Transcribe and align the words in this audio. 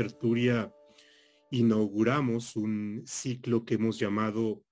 tertulia 0.00 0.72
inauguramos 1.50 2.56
un 2.56 3.02
ciclo 3.06 3.66
que 3.66 3.74
hemos 3.74 3.98
llamado 3.98 4.64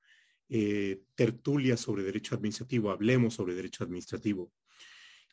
eh, 0.48 1.03
Tertulia 1.14 1.77
sobre 1.77 2.03
Derecho 2.03 2.35
Administrativo, 2.35 2.91
hablemos 2.91 3.35
sobre 3.35 3.54
Derecho 3.54 3.85
Administrativo. 3.85 4.50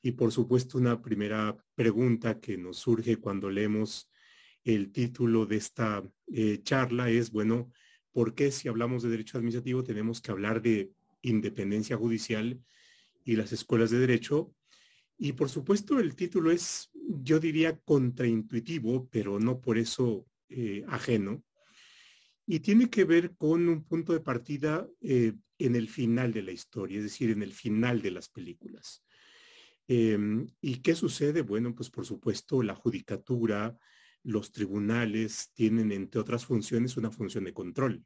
Y 0.01 0.11
por 0.11 0.33
supuesto, 0.33 0.77
una 0.77 1.01
primera 1.01 1.55
pregunta 1.75 2.41
que 2.41 2.57
nos 2.57 2.77
surge 2.79 3.15
cuando 3.17 3.49
leemos 3.49 4.11
el 4.65 4.91
título 4.91 5.45
de 5.45 5.55
esta 5.55 6.03
eh, 6.27 6.59
charla 6.61 7.09
es, 7.09 7.31
bueno, 7.31 7.71
¿por 8.11 8.35
qué 8.35 8.51
si 8.51 8.67
hablamos 8.67 9.01
de 9.01 9.09
derecho 9.09 9.37
administrativo 9.37 9.81
tenemos 9.81 10.19
que 10.19 10.31
hablar 10.31 10.61
de 10.61 10.91
independencia 11.21 11.95
judicial 11.95 12.59
y 13.23 13.37
las 13.37 13.53
escuelas 13.53 13.91
de 13.91 13.99
derecho? 13.99 14.53
Y 15.17 15.31
por 15.31 15.49
supuesto 15.49 15.99
el 15.99 16.15
título 16.15 16.51
es, 16.51 16.91
yo 17.07 17.39
diría, 17.39 17.77
contraintuitivo, 17.79 19.07
pero 19.09 19.39
no 19.39 19.59
por 19.61 19.77
eso 19.77 20.25
eh, 20.49 20.83
ajeno. 20.87 21.43
Y 22.47 22.59
tiene 22.59 22.89
que 22.89 23.05
ver 23.05 23.35
con 23.35 23.67
un 23.67 23.83
punto 23.83 24.13
de 24.13 24.19
partida 24.19 24.87
eh, 25.01 25.33
en 25.57 25.75
el 25.75 25.89
final 25.89 26.31
de 26.31 26.43
la 26.43 26.51
historia, 26.51 26.97
es 26.97 27.03
decir, 27.03 27.31
en 27.31 27.41
el 27.41 27.53
final 27.53 28.01
de 28.01 28.11
las 28.11 28.29
películas. 28.29 29.03
Em, 29.87 30.47
¿Y 30.61 30.77
qué 30.77 30.95
sucede? 30.95 31.41
Bueno, 31.41 31.73
pues 31.75 31.89
por 31.89 32.05
supuesto 32.05 32.61
la 32.63 32.75
judicatura, 32.75 33.77
los 34.23 34.51
tribunales 34.51 35.51
tienen, 35.53 35.91
entre 35.91 36.21
otras 36.21 36.45
funciones, 36.45 36.97
una 36.97 37.11
función 37.11 37.43
de 37.43 37.53
control. 37.53 38.03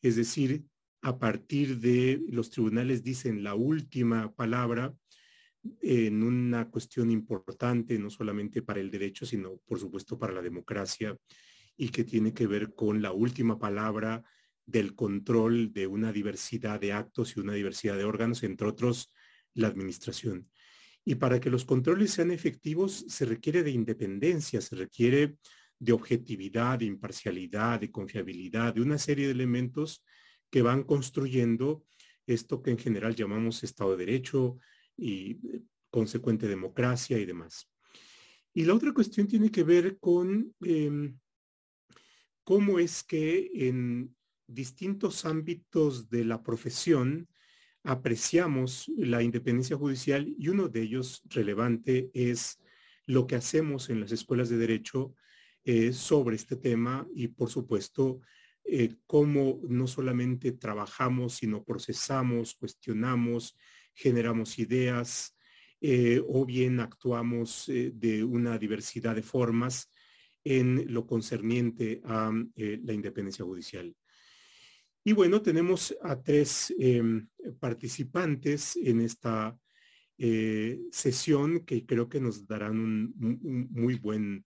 Es 0.00 0.16
decir, 0.16 0.64
a 1.02 1.18
partir 1.18 1.78
de 1.78 2.22
los 2.28 2.50
tribunales 2.50 3.02
dicen 3.02 3.44
la 3.44 3.54
última 3.54 4.34
palabra 4.34 4.94
en 5.80 6.22
una 6.22 6.70
cuestión 6.70 7.10
importante, 7.10 7.98
no 7.98 8.10
solamente 8.10 8.62
para 8.62 8.80
el 8.80 8.90
derecho, 8.90 9.26
sino 9.26 9.56
por 9.66 9.78
supuesto 9.78 10.18
para 10.18 10.32
la 10.32 10.42
democracia 10.42 11.16
y 11.76 11.88
que 11.90 12.04
tiene 12.04 12.32
que 12.32 12.46
ver 12.46 12.74
con 12.74 13.02
la 13.02 13.12
última 13.12 13.58
palabra 13.58 14.24
del 14.64 14.94
control 14.94 15.72
de 15.72 15.86
una 15.86 16.12
diversidad 16.12 16.80
de 16.80 16.92
actos 16.92 17.36
y 17.36 17.40
una 17.40 17.52
diversidad 17.52 17.96
de 17.96 18.04
órganos, 18.04 18.42
entre 18.42 18.66
otros 18.66 19.12
la 19.54 19.68
administración. 19.68 20.48
Y 21.04 21.14
para 21.14 21.40
que 21.40 21.50
los 21.50 21.64
controles 21.64 22.10
sean 22.10 22.32
efectivos 22.32 23.04
se 23.08 23.24
requiere 23.26 23.62
de 23.62 23.70
independencia, 23.70 24.60
se 24.60 24.74
requiere 24.74 25.36
de 25.78 25.92
objetividad, 25.92 26.80
de 26.80 26.86
imparcialidad, 26.86 27.80
de 27.80 27.90
confiabilidad, 27.90 28.74
de 28.74 28.80
una 28.80 28.98
serie 28.98 29.26
de 29.26 29.32
elementos 29.32 30.04
que 30.50 30.62
van 30.62 30.82
construyendo 30.82 31.84
esto 32.26 32.62
que 32.62 32.70
en 32.70 32.78
general 32.78 33.14
llamamos 33.14 33.62
Estado 33.62 33.96
de 33.96 34.04
Derecho 34.04 34.58
y 34.96 35.32
eh, 35.32 35.62
consecuente 35.90 36.46
democracia 36.46 37.18
y 37.18 37.24
demás. 37.24 37.68
Y 38.52 38.64
la 38.64 38.74
otra 38.74 38.92
cuestión 38.92 39.26
tiene 39.26 39.50
que 39.50 39.64
ver 39.64 39.98
con 39.98 40.54
em, 40.62 41.18
cómo 42.42 42.78
es 42.78 43.02
que 43.02 43.50
en 43.52 44.14
distintos 44.46 45.24
ámbitos 45.24 46.08
de 46.08 46.24
la 46.24 46.42
profesión 46.42 47.28
apreciamos 47.82 48.90
la 48.96 49.22
independencia 49.22 49.76
judicial 49.76 50.26
y 50.38 50.48
uno 50.48 50.68
de 50.68 50.82
ellos 50.82 51.22
relevante 51.26 52.10
es 52.14 52.58
lo 53.06 53.26
que 53.26 53.36
hacemos 53.36 53.90
en 53.90 54.00
las 54.00 54.12
escuelas 54.12 54.48
de 54.48 54.56
derecho 54.56 55.14
eh, 55.64 55.92
sobre 55.92 56.36
este 56.36 56.56
tema 56.56 57.06
y 57.14 57.28
por 57.28 57.48
supuesto 57.48 58.20
eh, 58.64 58.96
cómo 59.06 59.60
no 59.68 59.86
solamente 59.86 60.52
trabajamos, 60.52 61.34
sino 61.34 61.62
procesamos, 61.62 62.54
cuestionamos, 62.54 63.56
generamos 63.96 64.60
ideas 64.60 65.36
eh, 65.80 66.22
o 66.24 66.46
bien 66.46 66.78
actuamos 66.78 67.66
de 67.66 68.22
una 68.22 68.58
diversidad 68.58 69.16
de 69.16 69.22
formas 69.22 69.92
en 70.44 70.92
lo 70.94 71.04
concerniente 71.06 72.00
a 72.04 72.30
la 72.54 72.92
independencia 72.92 73.44
judicial. 73.44 73.92
Y 75.08 75.12
bueno, 75.12 75.40
tenemos 75.40 75.96
a 76.02 76.20
tres 76.20 76.74
em, 76.78 77.28
participantes 77.60 78.76
en 78.76 79.00
esta 79.00 79.56
eh, 80.18 80.80
sesión 80.90 81.60
que 81.60 81.86
creo 81.86 82.08
que 82.08 82.20
nos 82.20 82.44
darán 82.44 82.80
un, 82.80 83.68
muy 83.70 83.94
buen 83.94 84.44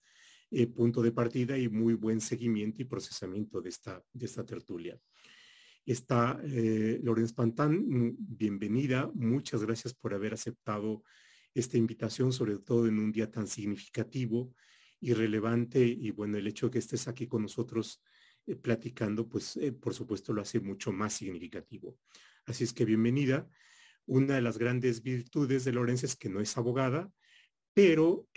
eh, 0.51 0.67
punto 0.67 1.01
de 1.01 1.13
partida 1.13 1.57
y 1.57 1.71
muy 1.71 1.95
buen 1.95 2.21
seguimiento 2.21 2.83
y 2.83 2.85
procesamiento 2.85 3.63
de 3.63 3.71
esta, 3.71 4.05
de 4.13 4.27
esta 4.27 4.45
tertulia. 4.45 5.01
Está 5.87 6.39
eh, 6.45 7.01
Lorenz 7.03 7.33
Pantán, 7.33 8.15
bienvenida, 8.19 9.11
muchas 9.15 9.65
gracias 9.65 9.95
por 9.95 10.13
haber 10.13 10.35
aceptado 10.35 11.03
esta 11.55 11.79
invitación, 11.79 12.33
sobre 12.33 12.59
todo 12.59 12.87
en 12.87 12.99
un 12.99 13.11
día 13.11 13.31
tan 13.31 13.47
significativo 13.47 14.55
y 15.01 15.15
relevante 15.15 15.83
y 15.83 16.11
bueno, 16.11 16.37
el 16.37 16.47
hecho 16.47 16.67
de 16.67 16.73
que 16.73 16.79
estés 16.79 17.09
aquí 17.09 17.27
con 17.27 17.43
nosotros 17.43 18.03
eh, 18.47 18.57
platicando, 18.57 19.27
pues 19.27 19.57
eh, 19.57 19.73
por 19.73 19.95
supuesto 19.95 20.35
lo 20.35 20.43
hace 20.43 20.61
mucho 20.61 20.93
más 20.93 21.15
significativo. 21.15 21.97
Así 22.45 22.65
es 22.65 22.75
que 22.75 22.85
bienvenida. 22.85 23.49
Una 24.05 24.35
de 24.35 24.43
las 24.43 24.59
grandes 24.59 25.03
virtudes 25.03 25.65
de 25.65 25.73
Lorenzo 25.73 26.05
es 26.05 26.15
que 26.15 26.29
no 26.29 26.41
es 26.41 26.57
abogada, 26.59 27.11
pero 27.73 28.29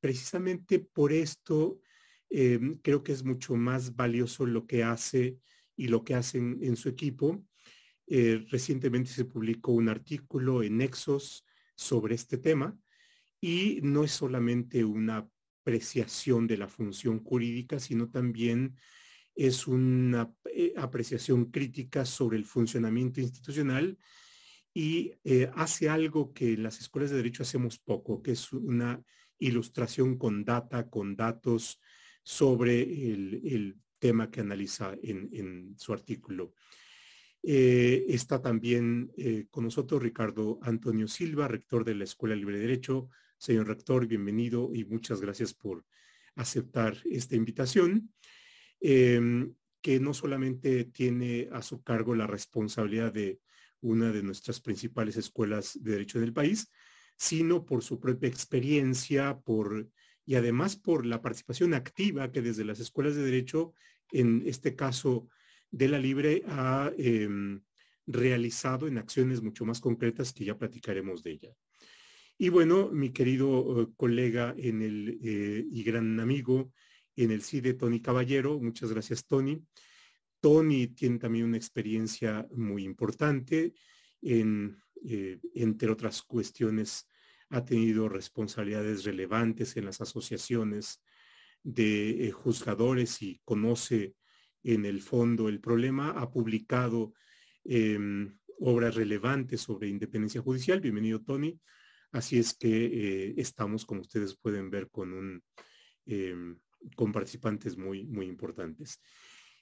precisamente 0.00 0.78
por 0.78 1.12
esto 1.12 1.80
creo 2.28 3.02
que 3.02 3.12
es 3.12 3.24
mucho 3.24 3.54
más 3.54 3.94
valioso 3.94 4.46
lo 4.46 4.66
que 4.66 4.82
hace 4.82 5.38
y 5.78 5.88
lo 5.88 6.04
que 6.04 6.14
hacen 6.14 6.58
en 6.60 6.76
su 6.76 6.90
equipo. 6.90 7.42
recientemente 8.06 9.10
se 9.10 9.24
publicó 9.24 9.72
un 9.72 9.88
artículo 9.88 10.62
en 10.62 10.78
Nexos 10.78 11.46
sobre 11.74 12.14
este 12.14 12.38
tema 12.38 12.76
y 13.40 13.80
no 13.82 14.04
es 14.04 14.12
solamente 14.12 14.84
una 14.84 15.28
apreciación 15.68 16.46
de 16.46 16.56
la 16.56 16.68
función 16.68 17.22
jurídica, 17.22 17.78
sino 17.78 18.10
también 18.10 18.76
es 19.34 19.68
una 19.68 20.34
eh, 20.52 20.72
apreciación 20.76 21.50
crítica 21.50 22.04
sobre 22.04 22.38
el 22.38 22.44
funcionamiento 22.44 23.20
institucional 23.20 23.96
y 24.74 25.12
eh, 25.22 25.50
hace 25.54 25.88
algo 25.88 26.32
que 26.32 26.54
en 26.54 26.64
las 26.64 26.80
escuelas 26.80 27.10
de 27.10 27.18
derecho 27.18 27.44
hacemos 27.44 27.78
poco, 27.78 28.22
que 28.22 28.32
es 28.32 28.52
una 28.52 29.00
ilustración 29.38 30.18
con 30.18 30.44
data, 30.44 30.88
con 30.90 31.14
datos 31.14 31.80
sobre 32.24 32.82
el, 33.12 33.76
tema 33.98 34.30
que 34.30 34.40
analiza 34.40 34.96
en, 35.02 35.74
su 35.76 35.92
artículo. 35.92 36.54
Eh, 37.42 38.04
está 38.08 38.40
también 38.42 39.12
con 39.50 39.64
nosotros 39.64 40.02
Ricardo 40.02 40.58
Antonio 40.62 41.08
Silva, 41.08 41.48
rector 41.48 41.84
de 41.84 41.94
la 41.94 42.04
Escuela 42.04 42.34
Libre 42.34 42.56
de 42.56 42.62
Derecho. 42.62 43.08
Señor 43.36 43.68
rector, 43.68 44.06
bienvenido 44.06 44.70
y 44.74 44.84
muchas 44.84 45.20
gracias 45.20 45.54
por 45.54 45.84
aceptar 46.34 46.96
esta 47.04 47.36
invitación. 47.36 48.10
Em, 48.80 49.54
que 49.80 50.00
no 50.00 50.12
solamente 50.12 50.84
tiene 50.84 51.48
a 51.52 51.62
su 51.62 51.82
cargo 51.82 52.14
la 52.14 52.26
responsabilidad 52.26 53.12
de 53.12 53.40
una 53.80 54.12
de 54.12 54.22
nuestras 54.22 54.60
principales 54.60 55.16
escuelas 55.16 55.78
de 55.80 55.92
derecho 55.92 56.18
del 56.20 56.32
país, 56.32 56.70
sino 57.16 57.64
por 57.64 57.82
su 57.82 58.00
propia 58.00 58.28
experiencia, 58.28 59.38
por 59.38 59.88
y 60.28 60.34
además 60.34 60.76
por 60.76 61.06
la 61.06 61.22
participación 61.22 61.72
activa 61.72 62.30
que 62.30 62.42
desde 62.42 62.62
las 62.62 62.80
escuelas 62.80 63.16
de 63.16 63.24
derecho, 63.24 63.72
en 64.12 64.42
este 64.44 64.76
caso 64.76 65.26
de 65.70 65.88
la 65.88 65.98
Libre, 65.98 66.42
ha 66.46 66.92
em, 66.98 67.62
realizado 68.06 68.86
en 68.86 68.98
acciones 68.98 69.40
mucho 69.40 69.64
más 69.64 69.80
concretas 69.80 70.34
que 70.34 70.44
ya 70.44 70.58
platicaremos 70.58 71.22
de 71.22 71.30
ella. 71.30 71.56
Y 72.36 72.50
bueno, 72.50 72.90
mi 72.92 73.08
querido 73.08 73.80
eh, 73.80 73.86
colega 73.96 74.54
en 74.58 74.82
el, 74.82 75.18
eh, 75.22 75.64
y 75.66 75.82
gran 75.82 76.20
amigo 76.20 76.74
en 77.16 77.30
el 77.30 77.40
CIDE, 77.40 77.72
Tony 77.72 78.02
Caballero. 78.02 78.60
Muchas 78.60 78.92
gracias, 78.92 79.24
Tony. 79.24 79.64
Tony 80.40 80.88
tiene 80.88 81.18
también 81.18 81.46
una 81.46 81.56
experiencia 81.56 82.46
muy 82.54 82.84
importante 82.84 83.72
eh, 84.20 85.38
entre 85.54 85.90
otras 85.90 86.20
cuestiones, 86.20 87.08
ha 87.50 87.64
tenido 87.64 88.08
responsabilidades 88.08 89.04
relevantes 89.04 89.76
en 89.76 89.84
las 89.86 90.00
asociaciones 90.00 91.02
de 91.62 92.26
eh, 92.26 92.30
juzgadores 92.30 93.22
y 93.22 93.40
conoce 93.44 94.14
en 94.62 94.84
el 94.84 95.00
fondo 95.00 95.48
el 95.48 95.60
problema. 95.60 96.10
Ha 96.10 96.30
publicado 96.30 97.14
em, 97.64 98.38
obras 98.58 98.94
relevantes 98.94 99.60
sobre 99.60 99.88
independencia 99.88 100.40
judicial. 100.40 100.80
Bienvenido, 100.80 101.22
Tony. 101.22 101.58
Así 102.12 102.38
es 102.38 102.54
que 102.54 102.86
eh, 102.86 103.34
estamos, 103.36 103.84
como 103.84 104.00
ustedes 104.00 104.36
pueden 104.36 104.70
ver, 104.70 104.88
con 104.90 105.12
un 105.12 105.42
em, 106.06 106.58
con 106.96 107.12
participantes 107.12 107.76
muy, 107.76 108.04
muy 108.06 108.26
importantes. 108.26 109.00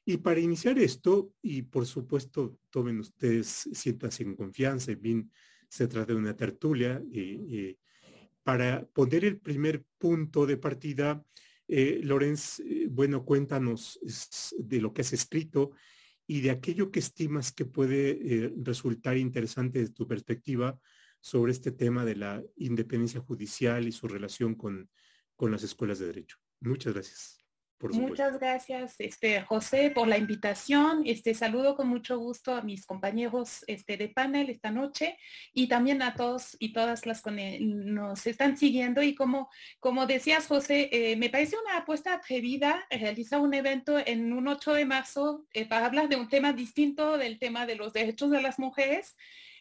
Y 0.05 0.19
para 0.19 0.41
iniciar 0.41 0.79
esto, 0.79 1.33
y 1.43 1.63
por 1.63 1.87
supuesto, 1.87 2.59
tomen 2.71 3.01
ustedes, 3.01 3.69
siéntanse 3.73 4.23
en 4.23 4.37
confianza, 4.37 4.93
en 4.93 5.01
fin, 5.01 5.33
se 5.69 5.89
trata 5.89 6.13
de 6.13 6.19
una 6.19 6.37
tertulia, 6.37 7.03
eh, 7.13 7.77
para 8.43 8.87
poner 8.87 9.25
el 9.25 9.39
primer 9.41 9.85
punto 9.99 10.47
de 10.47 10.57
partida, 10.57 11.25
eh, 11.69 12.01
Lorenz, 12.03 12.61
eh, 12.61 12.87
bueno, 12.89 13.25
cuéntanos 13.25 13.99
de 14.57 14.81
lo 14.81 14.93
que 14.93 15.01
has 15.01 15.13
escrito 15.13 15.73
y 16.27 16.41
de 16.41 16.51
aquello 16.51 16.91
que 16.91 17.01
estimas 17.01 17.53
que 17.53 17.65
puede 17.65 18.11
eh, 18.11 18.53
resultar 18.63 19.17
interesante 19.17 19.81
desde 19.81 19.95
tu 19.95 20.07
perspectiva 20.07 20.79
sobre 21.21 21.53
este 21.53 21.73
tema 21.73 22.05
de 22.05 22.17
la 22.17 22.43
independencia 22.57 23.21
judicial 23.21 23.87
y 23.89 23.93
su 23.93 24.07
relación 24.07 24.55
con, 24.55 24.91
con 25.35 25.51
las 25.51 25.65
escuelas 25.65 25.99
de 25.99 26.07
derecho. 26.07 26.37
Muchas 26.61 26.95
gracias. 26.95 27.46
Muchas 27.79 28.39
gracias, 28.39 28.95
este, 29.01 29.43
José, 29.43 29.91
por 29.91 30.09
la 30.09 30.17
invitación. 30.17 31.03
Este, 31.05 31.35
saludo 31.35 31.77
con 31.77 31.89
mucho 31.89 32.19
gusto 32.19 32.55
a 32.55 32.63
mis 32.63 32.87
compañeros 32.87 33.65
este, 33.67 33.99
de 33.99 34.09
panel 34.09 34.49
esta 34.49 34.71
noche 34.71 35.19
y 35.53 35.69
también 35.69 36.01
a 36.01 36.15
todos 36.15 36.57
y 36.59 36.73
todas 36.73 37.05
las 37.05 37.21
que 37.21 37.59
nos 37.61 38.27
están 38.27 38.57
siguiendo. 38.57 39.03
Y 39.03 39.15
como, 39.15 39.51
como 39.79 40.07
decías, 40.07 40.47
José, 40.47 40.89
eh, 40.91 41.17
me 41.17 41.29
parece 41.29 41.57
una 41.63 41.79
apuesta 41.79 42.15
atrevida 42.15 42.87
realizar 42.91 43.41
un 43.41 43.53
evento 43.53 43.99
en 43.99 44.33
un 44.33 44.49
8 44.49 44.73
de 44.73 44.85
marzo 44.87 45.45
eh, 45.53 45.67
para 45.67 45.87
hablar 45.87 46.09
de 46.09 46.17
un 46.17 46.31
tema 46.31 46.55
distinto 46.55 47.19
del 47.19 47.39
tema 47.39 47.67
de 47.67 47.77
los 47.77 47.93
derechos 47.93 48.31
de 48.31 48.41
las 48.41 48.59
mujeres 48.59 49.17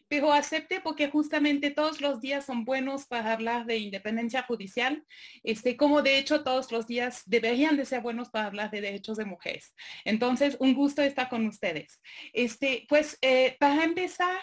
pero 0.08 0.32
acepte 0.32 0.80
porque 0.80 1.08
justamente 1.08 1.70
todos 1.70 2.00
los 2.00 2.20
días 2.20 2.44
son 2.44 2.64
buenos 2.64 3.06
para 3.06 3.32
hablar 3.32 3.66
de 3.66 3.78
independencia 3.78 4.42
judicial, 4.42 5.04
este, 5.42 5.76
como 5.76 6.02
de 6.02 6.18
hecho 6.18 6.44
todos 6.44 6.70
los 6.72 6.86
días 6.86 7.22
deberían 7.26 7.76
de 7.76 7.84
ser 7.84 8.00
buenos 8.00 8.30
para 8.30 8.46
hablar 8.46 8.70
de 8.70 8.80
derechos 8.80 9.16
de 9.16 9.24
mujeres. 9.24 9.74
Entonces, 10.04 10.56
un 10.60 10.74
gusto 10.74 11.02
estar 11.02 11.28
con 11.28 11.46
ustedes. 11.46 12.00
Este, 12.32 12.86
pues, 12.88 13.18
eh, 13.22 13.56
para 13.58 13.84
empezar, 13.84 14.38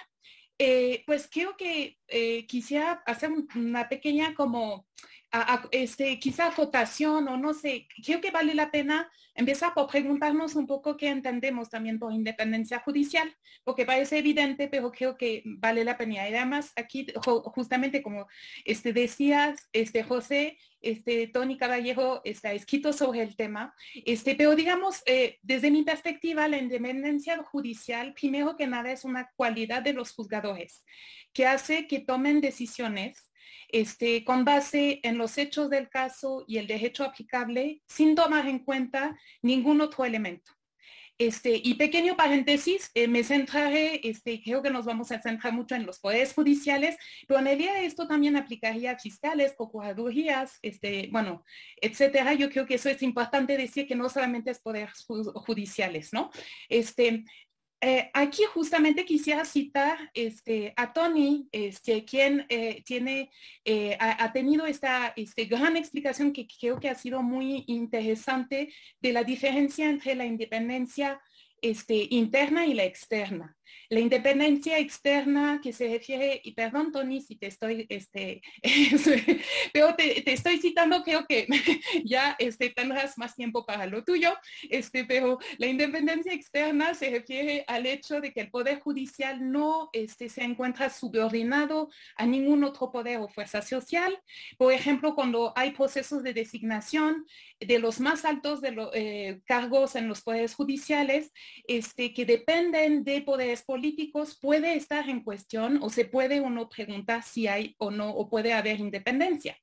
eh, 0.60 1.04
pues 1.06 1.28
creo 1.32 1.58
que 1.58 1.98
eh, 2.08 2.46
quisiera 2.48 3.04
hacer 3.06 3.32
una 3.56 3.90
pequeña 3.90 4.36
como 4.36 4.86
este, 5.72 6.20
quizá 6.20 6.52
votación 6.52 7.28
o 7.28 7.38
no 7.38 7.54
sé, 7.54 7.88
creo 8.04 8.22
que 8.22 8.30
vale 8.30 8.54
la 8.54 8.70
pena 8.70 9.10
empezar 9.36 9.74
por 9.74 9.88
preguntarnos 9.88 10.56
un 10.56 10.68
poco 10.68 10.96
qué 10.96 11.10
entendemos 11.10 11.70
también 11.70 11.98
por 11.98 12.14
independencia 12.14 12.80
judicial, 12.80 13.36
porque 13.64 13.86
parece 13.86 14.20
evidente, 14.20 14.68
pero 14.68 14.92
creo 14.92 15.18
que 15.18 15.42
vale 15.46 15.84
la 15.84 15.98
pena. 15.98 16.14
Y 16.14 16.34
además 16.36 16.72
aquí, 16.76 17.08
justamente 17.46 18.04
como 18.04 18.28
este, 18.64 18.94
decías, 18.94 19.70
este, 19.74 20.04
José, 20.04 20.60
este, 20.82 21.28
Tony 21.28 21.58
Caballero 21.58 22.22
está 22.26 22.54
escrito 22.54 22.94
sobre 22.94 23.24
el 23.24 23.36
tema, 23.36 23.74
este, 24.06 24.36
pero 24.36 24.56
digamos, 24.56 25.02
eh, 25.08 25.40
desde 25.42 25.72
mi 25.72 25.82
perspectiva, 25.82 26.48
la 26.48 26.58
independencia 26.58 27.42
judicial, 27.42 28.14
primero 28.14 28.56
que 28.56 28.68
nada, 28.68 28.92
es 28.92 29.04
una 29.04 29.32
cualidad 29.36 29.82
de 29.82 29.94
los 29.94 30.12
juzgadores, 30.12 30.86
que 31.34 31.48
hace 31.48 31.88
que 31.88 32.02
tomen 32.02 32.40
decisiones 32.40 33.32
este, 33.70 34.24
con 34.24 34.46
base 34.46 35.00
en 35.04 35.18
los 35.18 35.38
hechos 35.38 35.70
del 35.70 35.90
caso 35.90 36.46
y 36.48 36.58
el 36.58 36.68
derecho 36.68 37.04
aplicable, 37.04 37.82
sin 37.88 38.16
tomar 38.16 38.48
en 38.48 38.60
cuenta 38.60 39.18
ningún 39.42 39.82
otro 39.82 40.06
elemento. 40.06 40.52
Este, 41.20 41.62
y 41.64 41.76
pequeño 41.76 42.18
paréntesis, 42.18 42.90
eh, 42.96 43.08
me 43.08 43.24
centraré, 43.24 44.02
este, 44.04 44.42
creo 44.44 44.64
que 44.64 44.72
nos 44.72 44.86
vamos 44.86 45.12
a 45.12 45.22
centrar 45.22 45.54
mucho 45.54 45.76
en 45.76 45.86
los 45.86 46.00
poderes 46.00 46.34
judiciales, 46.34 46.98
pero 47.28 47.40
en 47.40 47.48
el 47.48 47.58
día 47.60 47.74
de 47.74 47.86
esto 47.86 48.08
también 48.08 48.36
aplicaría 48.36 48.98
fiscales, 48.98 49.54
procuradurías, 49.54 50.58
este, 50.64 51.10
bueno, 51.12 51.46
etcétera. 51.80 52.34
Yo 52.34 52.50
creo 52.50 52.66
que 52.66 52.76
eso 52.76 52.90
es 52.90 53.04
importante 53.04 53.58
decir 53.58 53.88
que 53.88 53.96
no 53.96 54.10
solamente 54.10 54.50
es 54.50 54.60
poderes 54.60 55.06
judiciales, 55.36 56.12
¿no? 56.14 56.32
Este, 56.68 57.24
eh, 57.86 58.10
aquí 58.14 58.44
justamente 58.46 59.04
quisiera 59.04 59.44
citar 59.44 60.10
este, 60.14 60.74
a 60.78 60.94
Tony, 60.94 61.50
este, 61.52 62.06
quien 62.06 62.46
eh, 62.48 62.82
tiene, 62.86 63.30
eh, 63.66 63.98
ha, 64.00 64.32
tenido 64.32 64.66
esta 64.66 65.12
este, 65.18 65.44
gran 65.46 65.76
explicación 65.76 66.32
que 66.32 66.48
creo 66.48 66.80
que 66.80 66.88
ha 66.88 66.96
sido 66.96 67.22
muy 67.22 67.66
interesante 67.68 68.74
de 69.02 69.12
la 69.12 69.26
diferencia 69.26 69.90
entre 69.90 70.16
la 70.16 70.26
independencia 70.26 71.20
este, 71.64 72.08
interna 72.12 72.68
y 72.68 72.74
la 72.74 72.84
externa. 72.84 73.58
La 73.90 74.00
independencia 74.00 74.80
externa 74.80 75.60
que 75.62 75.72
se 75.72 75.88
refiere, 75.88 76.42
y 76.44 76.54
perdón 76.54 76.92
Tony 76.92 77.22
si 77.22 77.36
te 77.36 77.48
estoy, 77.48 77.86
este, 77.90 78.42
pero 79.74 79.96
te, 79.96 80.32
estoy 80.32 80.58
citando, 80.58 81.04
creo 81.04 81.26
que 81.28 81.48
ya 82.04 82.36
este, 82.40 82.70
tendrás 82.70 83.18
más 83.18 83.36
tiempo 83.36 83.66
para 83.66 83.86
lo 83.86 84.04
tuyo, 84.04 84.34
este, 84.70 85.06
pero 85.06 85.38
la 85.58 85.68
independencia 85.68 86.34
externa 86.34 86.94
se 86.94 87.10
refiere 87.10 87.64
al 87.68 87.86
hecho 87.86 88.20
de 88.20 88.34
que 88.34 88.42
el 88.42 88.50
Poder 88.50 88.80
Judicial 88.80 89.52
no 89.52 89.90
este, 89.94 90.28
se 90.30 90.44
encuentra 90.44 90.90
subordinado 90.90 91.90
a 92.16 92.26
ningún 92.26 92.64
otro 92.64 92.92
poder 92.92 93.20
o 93.20 93.28
fuerza 93.28 93.62
social. 93.62 94.18
Por 94.58 94.74
ejemplo, 94.74 95.16
cuando 95.16 95.54
hay 95.56 95.72
procesos 95.72 96.24
de 96.24 96.34
designación 96.34 97.26
de 97.60 97.80
los 97.80 98.00
más 98.00 98.26
altos 98.26 98.62
de 98.62 98.72
los 98.72 98.90
eh, 98.94 99.42
cargos 99.46 99.96
en 99.96 100.08
los 100.08 100.22
poderes 100.22 100.56
judiciales, 100.56 101.32
este, 101.68 102.14
que 102.14 102.26
dependen 102.26 103.04
de 103.04 103.22
poderes 103.22 103.64
políticos 103.64 104.38
puede 104.42 104.76
estar 104.76 105.10
en 105.10 105.22
cuestión 105.22 105.80
o 105.82 105.90
se 105.90 106.06
puede 106.06 106.42
uno 106.42 106.70
preguntar 106.70 107.24
si 107.24 107.48
hay 107.48 107.76
o 107.78 107.92
no 107.92 108.10
o 108.10 108.30
puede 108.30 108.54
haber 108.54 108.80
independencia. 108.80 109.58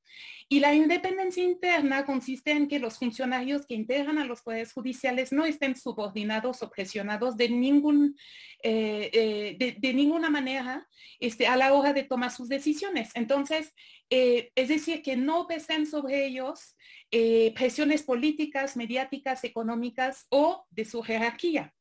Y 0.53 0.59
la 0.59 0.75
independencia 0.75 1.45
interna 1.45 2.05
consiste 2.05 2.51
en 2.51 2.67
que 2.67 2.81
los 2.81 2.99
funcionarios 2.99 3.67
que 3.67 3.75
integran 3.75 4.19
a 4.19 4.25
los 4.25 4.43
poderes 4.43 4.73
judiciales 4.73 5.31
no 5.31 5.45
estén 5.45 5.77
subordinados 5.77 6.61
o 6.65 6.71
presionados 6.71 7.37
de, 7.37 7.51
ningún, 7.51 8.17
eh, 8.65 9.11
eh, 9.13 9.77
de, 9.79 9.95
ninguna 9.95 10.29
manera 10.29 10.89
este, 11.21 11.47
a 11.47 11.57
la 11.57 11.73
hora 11.73 11.93
de 11.93 12.03
tomar 12.03 12.33
sus 12.33 12.49
decisiones. 12.49 13.11
Entonces, 13.15 13.73
eh, 14.11 14.51
es 14.57 14.69
decir, 14.69 15.03
que 15.03 15.17
no 15.17 15.47
pesen 15.47 15.87
sobre 15.87 16.27
ellos 16.27 16.77
presiones 17.55 18.05
políticas, 18.05 18.77
mediáticas, 18.77 19.43
económicas 19.43 20.27
o 20.31 20.65
de 20.71 20.85
su 20.85 21.03
jerarquía. 21.03 21.75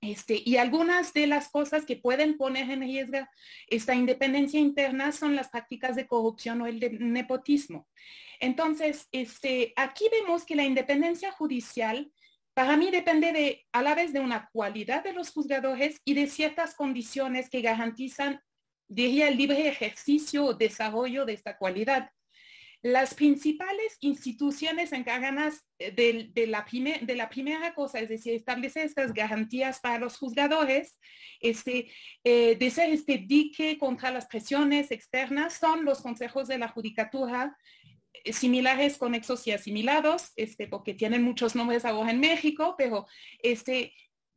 Este, 0.00 0.42
y 0.44 0.56
algunas 0.56 1.12
de 1.12 1.26
las 1.26 1.50
cosas 1.50 1.84
que 1.84 1.96
pueden 1.96 2.38
poner 2.38 2.70
en 2.70 2.80
riesgo 2.80 3.18
esta 3.66 3.94
independencia 3.94 4.58
interna 4.58 5.12
son 5.12 5.36
las 5.36 5.50
prácticas 5.50 5.94
de 5.94 6.06
corrupción 6.06 6.62
o 6.62 6.66
el 6.66 6.80
de 6.80 6.90
nepotismo. 6.90 7.86
Entonces, 8.38 9.08
este, 9.12 9.74
aquí 9.76 10.06
vemos 10.10 10.44
que 10.44 10.56
la 10.56 10.64
independencia 10.64 11.32
judicial 11.32 12.10
para 12.54 12.76
mí 12.76 12.90
depende 12.90 13.32
de, 13.32 13.66
a 13.72 13.82
la 13.82 13.94
vez 13.94 14.12
de 14.12 14.20
una 14.20 14.48
cualidad 14.52 15.04
de 15.04 15.12
los 15.12 15.30
juzgadores 15.30 16.00
y 16.04 16.14
de 16.14 16.26
ciertas 16.26 16.74
condiciones 16.74 17.50
que 17.50 17.60
garantizan, 17.60 18.40
diría, 18.88 19.28
el 19.28 19.36
libre 19.36 19.68
ejercicio 19.68 20.44
o 20.46 20.54
desarrollo 20.54 21.26
de 21.26 21.34
esta 21.34 21.56
cualidad. 21.58 22.10
Las 22.82 23.12
principales 23.12 23.98
instituciones 24.00 24.92
encargadas 24.92 25.66
eh, 25.78 25.92
de, 26.34 26.46
la 26.46 27.28
primera 27.28 27.74
cosa, 27.74 28.00
es 28.00 28.08
decir, 28.08 28.32
establecer 28.34 28.86
estas 28.86 29.12
garantías 29.12 29.80
para 29.80 29.98
los 29.98 30.16
juzgadores, 30.16 30.98
este, 31.40 31.90
eh, 32.24 32.56
de 32.56 32.70
ser 32.70 32.90
este 32.90 33.18
dique 33.18 33.76
contra 33.76 34.10
las 34.10 34.26
presiones 34.26 34.90
externas, 34.92 35.58
son 35.58 35.84
los 35.84 36.00
consejos 36.00 36.48
de 36.48 36.56
la 36.56 36.68
judicatura, 36.68 37.54
eh, 38.24 38.32
similares, 38.32 38.96
conexos 38.96 39.46
y 39.46 39.52
asimilados, 39.52 40.32
este, 40.36 40.66
porque 40.66 40.94
tienen 40.94 41.22
muchos 41.22 41.54
nombres 41.54 41.84
ahora 41.84 42.10
en 42.10 42.20
México, 42.20 42.76
pero 42.78 43.06
este, 43.42 43.92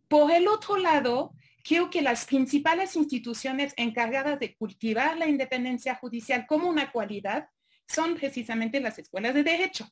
por 0.10 0.32
el 0.32 0.50
otro 0.50 0.76
lado, 0.76 1.34
creo 1.64 1.90
que 1.90 2.02
las 2.02 2.26
principales 2.26 2.98
instituciones 2.98 3.74
encargadas 3.78 4.38
de 4.38 4.54
cultivar 4.54 5.18
la 5.18 5.30
independencia 5.30 5.96
judicial 5.96 6.46
como 6.46 6.68
una 6.68 6.92
cualidad 6.92 7.48
son 7.88 8.16
precisamente 8.16 8.80
las 8.80 9.00
escuelas 9.00 9.34
de 9.34 9.44
derecho. 9.44 9.90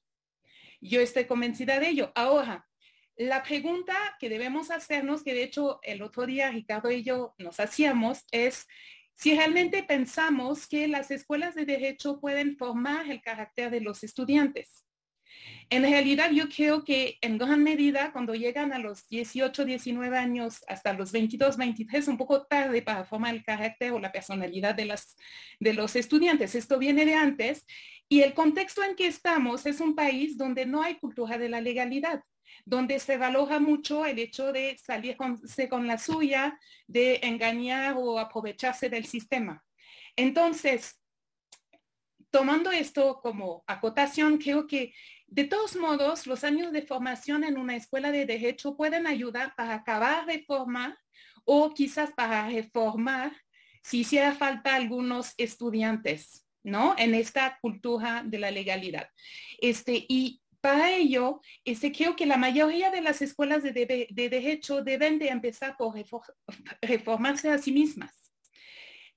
Yo 0.80 1.00
estoy 1.02 1.26
convencida 1.26 1.80
de 1.80 1.90
ello. 1.90 2.12
Ahora, 2.16 2.68
la 3.16 3.44
pregunta 3.44 3.96
que 4.20 4.30
debemos 4.30 4.72
hacernos, 4.72 5.24
que 5.24 5.34
de 5.34 5.44
hecho 5.44 5.80
el 5.84 6.02
otro 6.02 6.26
día 6.26 6.50
Ricardo 6.50 6.90
y 6.92 7.04
yo 7.04 7.36
nos 7.38 7.60
hacíamos, 7.60 8.26
es 8.32 8.68
si 9.14 9.36
realmente 9.36 9.84
pensamos 9.84 10.68
que 10.68 10.88
las 10.88 11.12
escuelas 11.12 11.54
de 11.54 11.66
derecho 11.66 12.20
pueden 12.20 12.58
formar 12.58 13.10
el 13.12 13.22
carácter 13.22 13.70
de 13.70 13.82
los 13.82 14.04
estudiantes. 14.04 14.86
En 15.72 15.84
realidad 15.84 16.32
yo 16.32 16.50
creo 16.50 16.84
que 16.84 17.18
en 17.22 17.38
gran 17.38 17.64
medida 17.64 18.12
cuando 18.12 18.36
llegan 18.36 18.74
a 18.74 18.78
los 18.78 19.08
18, 19.08 19.64
19 19.64 20.18
años 20.18 20.60
hasta 20.68 20.92
los 20.92 21.14
22, 21.14 21.56
23, 21.56 22.10
un 22.10 22.18
poco 22.18 22.44
tarde 22.44 22.82
para 22.82 23.06
formar 23.06 23.34
el 23.34 23.42
carácter 23.42 23.94
o 23.94 24.00
la 24.00 24.12
personalidad 24.12 24.76
de, 24.76 24.84
las, 24.84 25.16
de 25.62 25.74
los 25.74 25.96
estudiantes. 25.96 26.56
Esto 26.56 26.78
viene 26.78 27.06
de 27.06 27.16
antes 27.16 27.66
y 28.10 28.20
el 28.20 28.34
contexto 28.34 28.84
en 28.84 28.98
que 28.98 29.08
estamos 29.08 29.66
es 29.66 29.80
un 29.80 29.96
país 29.96 30.38
donde 30.38 30.66
no 30.66 30.84
hay 30.84 30.96
cultura 30.96 31.38
de 31.38 31.48
la 31.48 31.62
legalidad 31.62 32.22
donde 32.66 33.00
se 33.00 33.16
valora 33.16 33.60
mucho 33.60 34.06
el 34.06 34.20
hecho 34.20 34.52
de 34.52 34.78
salir 34.78 35.16
con 35.16 35.88
la 35.88 35.98
suya, 35.98 36.60
de 36.86 37.22
engañar 37.24 37.96
o 37.98 38.20
aprovecharse 38.20 38.90
del 38.90 39.06
sistema. 39.06 39.64
Entonces, 40.18 41.02
tomando 42.30 42.72
esto 42.72 43.20
como 43.22 43.64
acotación, 43.68 44.38
creo 44.38 44.68
que 44.68 44.94
de 45.32 45.46
todos 45.46 45.78
modos, 45.78 46.28
los 46.28 46.44
años 46.44 46.74
de 46.74 46.82
formación 46.82 47.46
en 47.46 47.58
una 47.58 47.78
escuela 47.78 48.12
de 48.12 48.26
derecho 48.26 48.76
pueden 48.76 49.08
ayudar 49.08 49.56
para 49.56 49.76
acabar 49.76 50.26
de 50.26 50.44
formar 50.44 50.98
o 51.46 51.74
quizás 51.74 52.12
para 52.12 52.50
reformar 52.50 53.32
si 53.82 54.02
hiciera 54.02 54.34
falta 54.34 54.76
algunos 54.76 55.34
estudiantes, 55.38 56.46
¿no? 56.64 56.96
En 56.98 57.16
esta 57.16 57.58
cultura 57.62 58.24
de 58.26 58.40
la 58.40 58.52
legalidad. 58.52 59.08
Este, 59.62 60.06
y 60.10 60.42
para 60.60 60.92
ello, 60.92 61.40
este, 61.64 61.94
creo 61.94 62.18
que 62.18 62.26
la 62.26 62.36
mayoría 62.36 62.92
de 62.92 63.00
las 63.00 63.22
escuelas 63.22 63.64
de, 63.64 64.08
de 64.10 64.30
derecho 64.30 64.84
deben 64.84 65.18
de 65.18 65.30
empezar 65.30 65.78
por 65.78 65.96
reformarse 66.82 67.50
a 67.50 67.58
sí 67.58 67.72
mismas. 67.72 68.21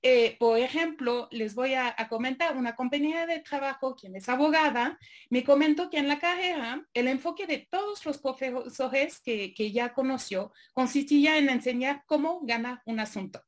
Eh, 0.07 0.35
por 0.37 0.59
ejemplo, 0.59 1.27
les 1.31 1.55
voy 1.55 1.73
a, 1.73 1.95
comentar, 2.07 2.55
una 2.55 2.75
compañía 2.75 3.25
de 3.25 3.39
trabajo, 3.39 3.95
quien 3.95 4.15
es 4.15 4.29
abogada, 4.29 4.99
me 5.31 5.43
comentó 5.43 5.89
que 5.89 5.97
en 5.97 6.07
la 6.07 6.19
carrera 6.19 6.85
el 6.93 7.07
enfoque 7.07 7.47
de 7.47 7.67
todos 7.71 8.05
los 8.05 8.19
profesores 8.19 9.19
que, 9.19 9.71
ya 9.73 9.95
conoció 9.95 10.53
consistía 10.73 11.39
en 11.39 11.49
enseñar 11.49 12.03
cómo 12.05 12.41
ganar 12.43 12.83
un 12.85 12.99
asunto 12.99 13.41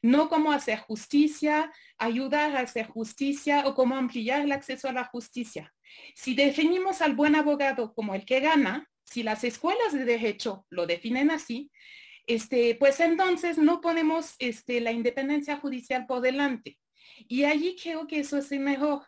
no 0.00 0.30
cómo 0.30 0.52
hacer 0.52 0.78
justicia, 0.78 1.70
ayudar 1.98 2.56
a 2.56 2.60
hacer 2.60 2.86
justicia 2.86 3.66
o 3.66 3.74
cómo 3.74 3.96
ampliar 3.96 4.40
el 4.40 4.52
acceso 4.52 4.88
a 4.88 4.92
la 4.92 5.04
justicia. 5.04 5.74
Si 6.14 6.34
definimos 6.34 7.02
al 7.02 7.14
buen 7.14 7.34
abogado 7.34 7.92
como 7.92 8.14
el 8.14 8.24
que 8.24 8.40
gana, 8.40 8.88
si 9.04 9.22
las 9.22 9.44
escuelas 9.44 9.92
de 9.92 10.06
derecho 10.06 10.64
lo 10.70 10.86
definen 10.86 11.30
así, 11.30 11.70
este, 12.26 12.76
pues 12.76 13.00
entonces 13.00 13.58
no 13.58 13.80
ponemos 13.80 14.34
este, 14.38 14.80
la 14.80 14.92
independencia 14.92 15.56
judicial 15.56 16.06
por 16.06 16.20
delante. 16.20 16.78
Y 17.28 17.44
allí 17.44 17.76
creo 17.80 18.06
que 18.06 18.20
eso 18.20 18.38
es 18.38 18.50
mejor. 18.52 19.02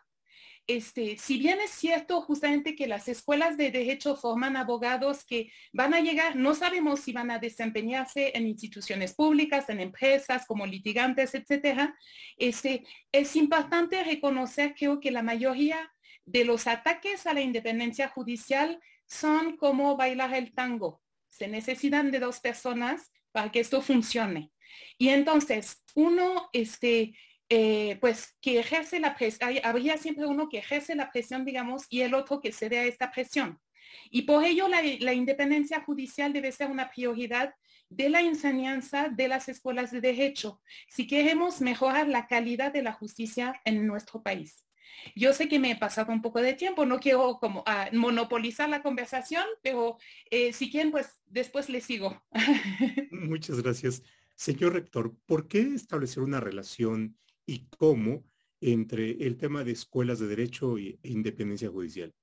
Este, 0.65 1.17
si 1.17 1.39
bien 1.39 1.59
es 1.59 1.71
cierto 1.71 2.21
justamente 2.21 2.73
que 2.73 2.87
las 2.87 3.09
escuelas 3.09 3.57
de 3.57 3.69
derecho 3.69 4.15
forman 4.15 4.55
abogados 4.55 5.25
que 5.25 5.51
van 5.73 5.93
a 5.93 5.99
llegar, 5.99 6.37
no 6.37 6.55
sabemos 6.55 7.01
si 7.01 7.11
van 7.11 7.31
a 7.31 7.39
desempeñarse 7.39 8.31
en 8.33 8.47
instituciones 8.47 9.13
públicas, 9.13 9.69
en 9.69 9.81
empresas, 9.81 10.45
como 10.45 10.65
litigantes, 10.65 11.35
etcétera, 11.35 11.97
este, 12.37 12.85
es 13.11 13.35
importante 13.35 14.03
reconocer, 14.05 14.73
creo 14.73 15.01
que 15.01 15.11
la 15.11 15.21
mayoría 15.21 15.91
de 16.25 16.45
los 16.45 16.67
ataques 16.67 17.27
a 17.27 17.33
la 17.33 17.41
independencia 17.41 18.07
judicial 18.07 18.79
son 19.05 19.57
como 19.57 19.97
bailar 19.97 20.33
el 20.33 20.53
tango. 20.53 21.02
Se 21.33 21.47
necesitan 21.47 22.11
de 22.11 22.19
dos 22.19 22.39
personas 22.39 23.11
para 23.31 23.51
que 23.51 23.59
esto 23.59 23.81
funcione. 23.81 24.51
Y 24.97 25.09
entonces, 25.09 25.83
uno, 25.95 26.49
este, 26.53 27.17
eh, 27.49 27.97
pues 27.99 28.37
que 28.39 28.59
ejerce 28.59 28.99
la 28.99 29.15
presión, 29.15 29.51
habría 29.63 29.97
siempre 29.97 30.27
uno 30.27 30.47
que 30.47 30.59
ejerce 30.59 30.95
la 30.95 31.11
presión, 31.11 31.43
digamos, 31.43 31.85
y 31.89 32.01
el 32.01 32.13
otro 32.13 32.39
que 32.39 32.51
cede 32.51 32.79
a 32.79 32.85
esta 32.85 33.11
presión. 33.11 33.59
Y 34.11 34.23
por 34.23 34.43
ello 34.43 34.67
la, 34.67 34.81
la 34.99 35.13
independencia 35.13 35.81
judicial 35.81 36.33
debe 36.33 36.51
ser 36.51 36.69
una 36.69 36.91
prioridad 36.91 37.53
de 37.89 38.09
la 38.09 38.21
enseñanza 38.21 39.09
de 39.09 39.27
las 39.27 39.49
escuelas 39.49 39.91
de 39.91 40.01
derecho 40.01 40.61
si 40.87 41.05
queremos 41.05 41.61
mejorar 41.61 42.07
la 42.07 42.27
calidad 42.27 42.71
de 42.71 42.81
la 42.83 42.93
justicia 42.93 43.59
en 43.65 43.85
nuestro 43.85 44.21
país. 44.21 44.65
Yo 45.15 45.33
sé 45.33 45.47
que 45.47 45.59
me 45.59 45.71
he 45.71 45.75
pasado 45.75 46.11
un 46.11 46.21
poco 46.21 46.41
de 46.41 46.53
tiempo, 46.53 46.85
no 46.85 46.99
quiero 46.99 47.39
como 47.39 47.63
ah, 47.65 47.89
monopolizar 47.91 48.69
la 48.69 48.81
conversación, 48.81 49.45
pero 49.61 49.97
eh, 50.29 50.53
si 50.53 50.71
quieren, 50.71 50.91
pues 50.91 51.21
después 51.25 51.69
les 51.69 51.83
sigo. 51.85 52.23
Muchas 53.11 53.61
gracias. 53.61 54.03
Señor 54.35 54.73
rector, 54.73 55.15
¿por 55.25 55.47
qué 55.47 55.59
establecer 55.59 56.23
una 56.23 56.39
relación 56.39 57.17
y 57.45 57.67
cómo 57.77 58.23
entre 58.61 59.11
el 59.11 59.37
tema 59.37 59.63
de 59.63 59.71
escuelas 59.71 60.19
de 60.19 60.27
derecho 60.27 60.77
e 60.77 60.97
independencia 61.03 61.69
judicial? 61.69 62.13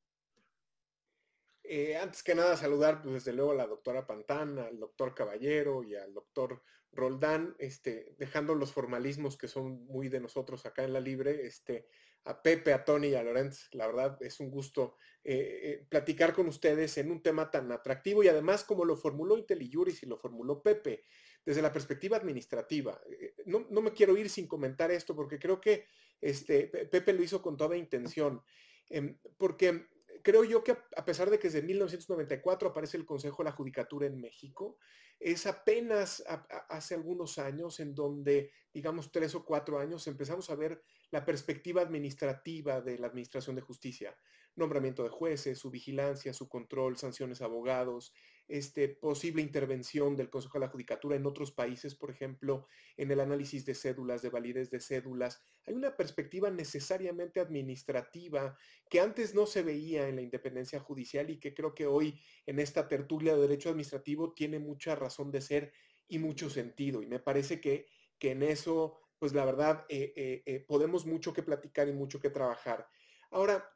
Eh, 1.73 1.97
antes 1.97 2.25
que 2.25 2.35
nada, 2.35 2.57
saludar 2.57 3.01
pues, 3.01 3.15
desde 3.15 3.33
luego 3.33 3.53
a 3.53 3.55
la 3.55 3.67
doctora 3.67 4.05
Pantana, 4.05 4.65
al 4.65 4.81
doctor 4.81 5.15
Caballero 5.15 5.85
y 5.85 5.95
al 5.95 6.13
doctor 6.13 6.65
Roldán, 6.91 7.55
este, 7.61 8.17
dejando 8.19 8.57
los 8.57 8.73
formalismos 8.73 9.37
que 9.37 9.47
son 9.47 9.85
muy 9.87 10.09
de 10.09 10.19
nosotros 10.19 10.67
acá 10.67 10.83
en 10.83 10.93
la 10.93 10.99
Libre, 10.99 11.47
este, 11.47 11.87
a 12.25 12.43
Pepe, 12.43 12.73
a 12.73 12.85
Tony 12.85 13.09
y 13.09 13.15
a 13.15 13.23
Lorenz. 13.23 13.69
La 13.73 13.87
verdad 13.87 14.19
es 14.23 14.41
un 14.41 14.51
gusto 14.51 14.97
eh, 15.25 15.61
eh, 15.63 15.87
platicar 15.89 16.33
con 16.33 16.49
ustedes 16.49 16.97
en 16.99 17.11
un 17.11 17.23
tema 17.23 17.51
tan 17.51 17.71
atractivo 17.73 18.23
y 18.23 18.29
además 18.29 18.65
como 18.65 18.85
lo 18.85 18.97
formuló 18.97 19.37
IntelliJuris 19.37 20.03
y 20.03 20.07
lo 20.07 20.17
formuló 20.17 20.63
Pepe, 20.63 21.05
desde 21.45 21.63
la 21.63 21.73
perspectiva 21.73 22.17
administrativa. 22.17 23.01
Eh, 23.11 23.35
no, 23.47 23.65
me 23.69 23.93
quiero 23.93 24.17
ir 24.17 24.31
sin 24.31 24.47
comentar 24.47 24.91
esto 24.91 25.15
porque 25.15 25.39
creo 25.39 25.61
que 25.61 25.87
este, 26.21 26.69
Pepe 26.69 27.13
lo 27.13 27.23
hizo 27.23 27.43
con 27.43 27.57
toda 27.57 27.77
intención, 27.77 28.43
em, 28.89 29.19
porque 29.37 29.87
creo 30.23 30.45
yo 30.45 30.63
que 30.65 30.77
a 30.97 31.05
pesar 31.05 31.31
de 31.31 31.39
que 31.39 31.49
desde 31.49 31.63
1994 31.63 32.69
aparece 32.69 32.97
el 32.97 33.07
Consejo 33.07 33.43
de 33.43 33.51
la 33.51 33.57
Judicatura 33.57 34.07
en 34.07 34.21
México, 34.21 34.79
es 35.19 35.47
apenas 35.47 36.25
hace 36.69 36.95
algunos 36.95 37.39
años 37.39 37.79
en 37.81 37.95
donde, 37.95 38.53
digamos, 38.73 39.13
tres 39.13 39.35
o 39.35 39.45
cuatro 39.45 39.79
años, 39.79 40.07
empezamos 40.07 40.49
a 40.49 40.55
ver 40.55 40.83
la 41.11 41.25
perspectiva 41.25 41.83
administrativa 41.83 42.81
de 42.81 42.99
la 42.99 43.09
Administración 43.09 43.55
de 43.55 43.63
Justicia, 43.63 44.17
nombramiento 44.57 45.03
de 45.03 45.11
jueces, 45.11 45.59
su 45.59 45.71
vigilancia, 45.71 46.33
su 46.33 46.49
control, 46.49 46.97
sanciones 46.97 47.43
a 47.43 47.45
abogados, 47.45 48.15
este, 48.49 48.89
posible 48.89 49.43
intervención 49.43 50.17
del 50.17 50.31
Consejo 50.31 50.59
de 50.59 50.67
la 50.67 50.73
Judicatura 50.73 51.17
en 51.17 51.27
otros 51.27 51.53
países, 51.53 51.95
por 51.95 52.11
ejemplo, 52.11 52.67
en 52.97 53.11
el 53.11 53.21
análisis 53.21 53.65
de 53.67 53.75
cédulas, 53.75 54.23
de 54.23 54.31
validez 54.31 54.71
de 54.71 54.81
cédulas. 54.81 55.43
Hay 55.71 55.77
una 55.77 55.97
perspectiva 55.97 56.51
necesariamente 56.51 57.41
administrativa 57.41 58.57
que 58.89 59.01
antes 59.01 59.35
no 59.35 59.47
se 59.47 59.63
veía 59.63 60.09
en 60.09 60.17
la 60.17 60.23
independencia 60.23 60.81
judicial 60.81 61.31
y 61.31 61.39
que 61.39 61.55
creo 61.55 61.75
que 61.75 61.87
hoy 61.87 62.21
en 62.45 62.59
esta 62.59 62.89
tertulia 62.89 63.35
de 63.35 63.43
derecho 63.43 63.71
administrativo 63.71 64.35
tiene 64.35 64.59
mucha 64.59 64.97
razón 64.97 65.31
de 65.31 65.41
ser 65.41 65.73
y 66.09 66.19
mucho 66.19 66.51
sentido. 66.51 67.03
Y 67.03 67.07
me 67.07 67.21
parece 67.21 67.61
que, 67.61 67.87
que 68.19 68.33
en 68.33 68.43
eso 68.43 68.99
pues 69.21 69.35
la 69.35 69.45
verdad, 69.45 69.85
eh, 69.91 70.15
eh, 70.17 70.43
eh, 70.47 70.61
podemos 70.61 71.05
mucho 71.05 71.35
que 71.35 71.43
platicar 71.43 71.87
y 71.87 71.93
mucho 71.93 72.19
que 72.19 72.31
trabajar. 72.31 72.89
Ahora, 73.31 73.71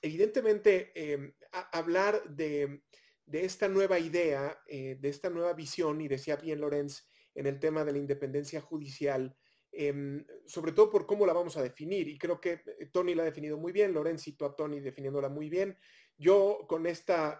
evidentemente, 0.00 0.92
em, 0.94 1.34
hablar 1.72 2.22
de, 2.30 2.84
esta 3.26 3.66
nueva 3.66 3.98
idea, 3.98 4.62
de 4.68 5.08
esta 5.08 5.30
nueva 5.30 5.52
visión, 5.52 6.00
y 6.00 6.06
decía 6.06 6.36
bien 6.36 6.60
Lorenz 6.60 7.08
en 7.34 7.46
el 7.46 7.58
tema 7.58 7.84
de 7.84 7.92
la 7.92 7.98
independencia 7.98 8.60
judicial, 8.60 9.36
em, 9.72 10.24
sobre 10.46 10.72
todo 10.72 10.90
por 10.90 11.06
cómo 11.06 11.26
la 11.26 11.32
vamos 11.32 11.56
a 11.56 11.62
definir. 11.62 12.08
Y 12.08 12.18
creo 12.18 12.40
que 12.40 12.60
Tony 12.92 13.14
la 13.14 13.22
ha 13.22 13.26
definido 13.26 13.58
muy 13.58 13.72
bien, 13.72 13.92
Lorenz 13.92 14.22
citó 14.22 14.46
a 14.46 14.54
Tony 14.54 14.80
definiéndola 14.80 15.28
muy 15.28 15.48
bien. 15.48 15.76
Yo 16.18 16.66
con 16.68 16.86
esta, 16.86 17.38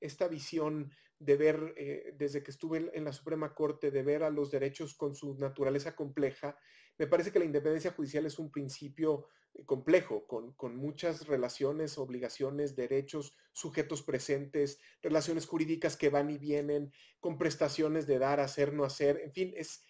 esta 0.00 0.28
visión 0.28 0.92
de 1.20 1.36
ver, 1.36 1.74
eh, 1.76 2.14
desde 2.16 2.42
que 2.42 2.50
estuve 2.50 2.90
en, 2.94 3.04
la 3.04 3.12
Suprema 3.12 3.54
Corte, 3.54 3.90
de 3.90 4.02
ver 4.02 4.22
a 4.22 4.30
los 4.30 4.50
derechos 4.50 4.94
con 4.94 5.14
su 5.14 5.36
naturaleza 5.38 5.94
compleja, 5.94 6.56
me 6.98 7.06
parece 7.06 7.30
que 7.30 7.38
la 7.38 7.44
independencia 7.44 7.92
judicial 7.92 8.24
es 8.24 8.38
un 8.38 8.50
principio 8.50 9.26
eh, 9.52 9.64
complejo, 9.66 10.26
con, 10.26 10.76
muchas 10.76 11.26
relaciones, 11.26 11.98
obligaciones, 11.98 12.74
derechos, 12.74 13.36
sujetos 13.52 14.02
presentes, 14.02 14.80
relaciones 15.02 15.46
jurídicas 15.46 15.98
que 15.98 16.08
van 16.08 16.30
y 16.30 16.38
vienen, 16.38 16.90
con 17.20 17.36
prestaciones 17.36 18.06
de 18.06 18.18
dar, 18.18 18.40
hacer, 18.40 18.72
no 18.72 18.84
hacer, 18.84 19.20
en 19.22 19.32
fin, 19.32 19.52
es, 19.56 19.84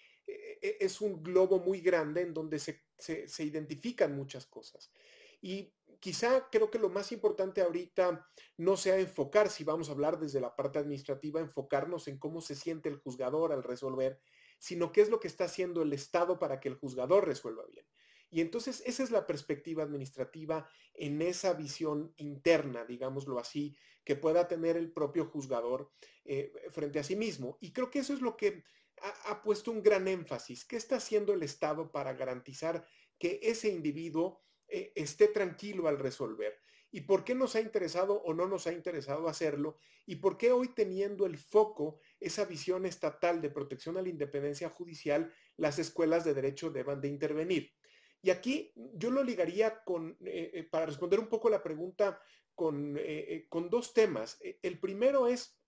es 0.61 1.01
un 1.01 1.23
globo 1.23 1.59
muy 1.59 1.81
grande 1.81 2.23
en 2.23 2.35
donde 2.35 2.59
se, 2.59 2.83
se 2.99 3.45
identifican 3.45 4.15
muchas 4.17 4.47
cosas. 4.47 4.93
Y 5.41 5.73
quizá 6.01 6.49
creo 6.51 6.71
que 6.71 6.79
lo 6.79 6.89
más 6.89 7.13
importante 7.13 7.61
ahorita 7.61 8.27
no 8.57 8.77
sea 8.77 8.99
enfocar, 8.99 9.51
si 9.51 9.65
vamos 9.65 9.89
a 9.89 9.93
hablar 9.93 10.19
desde 10.19 10.41
la 10.41 10.55
parte 10.55 10.79
administrativa, 10.79 11.41
enfocarnos 11.41 12.09
en 12.09 12.19
cómo 12.19 12.41
se 12.41 12.55
siente 12.55 12.89
el 12.89 12.97
juzgador 12.97 13.53
al 13.53 13.63
resolver, 13.63 14.21
sino 14.59 14.93
qué 14.93 15.01
es 15.01 15.09
lo 15.09 15.21
que 15.21 15.29
está 15.29 15.45
haciendo 15.45 15.83
el 15.83 15.93
Estado 15.93 16.39
para 16.39 16.61
que 16.61 16.69
el 16.69 16.75
juzgador 16.75 17.27
resuelva 17.27 17.65
bien. 17.67 17.87
Y 18.31 18.41
entonces 18.41 18.83
esa 18.87 19.03
es 19.03 19.11
la 19.11 19.27
perspectiva 19.27 19.83
administrativa 19.83 20.69
en 20.95 21.21
esa 21.21 21.53
visión 21.55 22.15
interna, 22.17 22.85
digámoslo 22.85 23.39
así, 23.39 23.77
que 24.05 24.15
pueda 24.15 24.47
tener 24.47 24.77
el 24.77 24.93
propio 24.93 25.27
juzgador 25.27 25.91
eh, 26.25 26.53
frente 26.71 27.01
a 27.01 27.05
sí 27.05 27.17
mismo. 27.17 27.59
Y 27.61 27.73
creo 27.73 27.91
que 27.91 27.99
eso 27.99 28.15
es 28.15 28.21
lo 28.21 28.37
que 28.37 28.63
ha, 29.03 29.43
puesto 29.43 29.71
un 29.71 29.83
gran 29.83 30.09
énfasis. 30.09 30.65
¿Qué 30.65 30.77
está 30.77 30.97
haciendo 30.97 31.33
el 31.33 31.43
Estado 31.43 31.91
para 31.91 32.15
garantizar 32.15 32.85
que 33.19 33.39
ese 33.43 33.69
individuo 33.69 34.43
eh, 34.71 34.93
esté 34.95 35.29
tranquilo 35.29 35.89
al 35.89 35.99
resolver. 35.99 36.61
¿Y 36.93 37.03
por 37.03 37.25
qué 37.25 37.35
nos 37.35 37.55
ha 37.55 37.61
interesado 37.61 38.23
o 38.23 38.35
no 38.35 38.47
nos 38.47 38.67
ha 38.67 38.73
interesado 38.73 39.29
hacerlo? 39.29 39.77
¿Y 40.07 40.17
por 40.17 40.37
qué 40.37 40.53
hoy 40.53 40.69
teniendo 40.69 41.27
el 41.27 41.39
foco, 41.39 42.01
esa 42.19 42.45
visión 42.45 42.87
estatal 42.87 43.41
de 43.41 43.51
protección 43.51 43.97
a 43.97 44.03
la 44.03 44.09
independencia 44.09 44.69
judicial, 44.71 45.33
las 45.57 45.79
escuelas 45.79 46.25
de 46.25 46.35
derecho 46.35 46.71
deban 46.71 47.01
de 47.01 47.09
intervenir? 47.09 47.73
Y 48.23 48.31
aquí 48.31 48.73
yo 48.95 49.11
lo 49.11 49.23
ligaría 49.23 49.83
con, 49.85 50.17
eh, 50.25 50.51
eh, 50.55 50.63
para 50.65 50.87
responder 50.87 51.19
un 51.19 51.29
poco 51.29 51.51
la 51.51 51.63
pregunta, 51.63 52.21
con, 52.55 52.99
con 53.49 53.71
dos 53.71 53.95
temas. 53.95 54.39
El 54.61 54.79
primero 54.79 55.27
es, 55.27 55.59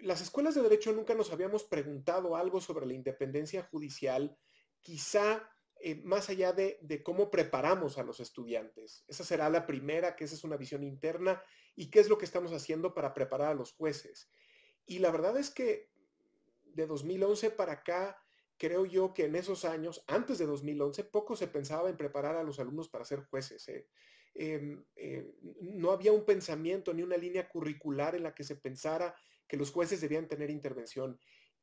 las 0.00 0.20
escuelas 0.20 0.54
de 0.54 0.62
derecho 0.62 0.92
nunca 0.92 1.14
nos 1.14 1.32
habíamos 1.32 1.64
preguntado 1.64 2.36
algo 2.36 2.60
sobre 2.60 2.86
la 2.86 2.94
independencia 2.94 3.62
judicial, 3.62 4.36
quizá 4.80 5.50
eh, 5.78 6.00
más 6.04 6.30
allá 6.30 6.52
de, 6.52 7.02
cómo 7.02 7.30
preparamos 7.30 7.98
a 7.98 8.02
los 8.02 8.20
estudiantes. 8.20 9.04
Esa 9.08 9.24
será 9.24 9.50
la 9.50 9.66
primera, 9.66 10.16
que 10.16 10.24
esa 10.24 10.34
es 10.34 10.44
una 10.44 10.56
visión 10.56 10.82
interna, 10.82 11.42
y 11.74 11.90
qué 11.90 12.00
es 12.00 12.08
lo 12.08 12.16
que 12.16 12.24
estamos 12.24 12.52
haciendo 12.52 12.94
para 12.94 13.12
preparar 13.12 13.50
a 13.50 13.54
los 13.54 13.72
jueces. 13.72 14.30
Y 14.86 15.00
la 15.00 15.10
verdad 15.10 15.36
es 15.36 15.50
que 15.50 15.90
de 16.64 16.86
2011 16.86 17.50
para 17.50 17.72
acá, 17.72 18.22
creo 18.56 18.86
yo 18.86 19.12
que 19.12 19.24
en 19.24 19.36
esos 19.36 19.64
años, 19.64 20.02
antes 20.06 20.38
de 20.38 20.46
2011, 20.46 21.04
poco 21.04 21.36
se 21.36 21.48
pensaba 21.48 21.90
en 21.90 21.96
preparar 21.96 22.36
a 22.36 22.42
los 22.42 22.58
alumnos 22.58 22.88
para 22.88 23.04
ser 23.04 23.20
jueces. 23.24 23.68
¿eh? 23.68 23.86
Em, 24.34 24.82
eh, 24.96 25.34
no 25.60 25.90
había 25.90 26.12
un 26.12 26.24
pensamiento 26.24 26.94
ni 26.94 27.02
una 27.02 27.16
línea 27.16 27.48
curricular 27.48 28.14
en 28.14 28.22
la 28.22 28.34
que 28.34 28.44
se 28.44 28.56
pensara 28.56 29.14
que 29.48 29.56
los 29.56 29.70
jueces 29.70 30.00
debían 30.00 30.28
tener 30.28 30.50
intervención. 30.50 31.18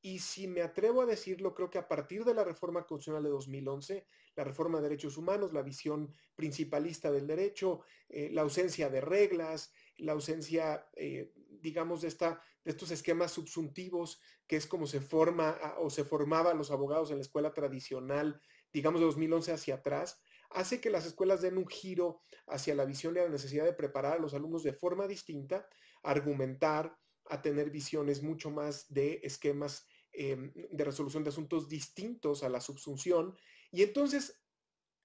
y 0.06 0.20
si 0.20 0.48
me 0.48 0.62
atrevo 0.62 1.02
a 1.02 1.06
decirlo, 1.06 1.56
creo 1.56 1.70
que 1.70 1.78
a 1.78 1.88
partir 1.88 2.26
de 2.26 2.34
la 2.34 2.44
reforma 2.44 2.86
constitucional 2.86 3.24
de 3.24 3.30
2011, 3.30 4.06
la 4.36 4.44
reforma 4.44 4.80
de 4.80 4.90
derechos 4.90 5.18
humanos, 5.18 5.54
la 5.54 5.62
visión 5.62 6.14
principalista 6.36 7.10
del 7.10 7.26
derecho, 7.26 7.82
eh, 8.10 8.30
la 8.32 8.42
ausencia 8.42 8.90
de 8.90 9.00
reglas, 9.00 9.72
la 9.98 10.14
ausencia, 10.14 10.90
eh, 10.96 11.32
digamos, 11.62 12.02
de, 12.02 12.10
esta, 12.10 12.42
de 12.66 12.72
estos 12.72 12.92
esquemas 12.92 13.32
subsuntivos, 13.32 14.20
que 14.48 14.58
es 14.58 14.68
como 14.68 14.88
se 14.88 15.00
forma 15.00 15.58
o 15.80 15.90
se 15.90 16.04
formaban 16.04 16.58
los 16.58 16.72
abogados 16.72 17.12
en 17.12 17.18
la 17.18 17.22
escuela 17.22 17.54
tradicional, 17.54 18.42
digamos, 18.74 19.00
de 19.00 19.06
2011 19.06 19.54
hacia 19.54 19.76
atrás, 19.76 20.20
hace 20.50 20.82
que 20.82 20.90
las 20.90 21.06
escuelas 21.06 21.42
den 21.42 21.58
un 21.58 21.68
giro 21.68 22.22
hacia 22.48 22.76
la 22.76 22.86
visión 22.86 23.14
de 23.14 23.22
la 23.22 23.30
necesidad 23.30 23.66
de 23.66 23.74
preparar 23.74 24.14
a 24.14 24.22
los 24.22 24.34
alumnos 24.34 24.64
de 24.64 24.74
forma 24.74 25.08
distinta, 25.08 25.68
argumentar, 26.02 26.98
a 27.30 27.42
tener 27.42 27.70
visiones 27.70 28.22
mucho 28.22 28.52
más 28.52 28.92
de 28.94 29.22
esquemas 29.24 29.88
Em, 30.16 30.54
de 30.70 30.84
resolución 30.84 31.24
de 31.24 31.32
asuntos 31.32 31.68
distintos 31.68 32.44
a 32.44 32.50
la 32.50 32.62
subsunción. 32.62 33.36
Y 33.72 33.82
entonces 33.82 34.40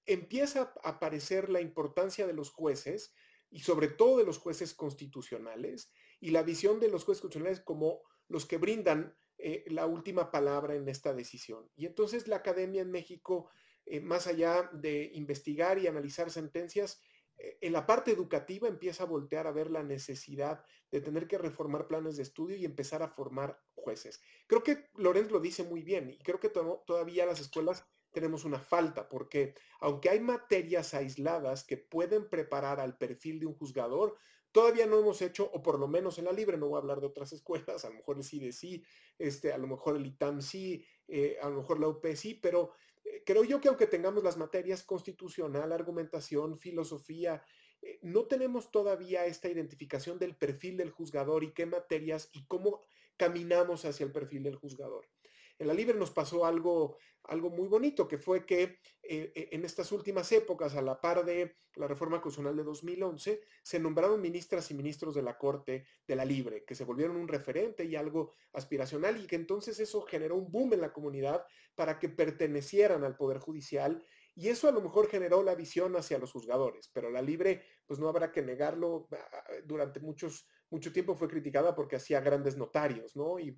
empieza 0.05 0.71
a 0.83 0.89
aparecer 0.89 1.49
la 1.49 1.61
importancia 1.61 2.27
de 2.27 2.33
los 2.33 2.51
jueces 2.51 3.11
y 3.49 3.61
sobre 3.61 3.87
todo 3.87 4.19
de 4.19 4.23
los 4.23 4.37
jueces 4.37 4.75
constitucionales 4.75 5.91
y 6.19 6.29
la 6.29 6.43
visión 6.43 6.79
de 6.79 6.89
los 6.89 7.05
jueces 7.05 7.21
constitucionales 7.21 7.59
como 7.61 8.03
los 8.27 8.45
que 8.45 8.57
brindan 8.57 9.17
eh, 9.39 9.65
la 9.69 9.87
última 9.87 10.29
palabra 10.29 10.75
en 10.75 10.87
esta 10.87 11.11
decisión. 11.15 11.67
Y 11.75 11.87
entonces 11.87 12.27
la 12.27 12.35
academia 12.35 12.83
en 12.83 12.91
México, 12.91 13.49
eh, 13.87 14.01
más 14.01 14.27
allá 14.27 14.69
de 14.73 15.09
investigar 15.15 15.79
y 15.79 15.87
analizar 15.87 16.29
sentencias, 16.29 17.01
en 17.61 17.73
la 17.73 17.85
parte 17.85 18.11
educativa 18.11 18.67
empieza 18.67 19.03
a 19.03 19.07
voltear 19.07 19.47
a 19.47 19.51
ver 19.51 19.71
la 19.71 19.83
necesidad 19.83 20.63
de 20.91 21.01
tener 21.01 21.27
que 21.27 21.37
reformar 21.37 21.87
planes 21.87 22.17
de 22.17 22.23
estudio 22.23 22.57
y 22.57 22.65
empezar 22.65 23.01
a 23.01 23.09
formar 23.09 23.61
jueces. 23.75 24.21
Creo 24.47 24.63
que 24.63 24.89
Lorenz 24.95 25.31
lo 25.31 25.39
dice 25.39 25.63
muy 25.63 25.81
bien 25.81 26.09
y 26.09 26.17
creo 26.19 26.39
que 26.39 26.49
todavía 26.49 27.25
las 27.25 27.39
escuelas 27.39 27.85
tenemos 28.11 28.43
una 28.43 28.59
falta, 28.59 29.07
porque 29.07 29.53
aunque 29.79 30.09
hay 30.09 30.19
materias 30.19 30.93
aisladas 30.93 31.63
que 31.63 31.77
pueden 31.77 32.27
preparar 32.27 32.79
al 32.79 32.97
perfil 32.97 33.39
de 33.39 33.45
un 33.45 33.53
juzgador, 33.53 34.17
todavía 34.51 34.87
no 34.87 34.99
hemos 34.99 35.21
hecho, 35.21 35.49
o 35.53 35.61
por 35.61 35.79
lo 35.79 35.87
menos 35.87 36.17
en 36.17 36.25
la 36.25 36.31
libre, 36.31 36.57
no 36.57 36.69
voy 36.69 36.77
a 36.77 36.81
hablar 36.81 36.99
de 36.99 37.07
otras 37.07 37.31
escuelas, 37.33 37.85
a 37.85 37.89
lo 37.89 37.95
mejor 37.95 38.17
el 38.17 38.23
CIDE 38.23 38.51
sí, 38.51 38.83
este, 39.17 39.53
a 39.53 39.57
lo 39.57 39.67
mejor 39.67 39.95
el 39.95 40.05
ITAM 40.05 40.41
sí, 40.41 40.83
eh, 41.07 41.37
a 41.41 41.49
lo 41.49 41.57
mejor 41.57 41.79
la 41.79 41.87
UP 41.87 42.05
sí, 42.15 42.33
pero 42.35 42.71
creo 43.25 43.43
yo 43.43 43.61
que 43.61 43.67
aunque 43.67 43.87
tengamos 43.87 44.23
las 44.23 44.37
materias 44.37 44.83
constitucional, 44.83 45.71
argumentación, 45.71 46.57
filosofía, 46.57 47.43
eh, 47.81 47.99
no 48.01 48.25
tenemos 48.25 48.71
todavía 48.71 49.25
esta 49.25 49.49
identificación 49.49 50.19
del 50.19 50.35
perfil 50.35 50.77
del 50.77 50.91
juzgador 50.91 51.43
y 51.43 51.53
qué 51.53 51.65
materias 51.65 52.29
y 52.33 52.45
cómo 52.45 52.81
caminamos 53.17 53.85
hacia 53.85 54.05
el 54.05 54.11
perfil 54.11 54.43
del 54.43 54.55
juzgador. 54.55 55.05
En 55.59 55.67
la 55.67 55.73
Libre 55.73 55.97
nos 55.97 56.11
pasó 56.11 56.45
algo, 56.45 56.97
algo 57.25 57.49
muy 57.49 57.67
bonito, 57.67 58.07
que 58.07 58.17
fue 58.17 58.45
que 58.45 58.79
eh, 59.03 59.49
en 59.51 59.65
estas 59.65 59.91
últimas 59.91 60.31
épocas, 60.31 60.73
a 60.75 60.81
la 60.81 60.99
par 60.99 61.25
de 61.25 61.53
la 61.75 61.85
reforma 61.85 62.21
constitucional 62.21 62.55
de 62.55 62.63
2011, 62.63 63.41
se 63.61 63.79
nombraron 63.79 64.21
ministras 64.21 64.71
y 64.71 64.73
ministros 64.73 65.15
de 65.15 65.21
la 65.21 65.37
Corte 65.37 65.85
de 66.07 66.15
la 66.15 66.23
Libre, 66.23 66.63
que 66.63 66.75
se 66.75 66.85
volvieron 66.85 67.17
un 67.17 67.27
referente 67.27 67.83
y 67.83 67.97
algo 67.97 68.31
aspiracional, 68.53 69.21
y 69.21 69.27
que 69.27 69.35
entonces 69.35 69.79
eso 69.81 70.01
generó 70.03 70.37
un 70.37 70.49
boom 70.49 70.73
en 70.73 70.81
la 70.81 70.93
comunidad 70.93 71.45
para 71.75 71.99
que 71.99 72.07
pertenecieran 72.07 73.03
al 73.03 73.17
Poder 73.17 73.39
Judicial 73.39 74.03
y 74.39 74.47
eso 74.47 74.69
a 74.69 74.71
lo 74.71 74.79
mejor 74.79 75.09
generó 75.09 75.43
la 75.43 75.53
visión 75.53 75.97
hacia 75.97 76.17
los 76.17 76.31
juzgadores, 76.31 76.89
pero 76.93 77.09
la 77.09 77.21
libre, 77.21 77.61
pues 77.85 77.99
no 77.99 78.07
habrá 78.07 78.31
que 78.31 78.41
negarlo, 78.41 79.09
durante 79.65 79.99
muchos, 79.99 80.47
mucho 80.69 80.93
tiempo 80.93 81.13
fue 81.13 81.27
criticada 81.27 81.75
porque 81.75 81.97
hacía 81.97 82.21
grandes 82.21 82.55
notarios, 82.55 83.17
¿no? 83.17 83.37
Y, 83.37 83.53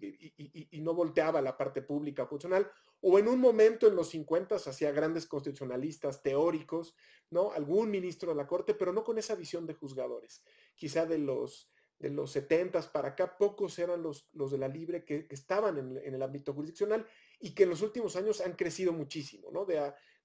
no 0.81 0.95
volteaba 0.95 1.39
la 1.39 1.55
parte 1.55 1.83
pública 1.83 2.25
funcional, 2.25 2.67
o 2.99 3.19
en 3.19 3.27
un 3.27 3.39
momento 3.39 3.87
en 3.87 3.95
los 3.95 4.09
50 4.09 4.55
hacía 4.55 4.91
grandes 4.91 5.27
constitucionalistas 5.27 6.23
teóricos, 6.23 6.95
¿no? 7.29 7.51
Algún 7.51 7.91
ministro 7.91 8.31
de 8.31 8.37
la 8.37 8.47
Corte, 8.47 8.73
pero 8.73 8.91
no 8.91 9.03
con 9.03 9.19
esa 9.19 9.35
visión 9.35 9.67
de 9.67 9.75
juzgadores. 9.75 10.43
Quizá 10.73 11.05
de 11.05 11.19
los, 11.19 11.71
de 11.99 12.09
los 12.09 12.31
70 12.31 12.91
para 12.91 13.09
acá, 13.09 13.37
pocos 13.37 13.77
eran 13.77 14.01
los, 14.01 14.27
los 14.33 14.49
de 14.49 14.57
la 14.57 14.67
libre 14.67 15.05
que, 15.05 15.27
estaban 15.29 15.77
en, 15.77 16.15
el 16.15 16.23
ámbito 16.23 16.55
jurisdiccional 16.55 17.05
y 17.39 17.53
que 17.53 17.63
en 17.63 17.69
los 17.69 17.83
últimos 17.83 18.15
años 18.15 18.41
han 18.41 18.53
crecido 18.53 18.93
muchísimo, 18.93 19.51
¿no? 19.51 19.63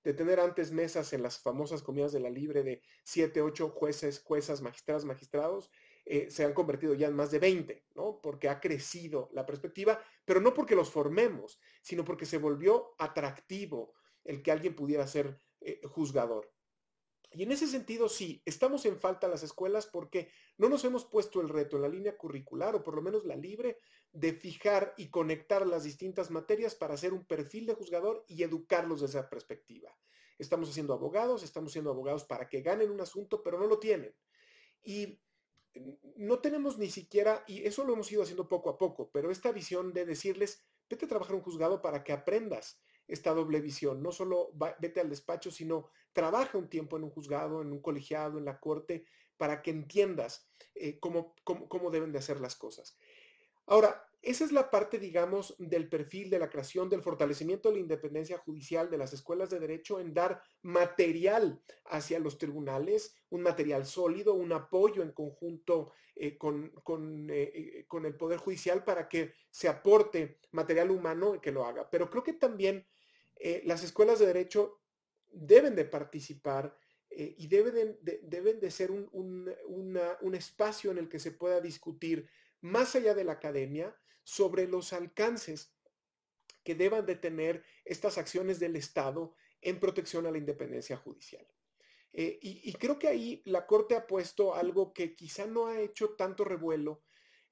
De 0.06 0.14
tener 0.14 0.38
antes 0.38 0.70
mesas 0.70 1.12
en 1.14 1.20
las 1.20 1.40
famosas 1.40 1.82
comidas 1.82 2.12
de 2.12 2.20
la 2.20 2.30
libre 2.30 2.62
de 2.62 2.80
siete, 3.02 3.42
ocho 3.42 3.70
jueces, 3.70 4.20
juezas, 4.20 4.62
magistradas, 4.62 5.04
magistrados, 5.04 5.68
eh, 6.04 6.30
se 6.30 6.44
han 6.44 6.54
convertido 6.54 6.94
ya 6.94 7.08
en 7.08 7.16
más 7.16 7.32
de 7.32 7.40
20, 7.40 7.86
¿no? 7.96 8.20
Porque 8.22 8.48
ha 8.48 8.60
crecido 8.60 9.28
la 9.32 9.44
perspectiva, 9.44 10.00
pero 10.24 10.40
no 10.40 10.54
porque 10.54 10.76
los 10.76 10.92
formemos, 10.92 11.58
sino 11.82 12.04
porque 12.04 12.24
se 12.24 12.38
volvió 12.38 12.94
atractivo 13.00 13.94
el 14.22 14.44
que 14.44 14.52
alguien 14.52 14.76
pudiera 14.76 15.08
ser 15.08 15.40
eh, 15.60 15.80
juzgador. 15.82 16.52
Y 17.32 17.42
en 17.42 17.52
ese 17.52 17.66
sentido, 17.66 18.08
sí, 18.08 18.40
estamos 18.44 18.86
en 18.86 18.98
falta 18.98 19.28
las 19.28 19.42
escuelas 19.42 19.86
porque 19.86 20.30
no 20.58 20.68
nos 20.68 20.84
hemos 20.84 21.04
puesto 21.04 21.40
el 21.40 21.48
reto 21.48 21.76
en 21.76 21.82
la 21.82 21.88
línea 21.88 22.16
curricular, 22.16 22.74
o 22.74 22.82
por 22.82 22.94
lo 22.94 23.02
menos 23.02 23.24
la 23.24 23.36
libre, 23.36 23.78
de 24.12 24.32
fijar 24.32 24.94
y 24.96 25.10
conectar 25.10 25.66
las 25.66 25.84
distintas 25.84 26.30
materias 26.30 26.74
para 26.74 26.94
hacer 26.94 27.12
un 27.12 27.26
perfil 27.26 27.66
de 27.66 27.74
juzgador 27.74 28.24
y 28.28 28.42
educarlos 28.42 29.00
desde 29.00 29.18
esa 29.18 29.28
perspectiva. 29.28 29.94
Estamos 30.38 30.70
haciendo 30.70 30.94
abogados, 30.94 31.42
estamos 31.42 31.72
siendo 31.72 31.90
abogados 31.90 32.24
para 32.24 32.48
que 32.48 32.62
ganen 32.62 32.90
un 32.90 33.00
asunto, 33.00 33.42
pero 33.42 33.58
no 33.58 33.66
lo 33.66 33.78
tienen. 33.78 34.14
Y 34.82 35.20
no 36.16 36.38
tenemos 36.38 36.78
ni 36.78 36.90
siquiera, 36.90 37.44
y 37.46 37.66
eso 37.66 37.84
lo 37.84 37.92
hemos 37.92 38.10
ido 38.10 38.22
haciendo 38.22 38.48
poco 38.48 38.70
a 38.70 38.78
poco, 38.78 39.10
pero 39.10 39.30
esta 39.30 39.52
visión 39.52 39.92
de 39.92 40.06
decirles, 40.06 40.64
vete 40.88 41.04
a 41.04 41.08
trabajar 41.08 41.34
un 41.34 41.42
juzgado 41.42 41.82
para 41.82 42.04
que 42.04 42.12
aprendas 42.12 42.80
esta 43.08 43.34
doble 43.34 43.60
visión. 43.60 44.02
No 44.02 44.12
solo 44.12 44.52
vete 44.80 45.00
al 45.00 45.10
despacho, 45.10 45.50
sino 45.50 45.90
trabaja 46.16 46.57
un 46.57 46.70
tiempo 46.70 46.96
en 46.96 47.05
un 47.05 47.11
juzgado, 47.11 47.61
en 47.61 47.70
un 47.70 47.83
colegiado, 47.83 48.38
en 48.38 48.46
la 48.46 48.59
corte, 48.59 49.05
para 49.37 49.61
que 49.61 49.70
entiendas 49.70 50.48
eh, 50.74 50.98
cómo, 50.98 51.35
cómo, 51.44 51.90
deben 51.90 52.11
de 52.11 52.18
hacer 52.18 52.40
las 52.40 52.57
cosas. 52.57 52.96
Ahora, 53.66 54.02
esa 54.22 54.46
es 54.46 54.50
la 54.50 54.70
parte, 54.70 54.98
digamos, 54.98 55.55
del 55.59 55.90
perfil 55.90 56.31
de 56.31 56.38
la 56.38 56.48
creación, 56.48 56.88
del 56.88 57.02
fortalecimiento 57.02 57.68
de 57.68 57.74
la 57.74 57.81
independencia 57.83 58.38
judicial 58.38 58.88
de 58.88 58.96
las 58.96 59.12
escuelas 59.12 59.50
de 59.50 59.61
derecho 59.61 60.00
en 60.00 60.14
dar 60.14 60.42
material 60.62 61.61
hacia 61.85 62.18
los 62.18 62.38
tribunales, 62.38 63.14
un 63.29 63.42
material 63.42 63.85
sólido, 63.85 64.33
un 64.33 64.55
apoyo 64.55 65.02
en 65.02 65.12
conjunto 65.12 65.92
eh, 66.14 66.38
con, 66.38 66.72
eh, 67.29 67.85
con, 67.87 68.07
el 68.07 68.16
Poder 68.16 68.38
Judicial 68.38 68.85
para 68.85 69.07
que 69.07 69.35
se 69.50 69.68
aporte 69.68 70.38
material 70.52 70.90
humano 70.90 71.42
que 71.42 71.52
lo 71.52 71.66
haga. 71.66 71.90
Pero 71.90 72.09
creo 72.09 72.22
que 72.22 72.33
también 72.33 72.87
las 73.64 73.85
escuelas 73.85 74.18
de 74.18 74.24
derecho 74.24 74.81
deben 75.37 75.77
de 75.77 75.85
participar 75.85 76.77
eh, 77.11 77.35
y 77.38 77.46
deben 77.46 77.99
de, 78.01 78.20
deben 78.22 78.59
de 78.59 78.70
ser 78.70 78.90
un, 78.90 79.09
un, 79.12 80.35
espacio 80.35 80.90
en 80.90 80.99
el 80.99 81.09
que 81.09 81.18
se 81.18 81.33
pueda 81.33 81.61
discutir 81.61 82.29
más 82.61 82.96
allá 82.96 83.14
de 83.14 83.25
la 83.25 83.33
academia 83.33 83.96
sobre 84.25 84.66
los 84.66 84.92
alcances 84.92 85.75
que 86.64 86.75
deban 86.75 87.07
de 87.07 87.16
tener 87.16 87.64
estas 87.85 88.18
acciones 88.18 88.59
del 88.59 88.77
Estado 88.77 89.35
en 89.61 89.79
protección 89.79 90.27
a 90.27 90.31
la 90.31 90.38
independencia 90.38 90.96
judicial. 90.96 91.46
Eh, 92.12 92.38
y, 92.40 92.68
y, 92.70 92.72
creo 92.75 92.99
que 92.99 93.09
ahí 93.09 93.42
la 93.44 93.66
Corte 93.66 93.94
ha 93.94 94.07
puesto 94.07 94.55
algo 94.55 94.92
que 94.94 95.14
quizá 95.14 95.46
no 95.46 95.66
ha 95.66 95.81
hecho 95.81 96.14
tanto 96.16 96.44
revuelo, 96.44 97.05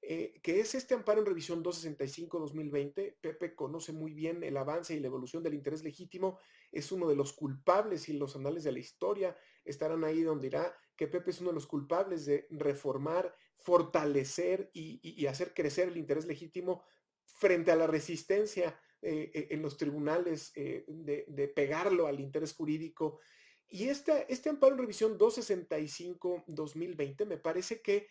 eh, 0.07 0.39
que 0.43 0.59
es 0.59 0.75
este 0.75 0.93
amparo 0.93 1.19
en 1.19 1.25
revisión 1.25 1.63
265-2020. 1.63 3.15
Pepe 3.19 3.55
conoce 3.55 3.91
muy 3.91 4.13
bien 4.13 4.43
el 4.43 4.55
avance 4.55 4.93
y 4.93 4.99
la 4.99 5.07
evolución 5.07 5.41
del 5.41 5.55
interés 5.55 5.83
legítimo, 5.83 6.37
es 6.71 6.91
uno 6.91 7.07
de 7.07 7.15
los 7.15 7.33
culpables 7.33 8.07
y 8.07 8.13
los 8.13 8.35
anales 8.35 8.63
de 8.63 8.71
la 8.71 8.77
historia 8.77 9.35
estarán 9.63 10.03
ahí 10.03 10.21
donde 10.21 10.45
irá 10.47 10.77
que 10.95 11.07
Pepe 11.07 11.31
es 11.31 11.41
uno 11.41 11.49
de 11.49 11.55
los 11.55 11.65
culpables 11.65 12.27
de 12.27 12.45
reformar, 12.51 13.35
fortalecer 13.57 14.69
y, 14.73 15.25
hacer 15.25 15.55
crecer 15.55 15.87
el 15.87 15.97
interés 15.97 16.27
legítimo 16.27 16.83
frente 17.23 17.71
a 17.71 17.75
la 17.75 17.87
resistencia 17.87 18.79
eh, 19.01 19.31
eh, 19.33 19.47
en 19.49 19.63
los 19.63 19.75
tribunales 19.75 20.53
de, 20.53 21.51
pegarlo 21.55 22.05
al 22.05 22.19
interés 22.19 22.53
jurídico. 22.53 23.21
Y 23.67 23.89
este, 23.89 24.31
este 24.31 24.49
amparo 24.49 24.73
en 24.73 24.81
revisión 24.81 25.17
265-2020 25.17 27.25
me 27.25 27.37
parece 27.37 27.81
que 27.81 28.07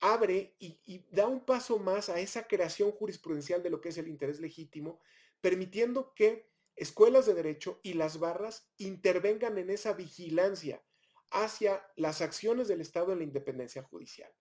abre 0.00 0.56
y, 0.58 1.04
da 1.10 1.26
un 1.26 1.44
paso 1.44 1.78
más 1.78 2.08
a 2.08 2.18
esa 2.18 2.46
creación 2.46 2.90
jurisprudencial 2.90 3.62
de 3.62 3.70
lo 3.70 3.80
que 3.80 3.90
es 3.90 3.98
el 3.98 4.08
interés 4.08 4.40
legítimo, 4.40 5.00
permitiendo 5.40 6.14
que 6.14 6.50
escuelas 6.76 7.26
de 7.26 7.34
derecho 7.34 7.80
y 7.82 7.92
las 7.92 8.18
barras 8.18 8.70
intervengan 8.78 9.58
en 9.58 9.70
esa 9.70 9.92
vigilancia 9.92 10.82
hacia 11.30 11.86
las 11.96 12.22
acciones 12.22 12.68
del 12.68 12.80
Estado 12.80 13.12
en 13.12 13.18
la 13.18 13.24
independencia 13.24 13.82
judicial. 13.82 14.32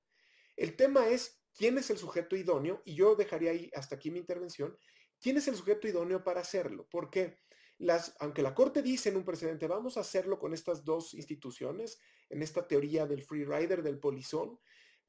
El 0.56 0.76
tema 0.76 1.08
es 1.08 1.41
quién 1.54 1.78
es 1.78 1.89
el 1.89 1.98
sujeto 1.98 2.36
idóneo, 2.36 2.82
y 2.86 2.95
yo 2.95 3.15
dejaría 3.15 3.52
ahí 3.52 3.69
hasta 3.76 3.95
aquí 3.95 4.12
mi 4.12 4.19
intervención, 4.19 4.78
quién 5.22 5.38
es 5.38 5.48
el 5.48 5.56
sujeto 5.56 5.88
idóneo 5.88 6.24
para 6.24 6.41
hacerlo, 6.41 6.88
porque 6.89 7.38
las, 7.78 8.15
aunque 8.19 8.41
la 8.41 8.56
Corte 8.56 8.82
dice 8.82 9.10
en 9.10 9.17
un 9.17 9.26
precedente, 9.26 9.67
vamos 9.67 9.98
a 9.98 10.02
hacerlo 10.02 10.39
con 10.39 10.54
estas 10.54 10.84
dos 10.84 11.13
instituciones, 11.13 12.00
en 12.30 12.41
esta 12.41 12.67
teoría 12.67 13.06
del 13.06 13.24
free 13.24 13.45
rider, 13.45 13.84
del 13.84 14.00
polizón, 14.00 14.60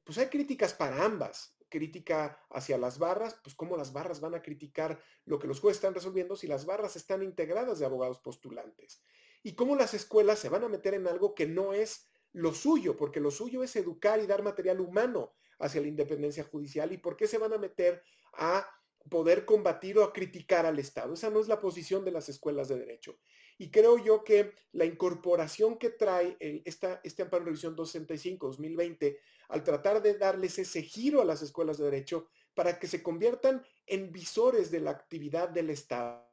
pues 0.03 0.17
hay 0.17 0.27
críticas 0.27 0.73
para 0.73 1.03
ambas. 1.03 1.57
crítica 1.69 2.37
hacia 2.49 2.77
las 2.77 2.99
barras, 2.99 3.39
pues 3.41 3.55
cómo 3.55 3.77
las 3.77 3.93
barras 3.93 4.19
van 4.19 4.35
a 4.35 4.41
criticar 4.41 5.01
lo 5.23 5.39
que 5.39 5.47
los 5.47 5.61
jueces 5.61 5.77
están 5.77 5.93
resolviendo 5.93 6.35
si 6.35 6.45
las 6.45 6.65
barras 6.65 6.97
están 6.97 7.23
integradas 7.23 7.79
de 7.79 7.85
abogados 7.85 8.19
postulantes. 8.19 9.01
Y 9.41 9.55
cómo 9.55 9.77
las 9.77 9.93
escuelas 9.93 10.39
se 10.39 10.49
van 10.49 10.65
a 10.65 10.67
meter 10.67 10.95
en 10.95 11.07
algo 11.07 11.33
que 11.33 11.47
no 11.47 11.73
es 11.73 12.09
lo 12.33 12.53
suyo, 12.53 12.97
porque 12.97 13.21
lo 13.21 13.31
suyo 13.31 13.63
es 13.63 13.73
educar 13.77 14.19
y 14.19 14.27
dar 14.27 14.43
material 14.43 14.81
humano 14.81 15.33
hacia 15.59 15.79
la 15.79 15.87
independencia 15.87 16.43
judicial 16.43 16.91
y 16.91 16.97
por 16.97 17.15
qué 17.15 17.25
se 17.27 17.37
van 17.37 17.53
a 17.53 17.57
meter 17.57 18.03
a 18.33 18.67
poder 19.09 19.45
combatir 19.45 19.97
o 19.97 20.03
a 20.03 20.13
criticar 20.13 20.65
al 20.65 20.77
Estado. 20.77 21.13
Esa 21.13 21.29
no 21.29 21.39
es 21.39 21.47
la 21.47 21.59
posición 21.59 22.05
de 22.05 22.11
las 22.11 22.29
escuelas 22.29 22.67
de 22.67 22.77
derecho. 22.77 23.17
Y 23.61 23.69
creo 23.69 23.99
yo 23.99 24.23
que 24.23 24.55
la 24.71 24.85
incorporación 24.85 25.77
que 25.77 25.91
trae 25.91 26.35
esta, 26.65 26.99
este 27.03 27.21
amparo 27.21 27.43
en 27.43 27.45
revisión 27.45 27.77
265-2020 27.77 29.19
al 29.49 29.63
tratar 29.63 30.01
de 30.01 30.17
darles 30.17 30.57
ese 30.57 30.81
giro 30.81 31.21
a 31.21 31.25
las 31.25 31.43
escuelas 31.43 31.77
de 31.77 31.85
derecho 31.85 32.25
para 32.55 32.79
que 32.79 32.87
se 32.87 33.03
conviertan 33.03 33.63
en 33.85 34.11
visores 34.11 34.71
de 34.71 34.79
la 34.79 34.89
actividad 34.89 35.49
del 35.49 35.69
Estado 35.69 36.27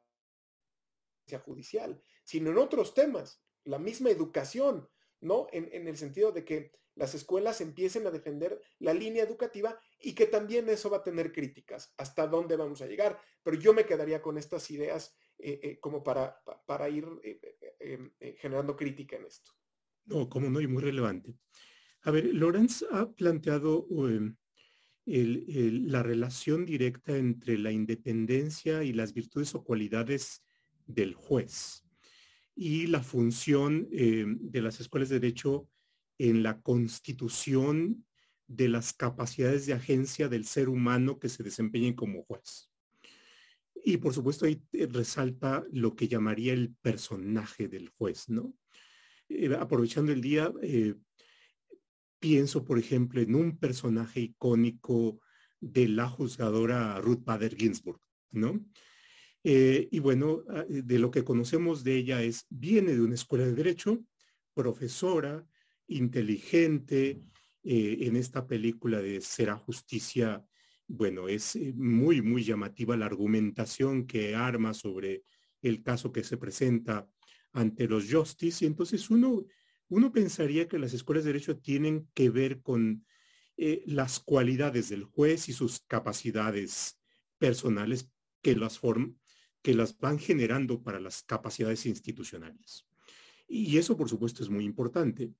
judicial, 1.45 2.01
sino 2.23 2.49
en 2.49 2.57
otros 2.57 2.95
temas, 2.95 3.43
la 3.63 3.77
misma 3.77 4.09
educación, 4.09 4.89
¿no? 5.21 5.45
En, 5.51 5.69
en, 5.71 5.87
el 5.87 5.97
sentido 5.97 6.31
de 6.31 6.43
que 6.43 6.71
las 6.95 7.13
escuelas 7.13 7.61
empiecen 7.61 8.07
a 8.07 8.11
defender 8.11 8.59
la 8.79 8.95
línea 8.95 9.23
educativa 9.23 9.79
y 9.99 10.15
que 10.15 10.25
también 10.25 10.67
eso 10.67 10.89
va 10.89 10.97
a 10.97 11.03
tener 11.03 11.31
críticas, 11.31 11.93
hasta 11.97 12.25
dónde 12.25 12.55
vamos 12.55 12.81
a 12.81 12.87
llegar. 12.87 13.21
Pero 13.43 13.55
yo 13.55 13.71
me 13.71 13.85
quedaría 13.85 14.19
con 14.19 14.39
estas 14.39 14.71
ideas 14.71 15.15
eh, 15.41 15.59
eh, 15.63 15.79
como 15.79 16.03
para, 16.03 16.41
para 16.67 16.89
ir 16.89 17.07
eh, 17.23 18.35
generando 18.39 18.75
crítica 18.75 19.15
en 19.15 19.25
esto. 19.25 19.53
No, 20.05 20.27
como 20.27 20.49
no, 20.49 20.59
y 20.59 20.67
muy 20.67 20.83
relevante. 20.83 21.33
A 22.01 22.11
ver, 22.11 22.25
Lorenz 22.33 22.83
ha 22.91 23.09
planteado 23.09 23.87
em, 24.09 24.35
la 25.05 26.03
relación 26.03 26.65
directa 26.65 27.15
entre 27.15 27.57
la 27.57 27.71
independencia 27.71 28.83
y 28.83 28.91
las 28.91 29.13
virtudes 29.13 29.55
o 29.55 29.63
cualidades 29.63 30.43
del 30.85 31.13
juez 31.13 31.85
y 32.53 32.87
la 32.87 33.01
función 33.01 33.87
em, 33.91 34.37
de 34.41 34.61
las 34.61 34.81
escuelas 34.81 35.07
de 35.07 35.21
derecho 35.21 35.69
en 36.17 36.43
la 36.43 36.59
constitución 36.59 38.05
de 38.45 38.67
las 38.67 38.91
capacidades 38.91 39.65
de 39.67 39.73
agencia 39.73 40.27
del 40.27 40.43
ser 40.43 40.67
humano 40.67 41.17
que 41.17 41.29
se 41.29 41.43
desempeñen 41.43 41.93
como 41.93 42.23
juez. 42.25 42.68
Y 43.83 43.97
por 43.97 44.13
supuesto 44.13 44.45
ahí 44.45 44.61
eh, 44.73 44.87
resalta 44.87 45.63
lo 45.71 45.95
que 45.95 46.07
llamaría 46.07 46.53
el 46.53 46.73
personaje 46.81 47.67
del 47.67 47.89
juez, 47.89 48.29
¿no? 48.29 48.53
Eh, 49.29 49.53
aprovechando 49.57 50.11
el 50.11 50.21
día, 50.21 50.51
eh, 50.61 50.95
pienso, 52.19 52.65
por 52.65 52.79
ejemplo, 52.79 53.21
en 53.21 53.35
un 53.35 53.57
personaje 53.57 54.21
icónico 54.21 55.21
de 55.59 55.87
la 55.87 56.09
juzgadora 56.09 56.99
Ruth 56.99 57.23
Bader 57.23 57.55
Ginsburg, 57.55 57.99
¿no? 58.31 58.65
y 59.41 59.99
bueno, 59.99 60.43
ah, 60.49 60.65
de 60.67 60.99
lo 60.99 61.11
que 61.11 61.23
conocemos 61.23 61.85
de 61.85 61.95
ella 61.95 62.21
es, 62.21 62.45
viene 62.49 62.93
de 62.93 63.01
una 63.01 63.15
escuela 63.15 63.45
de 63.45 63.53
derecho, 63.55 64.03
profesora, 64.53 65.47
inteligente, 65.87 67.23
en 67.63 68.15
esta 68.17 68.45
película 68.45 69.01
de 69.01 69.21
Será 69.21 69.55
Justicia 69.55 70.45
bueno, 70.89 71.27
es 71.27 71.55
eh, 71.55 71.71
muy, 71.75 72.21
muy 72.21 72.43
llamativa 72.43 72.97
la 72.97 73.05
argumentación 73.05 74.07
que 74.07 74.35
arma 74.35 74.73
sobre 74.73 75.23
el 75.61 75.83
caso 75.83 76.11
que 76.11 76.23
se 76.23 76.37
presenta 76.37 77.07
ante 77.53 77.87
los 77.87 78.11
justice. 78.11 78.65
Y 78.65 78.67
entonces 78.67 79.09
uno, 79.11 79.45
uno 79.87 80.11
pensaría 80.11 80.67
que 80.67 80.79
las 80.79 80.93
escuelas 80.93 81.23
de 81.23 81.33
derecho 81.33 81.59
tienen 81.59 82.09
que 82.15 82.31
ver 82.31 82.61
con 82.61 83.05
eh, 83.55 83.83
las 83.85 84.19
cualidades 84.19 84.89
del 84.89 85.03
juez 85.03 85.47
y 85.47 85.53
sus 85.53 85.81
capacidades 85.81 86.99
personales 87.37 88.11
que 88.41 88.55
las, 88.55 88.81
que 89.61 89.75
las 89.75 89.97
van 89.99 90.17
generando 90.17 90.81
para 90.81 90.99
las 90.99 91.21
capacidades 91.21 91.85
institucionales. 91.85 92.87
Y 93.47 93.77
eso, 93.77 93.95
por 93.95 94.09
supuesto, 94.09 94.41
es 94.41 94.49
muy 94.49 94.65
importante. 94.65 95.33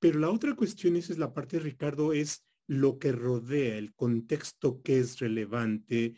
Pero 0.00 0.18
la 0.18 0.30
otra 0.30 0.56
cuestión, 0.56 0.96
esa 0.96 1.12
es 1.12 1.18
la 1.18 1.32
parte, 1.32 1.60
Ricardo, 1.60 2.12
es 2.12 2.44
lo 2.70 3.00
que 3.00 3.10
rodea, 3.10 3.76
el 3.78 3.92
contexto 3.94 4.80
que 4.80 5.00
es 5.00 5.18
relevante 5.18 6.14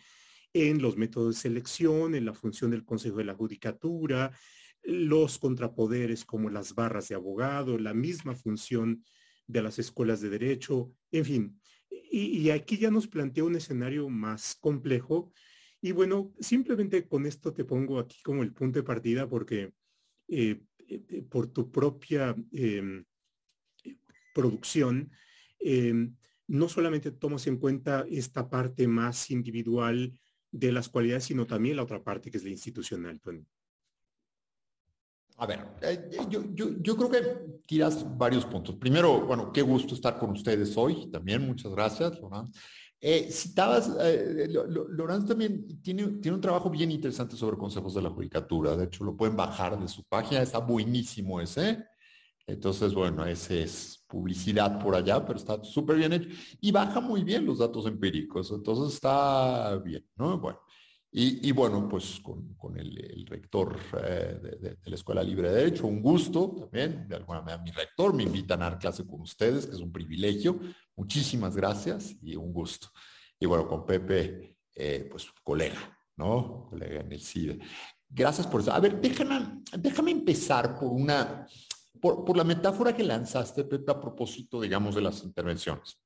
en 0.52 0.82
los 0.82 0.98
métodos 0.98 1.36
de 1.36 1.40
selección, 1.40 2.14
en 2.14 2.26
la 2.26 2.34
función 2.34 2.70
del 2.70 2.84
Consejo 2.84 3.16
de 3.16 3.24
la 3.24 3.34
Judicatura, 3.34 4.36
los 4.82 5.38
contrapoderes 5.38 6.26
como 6.26 6.50
las 6.50 6.74
barras 6.74 7.08
de 7.08 7.14
abogado, 7.14 7.78
la 7.78 7.94
misma 7.94 8.34
función 8.34 9.02
de 9.46 9.62
las 9.62 9.78
escuelas 9.78 10.20
de 10.20 10.28
derecho, 10.28 10.92
en 11.10 11.24
fin. 11.24 11.60
Y, 11.88 12.50
aquí 12.50 12.76
ya 12.76 12.90
nos 12.90 13.08
plantea 13.08 13.44
un 13.44 13.56
escenario 13.56 14.10
más 14.10 14.54
complejo. 14.60 15.32
Y 15.80 15.92
bueno, 15.92 16.34
simplemente 16.38 17.08
con 17.08 17.24
esto 17.24 17.54
te 17.54 17.64
pongo 17.64 17.98
aquí 17.98 18.20
como 18.22 18.42
el 18.42 18.52
punto 18.52 18.78
de 18.78 18.82
partida 18.82 19.26
porque 19.26 19.72
eh, 20.28 20.60
eh, 20.86 21.22
por 21.30 21.46
tu 21.46 21.70
propia 21.70 22.36
em, 22.52 23.06
producción, 24.34 25.10
em, 25.58 26.14
no 26.52 26.68
solamente 26.68 27.10
tomas 27.12 27.46
en 27.46 27.56
cuenta 27.56 28.04
esta 28.10 28.50
parte 28.50 28.86
más 28.86 29.30
individual 29.30 30.12
de 30.50 30.70
las 30.70 30.90
cualidades, 30.90 31.24
sino 31.24 31.46
también 31.46 31.76
la 31.76 31.82
otra 31.82 32.04
parte 32.04 32.30
que 32.30 32.36
es 32.36 32.44
la 32.44 32.50
institucional. 32.50 33.18
A 35.38 35.46
ver, 35.46 35.66
eh, 35.80 36.10
yo, 36.28 36.42
yo, 36.54 36.96
creo 36.96 37.10
que 37.10 37.60
tiras 37.66 38.04
varios 38.18 38.44
puntos. 38.44 38.76
Primero, 38.76 39.22
bueno, 39.22 39.50
qué 39.50 39.62
gusto 39.62 39.94
estar 39.94 40.18
con 40.18 40.32
ustedes 40.32 40.76
hoy. 40.76 41.10
También 41.10 41.46
muchas 41.46 41.72
gracias, 41.72 42.20
Lorenz. 42.20 42.54
Eh, 43.00 43.30
citabas, 43.32 43.90
eh, 43.98 44.46
también 45.26 45.80
tiene, 45.80 46.06
tiene 46.18 46.34
un 46.34 46.40
trabajo 46.40 46.68
bien 46.68 46.90
interesante 46.90 47.34
sobre 47.34 47.56
consejos 47.56 47.94
de 47.94 48.02
la 48.02 48.10
judicatura. 48.10 48.76
De 48.76 48.84
hecho, 48.84 49.04
lo 49.04 49.16
pueden 49.16 49.36
bajar 49.36 49.80
de 49.80 49.88
su 49.88 50.04
página. 50.04 50.42
Está 50.42 50.58
buenísimo 50.58 51.40
ese. 51.40 51.82
Entonces, 52.52 52.94
bueno, 52.94 53.24
ese 53.24 53.62
es 53.62 54.04
publicidad 54.06 54.78
por 54.78 54.94
allá, 54.94 55.24
pero 55.24 55.38
está 55.38 55.62
súper 55.64 55.96
bien 55.96 56.12
hecho 56.12 56.28
y 56.60 56.70
baja 56.70 57.00
muy 57.00 57.24
bien 57.24 57.46
los 57.46 57.58
datos 57.58 57.86
empíricos. 57.86 58.50
Entonces 58.50 58.94
está 58.94 59.76
bien, 59.78 60.06
¿no? 60.16 60.38
Bueno. 60.38 60.60
Y, 61.14 61.52
bueno, 61.52 61.86
pues 61.90 62.22
con, 62.22 62.78
el, 62.78 63.26
rector 63.26 63.78
eh, 64.02 64.38
de, 64.62 64.78
la 64.82 64.94
Escuela 64.94 65.22
Libre 65.22 65.50
de 65.50 65.56
Derecho, 65.56 65.86
un 65.86 66.00
gusto 66.00 66.54
también, 66.58 67.06
de 67.06 67.16
alguna 67.16 67.42
manera 67.42 67.62
mi 67.62 67.70
rector 67.70 68.14
me 68.14 68.22
invitan 68.22 68.62
a 68.62 68.70
dar 68.70 68.78
clase 68.78 69.06
con 69.06 69.20
ustedes, 69.20 69.66
que 69.66 69.72
es 69.74 69.80
un 69.80 69.92
privilegio. 69.92 70.58
Muchísimas 70.96 71.54
gracias 71.54 72.16
y 72.22 72.34
un 72.34 72.50
gusto. 72.50 72.88
Y 73.38 73.44
bueno, 73.44 73.68
con 73.68 73.84
Pepe, 73.84 74.56
eh, 74.74 75.06
pues 75.10 75.26
colega, 75.44 75.98
¿no? 76.16 76.68
Colega 76.70 77.00
en 77.02 77.12
el 77.12 77.20
CIDE. 77.20 77.58
Gracias 78.08 78.46
por 78.46 78.62
eso. 78.62 78.72
A 78.72 78.80
ver, 78.80 78.98
déjame, 78.98 79.62
déjame 79.78 80.12
empezar 80.12 80.78
por 80.78 80.88
una, 80.88 81.46
por, 82.00 82.36
la 82.36 82.44
metáfora 82.44 82.94
que 82.94 83.02
lanzaste, 83.02 83.64
Pepe, 83.64 83.92
a 83.92 84.00
propósito, 84.00 84.60
digamos, 84.60 84.94
de 84.94 85.02
las 85.02 85.22
intervenciones. 85.22 85.98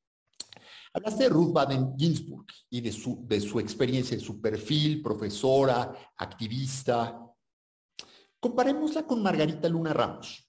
Hablaste 0.93 1.25
de 1.25 1.29
Ruth 1.29 1.53
Baden 1.53 1.97
Ginsburg 1.97 2.47
y 2.71 2.81
de 2.81 2.93
su, 2.93 3.25
de 3.27 3.41
su 3.41 3.61
experiencia, 3.61 4.17
de 4.17 4.23
su 4.23 4.41
perfil, 4.41 5.03
profesora, 5.03 5.95
activista. 6.17 7.21
Comparémosla 8.41 9.07
con 9.07 9.23
Margarita 9.23 9.69
Luna 9.69 9.93
Ramos. 9.93 10.43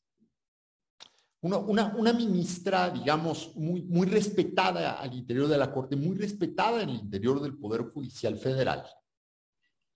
Una, 1.42 1.58
una, 1.58 1.96
una, 1.96 2.14
ministra, 2.14 2.90
digamos, 2.90 3.56
muy, 3.56 3.84
muy 3.84 4.08
respetada 4.08 4.94
al 4.94 5.14
interior 5.14 5.48
de 5.48 5.58
la 5.58 5.72
Corte, 5.72 5.96
muy 5.96 6.18
respetada 6.18 6.82
en 6.82 6.90
el 6.90 6.96
interior 6.96 7.42
del 7.42 7.58
Poder 7.58 7.84
Judicial 7.92 8.38
Federal. 8.38 8.86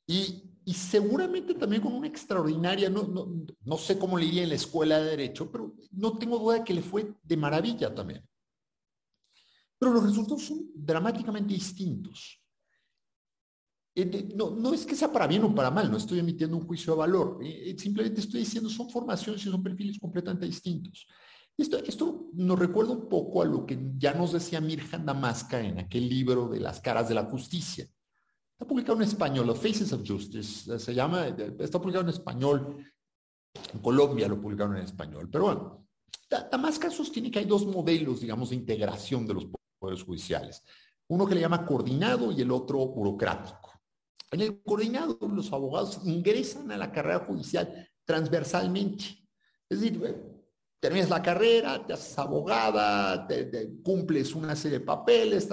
Y 0.05 0.50
y 0.65 0.73
seguramente 0.73 1.55
también 1.55 1.81
con 1.81 1.93
una 1.93 2.07
extraordinaria, 2.07 2.89
no, 2.89 3.03
no, 3.03 3.45
no, 3.63 3.77
sé 3.77 3.97
cómo 3.97 4.17
le 4.17 4.25
iría 4.25 4.43
en 4.43 4.49
la 4.49 4.55
escuela 4.55 4.99
de 4.99 5.11
derecho, 5.11 5.51
pero 5.51 5.75
no 5.91 6.17
tengo 6.17 6.37
duda 6.37 6.63
que 6.63 6.73
le 6.73 6.81
fue 6.81 7.13
de 7.23 7.37
maravilla 7.37 7.93
también. 7.93 8.23
Pero 9.79 9.93
los 9.93 10.03
resultados 10.03 10.45
son 10.45 10.69
dramáticamente 10.75 11.53
distintos. 11.53 12.39
Eh, 13.95 14.29
no, 14.35 14.51
no 14.51 14.73
es 14.73 14.85
que 14.85 14.95
sea 14.95 15.11
para 15.11 15.27
bien 15.27 15.43
o 15.43 15.53
para 15.53 15.71
mal, 15.71 15.89
no 15.89 15.97
estoy 15.97 16.19
emitiendo 16.19 16.55
un 16.55 16.67
juicio 16.67 16.93
de 16.93 16.99
valor, 16.99 17.39
eh, 17.43 17.71
eh, 17.71 17.75
simplemente 17.77 18.21
estoy 18.21 18.41
diciendo 18.41 18.69
son 18.69 18.89
formaciones 18.89 19.45
y 19.45 19.49
son 19.49 19.63
perfiles 19.63 19.99
completamente 19.99 20.45
distintos. 20.45 21.07
Esto, 21.57 21.77
esto 21.83 22.29
nos 22.33 22.57
recuerda 22.57 22.93
un 22.93 23.09
poco 23.09 23.41
a 23.41 23.45
lo 23.45 23.65
que 23.65 23.77
ya 23.97 24.13
nos 24.13 24.31
decía 24.31 24.61
Mirjan 24.61 25.05
Damaska 25.05 25.59
en 25.59 25.79
aquel 25.79 26.07
libro 26.07 26.47
de 26.47 26.59
las 26.59 26.79
caras 26.79 27.09
de 27.09 27.15
la 27.15 27.25
justicia 27.25 27.85
Está 28.61 28.69
publicado 28.69 28.97
en 28.97 29.07
español, 29.07 29.47
Los 29.47 29.57
Faces 29.57 29.91
of 29.91 30.07
Justice, 30.07 30.77
se 30.77 30.93
llama, 30.93 31.29
está 31.57 31.79
publicado 31.79 32.03
en 32.03 32.09
español. 32.09 32.85
En 33.73 33.79
Colombia 33.79 34.27
lo 34.27 34.39
publicaron 34.39 34.77
en 34.77 34.83
español. 34.83 35.27
Pero 35.31 35.45
bueno, 35.45 35.87
Damasca 36.29 36.91
sostiene 36.91 37.31
que 37.31 37.39
hay 37.39 37.45
dos 37.45 37.65
modelos, 37.65 38.21
digamos, 38.21 38.51
de 38.51 38.57
integración 38.57 39.25
de 39.25 39.33
los 39.33 39.47
poderes 39.79 40.03
judiciales. 40.03 40.61
Uno 41.07 41.25
que 41.25 41.33
le 41.33 41.41
llama 41.41 41.65
coordinado 41.65 42.31
y 42.31 42.41
el 42.41 42.51
otro 42.51 42.85
burocrático. 42.85 43.71
En 44.29 44.41
el 44.41 44.61
coordinado, 44.61 45.17
los 45.21 45.51
abogados 45.51 45.99
ingresan 46.05 46.71
a 46.71 46.77
la 46.77 46.91
carrera 46.91 47.25
judicial 47.25 47.89
transversalmente. 48.05 49.27
Es 49.67 49.81
decir, 49.81 49.99
terminas 50.79 51.09
la 51.09 51.23
carrera, 51.23 51.83
te 51.83 51.93
haces 51.93 52.15
abogada, 52.19 53.25
te, 53.25 53.81
cumples 53.81 54.35
una 54.35 54.55
serie 54.55 54.77
de 54.77 54.85
papeles, 54.85 55.49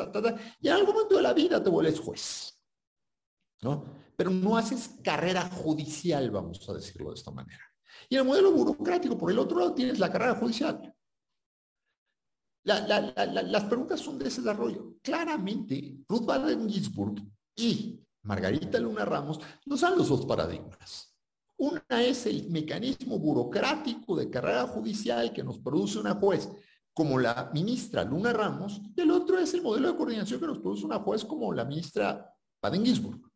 y 0.60 0.68
en 0.68 0.74
algún 0.74 0.94
momento 0.94 1.16
de 1.16 1.22
la 1.22 1.32
vida 1.32 1.62
te 1.62 1.70
vuelves 1.70 2.00
juez. 2.00 2.57
¿No? 3.62 3.84
Pero 4.16 4.30
no 4.30 4.56
haces 4.56 4.96
carrera 5.02 5.48
judicial, 5.48 6.30
vamos 6.30 6.68
a 6.68 6.74
decirlo 6.74 7.10
de 7.10 7.14
esta 7.14 7.30
manera. 7.30 7.62
Y 8.08 8.16
el 8.16 8.24
modelo 8.24 8.52
burocrático, 8.52 9.16
por 9.16 9.30
el 9.30 9.38
otro 9.38 9.58
lado, 9.58 9.74
tienes 9.74 9.98
la 9.98 10.10
carrera 10.10 10.34
judicial. 10.34 10.94
las 12.64 13.64
preguntas 13.64 14.00
son 14.00 14.18
de 14.18 14.28
ese 14.28 14.40
desarrollo. 14.40 14.94
Claramente, 15.02 15.98
Ruth 16.08 16.24
Baden 16.24 16.68
Ginsburg 16.68 17.22
y 17.56 18.00
Margarita 18.22 18.78
Luna 18.78 19.04
Ramos 19.04 19.40
no 19.66 19.76
son 19.76 19.96
los 19.96 20.08
dos 20.08 20.26
paradigmas. 20.26 21.14
Una 21.56 21.82
es 22.02 22.26
el 22.26 22.50
mecanismo 22.50 23.18
burocrático 23.18 24.16
de 24.16 24.30
carrera 24.30 24.66
judicial 24.66 25.32
que 25.32 25.42
nos 25.42 25.58
produce 25.58 25.98
una 25.98 26.14
juez 26.14 26.48
como 26.92 27.18
la 27.18 27.50
ministra 27.52 28.04
Luna 28.04 28.32
Ramos, 28.32 28.80
y 28.96 29.00
el 29.00 29.10
otro 29.12 29.38
es 29.38 29.54
el 29.54 29.62
modelo 29.62 29.88
de 29.88 29.96
coordinación 29.96 30.40
que 30.40 30.46
nos 30.46 30.58
produce 30.58 30.84
una 30.84 30.98
juez 30.98 31.24
como 31.24 31.52
la 31.52 31.64
ministra 31.64 32.28
Baden 32.60 32.84
Ginsburg. 32.84 33.20
No 33.20 33.27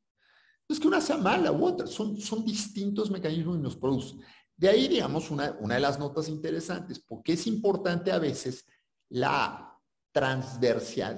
es 0.72 0.80
que 0.80 0.88
una 0.88 1.00
sea 1.00 1.16
mala 1.16 1.52
u 1.52 1.64
otra, 1.64 1.87
son, 1.87 2.16
son 2.16 2.44
distintos 2.44 3.11
mecanismos 3.11 3.56
que 3.56 3.62
nos 3.62 3.76
producen. 3.76 4.20
De 4.56 4.68
ahí, 4.68 4.88
digamos, 4.88 5.30
una, 5.30 5.56
una 5.61 5.74
de 5.74 5.80
las 5.80 5.98
notas 5.98 6.28
interesantes, 6.28 7.00
porque 7.00 7.32
es 7.32 7.46
importante 7.46 8.12
a 8.12 8.18
veces 8.18 8.64
la 9.08 9.72
transversal, 10.12 11.16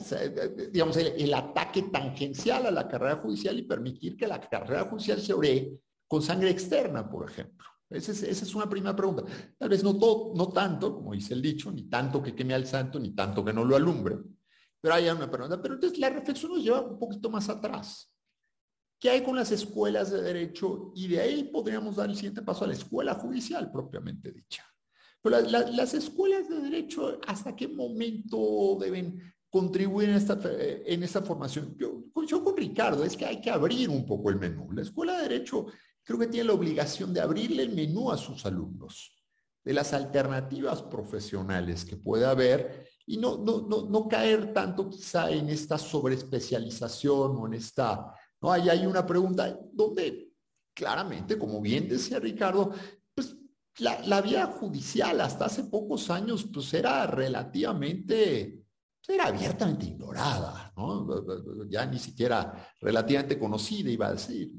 digamos, 0.71 0.97
el, 0.97 1.35
ataque 1.35 1.83
tangencial 1.83 2.67
a 2.67 2.71
la 2.71 2.87
carrera 2.87 3.17
judicial 3.17 3.59
y 3.59 3.63
permitir 3.63 4.17
que 4.17 4.29
la 4.29 4.41
carrera 4.41 4.85
judicial 4.85 5.21
se 5.21 5.35
ore 5.35 5.81
con 6.07 6.23
sangre 6.23 6.51
externa, 6.51 7.11
por 7.11 7.29
ejemplo. 7.29 7.67
Esa 7.91 8.13
es, 8.13 8.55
una 8.55 8.69
primera 8.69 8.95
pregunta. 8.95 9.25
Tal 9.59 9.69
vez 9.69 9.83
no, 9.83 9.99
todo, 9.99 10.33
no 10.35 10.49
tanto, 10.49 10.95
como 10.95 11.13
dice 11.13 11.35
el 11.35 11.43
dicho, 11.43 11.73
ni 11.73 11.89
tanto 11.89 12.23
que 12.23 12.35
queme 12.35 12.55
al 12.55 12.67
santo, 12.67 13.01
ni 13.01 13.15
tanto 13.15 13.45
que 13.45 13.53
no 13.53 13.65
lo 13.65 13.75
alumbre. 13.75 14.17
Pero 14.81 14.95
hay 14.95 15.09
una 15.09 15.31
pregunta. 15.31 15.61
Pero 15.61 15.75
entonces 15.75 15.99
la 15.99 16.11
reflexión 16.11 16.53
nos 16.53 16.63
lleva 16.63 16.81
un 16.81 16.99
poquito 16.99 17.29
más 17.31 17.49
atrás. 17.49 18.14
¿Qué 19.05 19.11
hay 19.11 19.23
con 19.23 19.37
las 19.37 19.53
escuelas 19.53 20.11
de 20.11 20.23
derecho? 20.23 20.91
Y 20.95 21.09
de 21.09 21.21
ahí 21.21 21.45
podríamos 21.45 21.97
dar 21.97 22.09
el 22.09 22.17
siguiente 22.17 22.41
paso 22.41 22.65
a 22.65 22.69
la 22.69 22.73
escuela 22.73 23.13
judicial 23.13 23.71
propiamente 23.71 24.33
dicha. 24.33 24.65
Pero 25.21 25.43
las 25.43 25.93
escuelas 25.93 26.49
de 26.49 26.59
derecho, 26.61 27.21
¿hasta 27.27 27.55
qué 27.55 27.69
momento 27.69 28.79
deben 28.81 29.21
contribuir 29.51 30.09
en 30.09 30.15
esta, 30.15 30.39
en 30.59 31.03
esta 31.03 31.21
formación? 31.21 31.77
Yo 31.77 32.43
con 32.43 32.57
Ricardo, 32.57 33.05
es 33.05 33.15
que 33.15 33.27
hay 33.27 33.43
que 33.43 33.51
abrir 33.51 33.91
un 33.91 34.07
poco 34.07 34.31
el 34.31 34.37
menú. 34.37 34.73
La 34.73 34.81
escuela 34.81 35.19
de 35.19 35.29
derecho 35.29 35.67
creo 36.03 36.19
que 36.19 36.29
tiene 36.29 36.47
la 36.47 36.55
obligación 36.55 37.13
de 37.13 37.21
abrirle 37.21 37.65
el 37.65 37.75
menú 37.75 38.11
a 38.11 38.17
sus 38.17 38.47
alumnos, 38.47 39.23
de 39.63 39.75
las 39.75 39.93
alternativas 39.93 40.81
profesionales 40.81 41.85
que 41.85 41.99
puede 41.99 42.25
haber 42.25 42.89
y 43.05 43.19
no, 43.19 43.37
no, 43.37 43.67
no, 43.69 43.83
no 43.83 44.09
caer 44.09 44.55
tanto 44.55 44.89
quizá 44.89 45.31
en 45.31 45.51
esta 45.51 45.77
sobreespecialización 45.77 47.37
o 47.37 47.47
en 47.47 47.53
esta, 47.53 48.15
no, 48.45 48.53
ahí 48.53 48.69
hay 48.69 48.85
una 48.85 49.07
pregunta 49.07 49.59
donde 49.73 50.31
claramente, 50.75 51.39
como 51.39 51.63
bien 51.63 51.89
decía 51.89 52.19
Ricardo, 52.19 52.73
pues 53.15 53.35
la, 53.79 54.01
la 54.07 54.21
vía 54.21 54.47
judicial 54.47 55.19
hasta 55.23 55.47
hace 55.47 55.65
pocos 55.65 56.11
años 56.11 56.47
pues 56.53 56.75
era 56.75 57.07
relativamente 57.07 58.65
era 59.09 59.27
abiertamente 59.27 59.87
ignorada, 59.87 60.73
¿no? 60.77 61.07
ya 61.69 61.87
ni 61.87 61.99
siquiera 61.99 62.69
relativamente 62.81 63.39
conocida, 63.39 63.91
iba 63.91 64.09
a 64.09 64.13
decir, 64.13 64.53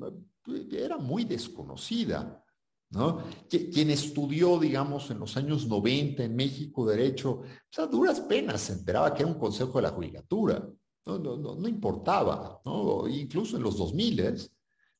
era 0.71 0.97
muy 0.97 1.25
desconocida. 1.25 2.43
¿no? 2.91 3.23
Quien 3.49 3.89
estudió, 3.89 4.59
digamos, 4.59 5.09
en 5.09 5.19
los 5.19 5.35
años 5.37 5.67
90 5.67 6.23
en 6.23 6.35
México 6.35 6.85
Derecho, 6.85 7.41
pues 7.41 7.79
a 7.79 7.87
duras 7.87 8.21
penas 8.21 8.61
se 8.61 8.73
enteraba 8.73 9.13
que 9.13 9.23
era 9.23 9.31
un 9.31 9.39
consejo 9.39 9.79
de 9.79 9.81
la 9.81 9.89
judicatura. 9.89 10.67
No, 11.05 11.19
no, 11.19 11.37
no, 11.37 11.67
importaba, 11.67 12.61
¿no? 12.65 13.07
Incluso 13.07 13.57
en 13.57 13.63
los 13.63 13.77
2000 13.77 14.23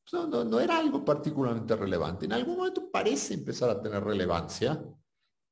pues 0.06 0.14
no, 0.14 0.44
no, 0.44 0.60
era 0.60 0.78
algo 0.78 1.04
particularmente 1.04 1.76
relevante. 1.76 2.26
En 2.26 2.34
algún 2.34 2.58
momento 2.58 2.92
parece 2.92 3.34
empezar 3.34 3.72
a 3.72 3.82
tener 3.82 4.04
relevancia, 4.04 4.84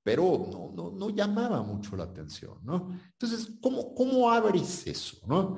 pero 0.03 0.47
no, 0.51 0.71
no, 0.75 0.91
no 0.91 1.09
llamaba 1.09 1.63
mucho 1.63 1.95
la 1.95 2.03
atención, 2.03 2.59
¿no? 2.63 2.91
Entonces, 3.13 3.57
¿cómo, 3.59 3.95
cómo 3.95 4.29
abres 4.29 4.85
eso, 4.85 5.17
no? 5.25 5.57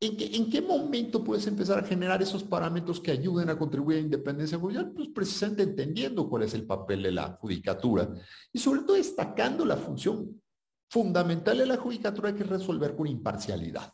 ¿En 0.00 0.48
qué, 0.48 0.62
momento 0.62 1.24
puedes 1.24 1.48
empezar 1.48 1.80
a 1.80 1.86
generar 1.86 2.22
esos 2.22 2.44
parámetros 2.44 3.00
que 3.00 3.10
ayuden 3.10 3.50
a 3.50 3.58
contribuir 3.58 3.98
a 3.98 4.00
la 4.00 4.04
independencia 4.04 4.56
judicial? 4.56 4.92
Pues 4.92 5.08
precisamente 5.08 5.64
entendiendo 5.64 6.28
cuál 6.28 6.44
es 6.44 6.54
el 6.54 6.64
papel 6.64 7.02
de 7.02 7.10
la 7.10 7.36
judicatura 7.40 8.08
y 8.52 8.60
sobre 8.60 8.82
todo 8.82 8.94
destacando 8.94 9.64
la 9.64 9.76
función 9.76 10.40
fundamental 10.88 11.58
de 11.58 11.66
la 11.66 11.78
judicatura 11.78 12.32
que 12.32 12.44
es 12.44 12.48
resolver 12.48 12.94
con 12.94 13.08
imparcialidad. 13.08 13.92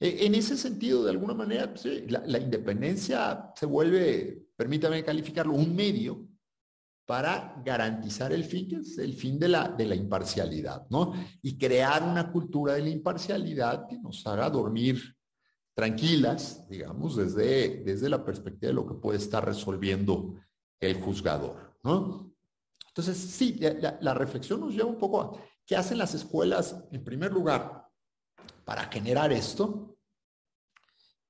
E, 0.00 0.26
en 0.26 0.34
ese 0.34 0.56
sentido, 0.56 1.04
de 1.04 1.10
alguna 1.10 1.34
manera, 1.34 1.72
pues, 1.72 2.10
la, 2.10 2.22
la 2.26 2.38
independencia 2.38 3.52
se 3.54 3.66
vuelve, 3.66 4.48
permítame 4.56 5.04
calificarlo, 5.04 5.52
un 5.52 5.76
medio 5.76 6.26
para 7.10 7.60
garantizar 7.64 8.32
el 8.32 8.44
fin, 8.44 8.68
que 8.68 8.76
es 8.76 8.96
el 8.98 9.14
fin 9.14 9.36
de 9.36 9.48
la, 9.48 9.68
de 9.68 9.84
la 9.84 9.96
imparcialidad, 9.96 10.86
¿no? 10.90 11.12
Y 11.42 11.58
crear 11.58 12.04
una 12.04 12.30
cultura 12.30 12.74
de 12.74 12.82
la 12.82 12.90
imparcialidad 12.90 13.88
que 13.88 13.98
nos 13.98 14.24
haga 14.28 14.48
dormir 14.48 15.16
tranquilas, 15.74 16.64
digamos, 16.68 17.16
desde, 17.16 17.82
desde 17.82 18.08
la 18.08 18.24
perspectiva 18.24 18.68
de 18.68 18.74
lo 18.74 18.86
que 18.86 18.94
puede 18.94 19.18
estar 19.18 19.44
resolviendo 19.44 20.36
el 20.78 21.00
juzgador, 21.00 21.76
¿no? 21.82 22.32
Entonces, 22.86 23.16
sí, 23.16 23.58
la 24.00 24.14
reflexión 24.14 24.60
nos 24.60 24.72
lleva 24.72 24.88
un 24.88 24.98
poco 24.98 25.20
a 25.20 25.32
qué 25.66 25.74
hacen 25.74 25.98
las 25.98 26.14
escuelas, 26.14 26.84
en 26.92 27.02
primer 27.02 27.32
lugar, 27.32 27.88
para 28.64 28.84
generar 28.84 29.32
esto, 29.32 29.89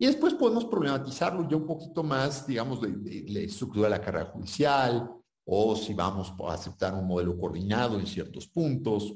y 0.01 0.07
después 0.07 0.33
podemos 0.33 0.65
problematizarlo 0.65 1.47
ya 1.47 1.57
un 1.57 1.67
poquito 1.67 2.03
más, 2.03 2.47
digamos, 2.47 2.81
de, 2.81 2.89
de 2.89 3.25
la 3.29 3.41
estructura 3.41 3.85
de 3.85 3.91
la 3.91 4.01
carrera 4.01 4.31
judicial, 4.31 5.11
o 5.45 5.77
si 5.77 5.93
vamos 5.93 6.33
a 6.41 6.55
aceptar 6.55 6.95
un 6.95 7.07
modelo 7.07 7.39
coordinado 7.39 8.01
en 8.01 8.07
ciertos 8.07 8.49
puntos, 8.49 9.15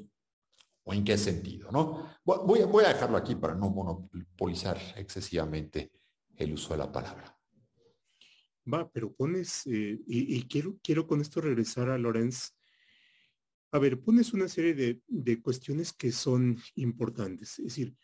o 0.83 0.93
en 0.93 1.03
qué 1.03 1.17
sentido, 1.17 1.71
¿no? 1.71 2.07
Voy, 2.23 2.61
voy 2.61 2.85
a 2.85 2.89
dejarlo 2.89 3.17
aquí 3.17 3.33
para 3.33 3.55
no 3.55 3.71
monopolizar 3.71 4.77
excesivamente 4.95 5.91
el 6.35 6.53
uso 6.53 6.73
de 6.73 6.77
la 6.77 6.91
palabra. 6.91 7.35
Va, 8.71 8.87
pero 8.87 9.11
pones, 9.11 9.65
eh, 9.65 9.99
y, 10.05 10.43
quiero, 10.43 10.77
quiero 10.83 11.07
con 11.07 11.19
esto 11.19 11.41
regresar 11.41 11.89
a 11.89 11.97
Lorenz. 11.97 12.51
A 13.71 13.79
ver, 13.79 13.99
pones 13.99 14.33
una 14.33 14.47
serie 14.47 14.75
de, 14.75 15.01
de 15.07 15.41
cuestiones 15.41 15.93
que 15.93 16.11
son 16.11 16.59
importantes. 16.75 17.57
Es 17.57 17.65
decir, 17.65 17.95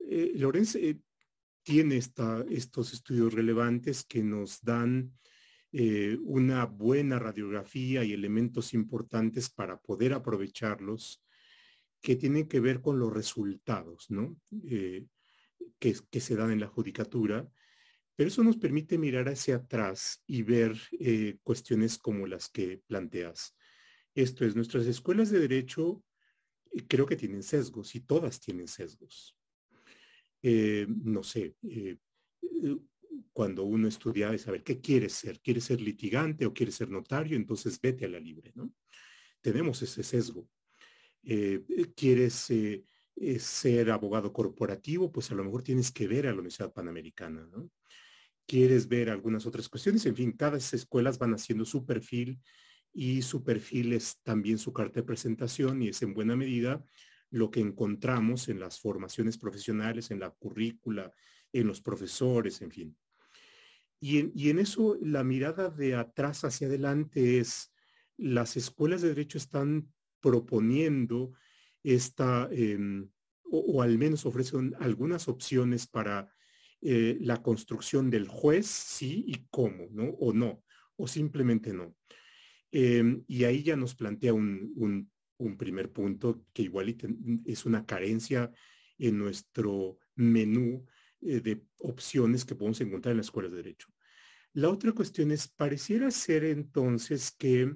eh, 0.00 0.32
Lorenz 0.34 0.76
eh, 0.76 1.00
tiene 1.66 1.96
estos 1.96 2.92
estudios 2.92 3.34
relevantes 3.34 4.04
que 4.04 4.22
nos 4.22 4.62
dan 4.62 5.12
eh, 5.72 6.16
una 6.22 6.64
buena 6.64 7.18
radiografía 7.18 8.04
y 8.04 8.12
elementos 8.12 8.72
importantes 8.72 9.50
para 9.50 9.80
poder 9.80 10.12
aprovecharlos 10.12 11.24
que 12.00 12.14
tienen 12.14 12.46
que 12.46 12.60
ver 12.60 12.80
con 12.80 13.00
los 13.00 13.12
resultados. 13.12 14.06
Eh, 14.62 15.06
que, 15.80 16.20
se 16.20 16.36
dan 16.36 16.52
en 16.52 16.60
la 16.60 16.68
judicatura, 16.68 17.50
pero 18.14 18.28
eso 18.28 18.44
nos 18.44 18.58
permite 18.58 18.96
mirar 18.96 19.28
hacia 19.28 19.56
atrás 19.56 20.22
y 20.24 20.42
ver 20.42 20.78
eh, 21.00 21.38
cuestiones 21.42 21.98
como 21.98 22.28
las 22.28 22.48
que 22.48 22.80
planteas. 22.86 23.56
Esto 24.14 24.44
es, 24.44 24.54
nuestras 24.54 24.86
escuelas 24.86 25.30
de 25.30 25.40
derecho 25.40 26.04
creo 26.86 27.06
que 27.06 27.16
tienen 27.16 27.42
sesgos 27.42 27.96
y 27.96 28.00
todas 28.02 28.38
tienen 28.38 28.68
sesgos. 28.68 29.35
No 30.88 31.22
sé, 31.22 31.56
cuando 33.36 33.64
uno 33.64 33.86
estudia 33.86 34.32
es 34.32 34.42
saber 34.42 34.62
qué 34.62 34.80
quieres 34.80 35.12
ser. 35.12 35.40
¿Quieres 35.40 35.64
ser 35.64 35.80
litigante 35.80 36.46
o 36.46 36.54
quieres 36.54 36.74
ser 36.74 36.88
notario? 36.88 37.36
Entonces 37.36 37.78
vete 37.80 38.06
a 38.06 38.08
la 38.08 38.18
libre, 38.18 38.52
¿no? 38.54 38.72
Tenemos 39.42 39.82
ese 39.82 40.02
sesgo. 40.02 40.48
Eh, 41.22 41.62
¿Quieres 41.94 42.50
eh, 42.50 42.84
eh, 43.16 43.38
ser 43.38 43.90
abogado 43.90 44.32
corporativo? 44.32 45.12
Pues 45.12 45.30
a 45.30 45.34
lo 45.34 45.44
mejor 45.44 45.62
tienes 45.62 45.92
que 45.92 46.08
ver 46.08 46.26
a 46.26 46.30
la 46.30 46.36
Universidad 46.36 46.72
Panamericana, 46.72 47.46
¿no? 47.52 47.70
¿Quieres 48.46 48.88
ver 48.88 49.10
algunas 49.10 49.44
otras 49.44 49.68
cuestiones? 49.68 50.06
En 50.06 50.16
fin, 50.16 50.32
cada 50.32 50.56
escuelas 50.56 51.18
van 51.18 51.34
haciendo 51.34 51.64
su 51.64 51.84
perfil 51.84 52.40
y 52.94 53.20
su 53.20 53.44
perfil 53.44 53.92
es 53.92 54.18
también 54.22 54.56
su 54.56 54.72
carta 54.72 55.00
de 55.00 55.06
presentación 55.06 55.82
y 55.82 55.88
es 55.88 56.00
en 56.00 56.14
buena 56.14 56.36
medida 56.36 56.82
lo 57.30 57.50
que 57.50 57.60
encontramos 57.60 58.48
en 58.48 58.60
las 58.60 58.80
formaciones 58.80 59.38
profesionales, 59.38 60.10
en 60.10 60.20
la 60.20 60.30
currícula, 60.30 61.12
en 61.52 61.66
los 61.66 61.80
profesores, 61.80 62.62
en 62.62 62.70
fin. 62.70 62.96
Y 63.98 64.50
en, 64.50 64.58
eso 64.58 64.98
la 65.00 65.24
mirada 65.24 65.70
de 65.70 65.94
atrás 65.94 66.44
hacia 66.44 66.66
adelante 66.66 67.38
es, 67.38 67.72
las 68.16 68.56
escuelas 68.56 69.02
de 69.02 69.08
derecho 69.08 69.38
están 69.38 69.92
proponiendo 70.20 71.32
esta, 71.82 72.48
em, 72.52 73.08
o, 73.44 73.82
al 73.82 73.98
menos 73.98 74.26
ofrecen 74.26 74.74
algunas 74.80 75.28
opciones 75.28 75.86
para 75.86 76.30
eh, 76.82 77.16
la 77.20 77.42
construcción 77.42 78.10
del 78.10 78.28
juez, 78.28 78.66
sí 78.66 79.24
y 79.26 79.46
cómo, 79.50 79.88
¿no? 79.90 80.10
O 80.20 80.32
no, 80.32 80.62
o 80.96 81.08
simplemente 81.08 81.72
no. 81.72 81.96
Em, 82.70 83.24
y 83.26 83.44
ahí 83.44 83.62
ya 83.62 83.76
nos 83.76 83.94
plantea 83.94 84.34
un 84.34 85.10
primer 85.56 85.90
punto 85.92 86.44
que 86.52 86.62
igual 86.62 86.96
es 87.44 87.66
una 87.66 87.84
carencia 87.84 88.50
en 88.98 89.18
nuestro 89.18 89.98
menú 90.14 90.86
eh, 91.20 91.40
de 91.40 91.62
opciones 91.78 92.44
que 92.44 92.54
podemos 92.54 92.80
encontrar 92.80 93.12
en 93.12 93.18
las 93.18 93.26
escuelas 93.26 93.52
de 93.52 93.58
derecho. 93.58 93.88
La 94.52 94.70
otra 94.70 94.92
cuestión 94.92 95.30
es, 95.30 95.48
pareciera 95.48 96.10
ser 96.10 96.44
entonces 96.44 97.30
que 97.30 97.74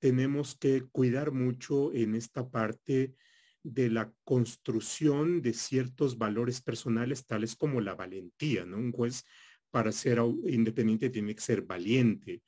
tenemos 0.00 0.56
que 0.56 0.82
cuidar 0.90 1.32
mucho 1.32 1.92
en 1.92 2.14
esta 2.14 2.48
parte 2.50 3.14
de 3.62 3.90
la 3.90 4.12
construcción 4.24 5.42
de 5.42 5.52
ciertos 5.52 6.18
valores 6.18 6.60
personales, 6.60 7.26
tales 7.26 7.54
como 7.56 7.80
la 7.80 7.94
valentía, 7.94 8.64
¿no? 8.64 8.78
Un 8.78 8.92
juez 8.92 9.24
para 9.70 9.92
ser 9.92 10.18
independiente 10.44 11.10
tiene 11.10 11.34
que 11.34 11.42
ser 11.42 11.62
valiente 11.62 12.42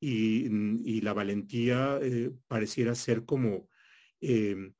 y, 0.00 1.00
la 1.00 1.12
valentía 1.12 1.98
eh, 2.02 2.30
pareciera 2.46 2.94
ser 2.94 3.24
como 3.24 3.68
em, 4.20 4.72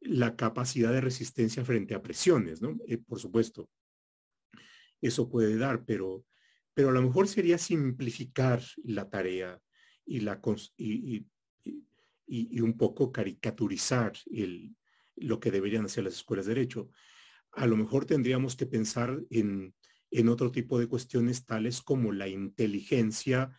la 0.00 0.36
capacidad 0.36 0.92
de 0.92 1.00
resistencia 1.00 1.64
frente 1.64 1.94
a 1.94 2.02
presiones, 2.02 2.60
¿no? 2.60 2.78
Eh, 2.86 2.98
por 2.98 3.18
supuesto, 3.18 3.68
eso 5.00 5.28
puede 5.28 5.56
dar, 5.56 5.84
pero, 5.84 6.24
pero 6.74 6.88
a 6.88 6.92
lo 6.92 7.02
mejor 7.02 7.28
sería 7.28 7.58
simplificar 7.58 8.62
la 8.84 9.08
tarea 9.08 9.60
y, 10.04 10.20
la, 10.20 10.40
y, 10.76 11.26
y 12.26 12.60
un 12.60 12.76
poco 12.76 13.12
caricaturizar 13.12 14.12
el, 14.30 14.74
lo 15.16 15.40
que 15.40 15.50
deberían 15.50 15.84
hacer 15.84 16.04
las 16.04 16.14
escuelas 16.14 16.46
de 16.46 16.54
derecho. 16.54 16.90
A 17.52 17.66
lo 17.66 17.76
mejor 17.76 18.06
tendríamos 18.06 18.56
que 18.56 18.66
pensar 18.66 19.20
en, 19.30 19.74
otro 20.28 20.50
tipo 20.50 20.78
de 20.78 20.86
cuestiones 20.86 21.46
tales 21.46 21.80
como 21.80 22.12
la 22.12 22.28
inteligencia 22.28 23.50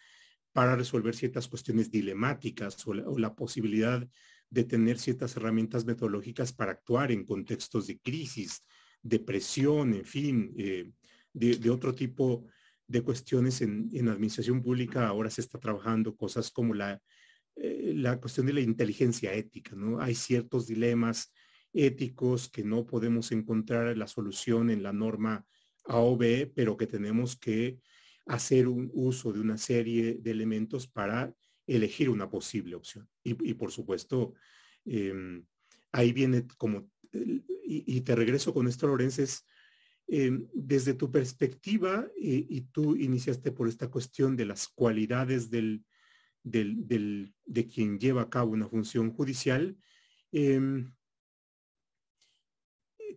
para 0.51 0.75
resolver 0.75 1.15
ciertas 1.15 1.47
cuestiones 1.47 1.89
dilemáticas 1.89 2.77
o 2.87 2.93
la, 2.93 3.33
posibilidad 3.35 4.07
de 4.53 4.63
tener 4.63 4.99
ciertas 4.99 5.35
herramientas 5.35 5.83
metodológicas 5.83 6.53
para 6.53 6.73
actuar 6.73 7.11
en 7.11 7.25
contextos 7.25 7.87
de 7.87 7.97
crisis, 7.97 8.61
depresión, 9.01 9.95
en 9.95 10.05
fin, 10.05 10.53
eh, 10.55 10.91
de, 11.33 11.69
otro 11.71 11.95
tipo 11.95 12.45
de 12.85 13.01
cuestiones 13.01 13.63
en, 13.63 13.89
administración 14.07 14.61
pública. 14.61 15.07
Ahora 15.07 15.31
se 15.31 15.41
está 15.41 15.59
trabajando 15.59 16.15
cosas 16.15 16.51
como 16.51 16.75
la, 16.75 17.01
eh, 17.55 17.93
la 17.95 18.19
cuestión 18.19 18.45
de 18.45 18.53
la 18.53 18.61
inteligencia 18.61 19.33
ética, 19.33 19.75
¿no? 19.75 19.99
Hay 19.99 20.13
ciertos 20.13 20.67
dilemas 20.67 21.33
éticos 21.73 22.47
que 22.47 22.63
no 22.63 22.85
podemos 22.85 23.31
encontrar 23.31 23.97
la 23.97 24.05
solución 24.05 24.69
en 24.69 24.83
la 24.83 24.93
norma 24.93 25.47
A 25.85 25.97
o 25.97 26.15
B, 26.15 26.51
pero 26.53 26.77
que 26.77 26.85
tenemos 26.85 27.35
que 27.35 27.79
hacer 28.27 28.67
un 28.67 28.91
uso 28.93 29.33
de 29.33 29.39
una 29.39 29.57
serie 29.57 30.19
de 30.21 30.29
elementos 30.29 30.87
para 30.87 31.33
elegir 31.67 32.09
una 32.09 32.29
posible 32.29 32.75
opción. 32.75 33.07
Y, 33.23 33.53
por 33.53 33.71
supuesto, 33.71 34.33
em, 34.85 35.45
ahí 35.91 36.11
viene 36.11 36.45
como, 36.57 36.91
y, 37.65 38.01
te 38.01 38.15
regreso 38.15 38.53
con 38.53 38.67
esto, 38.67 38.87
Lorenz, 38.87 39.43
em, 40.07 40.47
desde 40.53 40.93
tu 40.93 41.11
perspectiva, 41.11 42.07
y, 42.17 42.61
tú 42.71 42.95
iniciaste 42.95 43.51
por 43.51 43.67
esta 43.67 43.89
cuestión 43.89 44.35
de 44.35 44.45
las 44.45 44.67
cualidades 44.67 45.49
del, 45.49 45.85
del, 46.43 47.33
de 47.45 47.67
quien 47.67 47.99
lleva 47.99 48.23
a 48.23 48.29
cabo 48.29 48.51
una 48.51 48.67
función 48.67 49.11
judicial, 49.11 49.77
eh, 50.31 50.85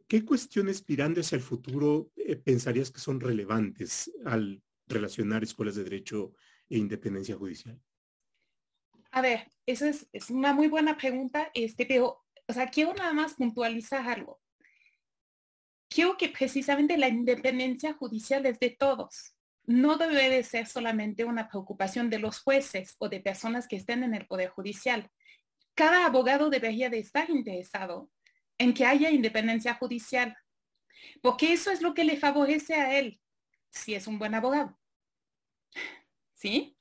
¿qué 0.07 0.25
cuestiones 0.25 0.85
mirando 0.89 1.21
hacia 1.21 1.37
el 1.37 1.43
futuro 1.43 2.13
eh, 2.17 2.37
pensarías 2.37 2.91
que 2.91 3.01
son 3.01 3.21
relevantes 3.21 4.11
al 4.25 4.63
relacionar 4.87 5.43
escuelas 5.43 5.75
de 5.75 5.85
derecho 5.85 6.35
e 6.69 6.79
independencia 6.79 7.37
judicial? 7.37 7.81
A 9.17 9.23
ver, 9.23 9.51
esa 9.65 9.89
es, 9.89 10.29
una 10.29 10.53
muy 10.53 10.69
buena 10.69 10.99
pregunta, 10.99 11.51
este, 11.55 11.87
pero, 11.87 12.23
o 12.47 12.53
sea, 12.53 12.67
quiero 12.67 12.93
nada 12.93 13.15
más 13.15 13.33
puntualizar 13.33 14.07
algo. 14.07 14.43
Quiero 15.89 16.19
que 16.19 16.29
precisamente 16.29 16.99
la 16.99 17.09
independencia 17.09 17.95
judicial 17.95 18.45
es 18.45 18.61
de 18.61 18.77
todos. 18.79 19.35
No 19.65 19.97
debe 19.97 20.29
de 20.29 20.43
ser 20.43 20.67
solamente 20.67 21.25
una 21.25 21.49
preocupación 21.49 22.11
de 22.11 22.19
los 22.19 22.41
jueces 22.41 22.95
o 22.99 23.09
de 23.09 23.21
personas 23.21 23.67
que 23.67 23.77
estén 23.77 24.05
en 24.05 24.15
el 24.15 24.27
Poder 24.27 24.51
Judicial. 24.51 25.11
Cada 25.75 26.05
abogado 26.05 26.51
debería 26.51 26.91
de 26.91 26.99
estar 26.99 27.31
interesado 27.31 28.11
en 28.59 28.75
que 28.75 28.85
haya 28.85 29.09
independencia 29.09 29.77
judicial, 29.77 30.37
porque 31.23 31.55
eso 31.55 31.71
es 31.71 31.81
lo 31.81 31.95
que 31.95 32.05
le 32.05 32.19
favorece 32.19 32.75
a 32.75 32.99
él, 32.99 33.19
si 33.71 33.95
es 33.95 34.07
un 34.09 34.19
buen 34.19 34.35
abogado. 34.35 34.79
¿Sí? 36.35 36.76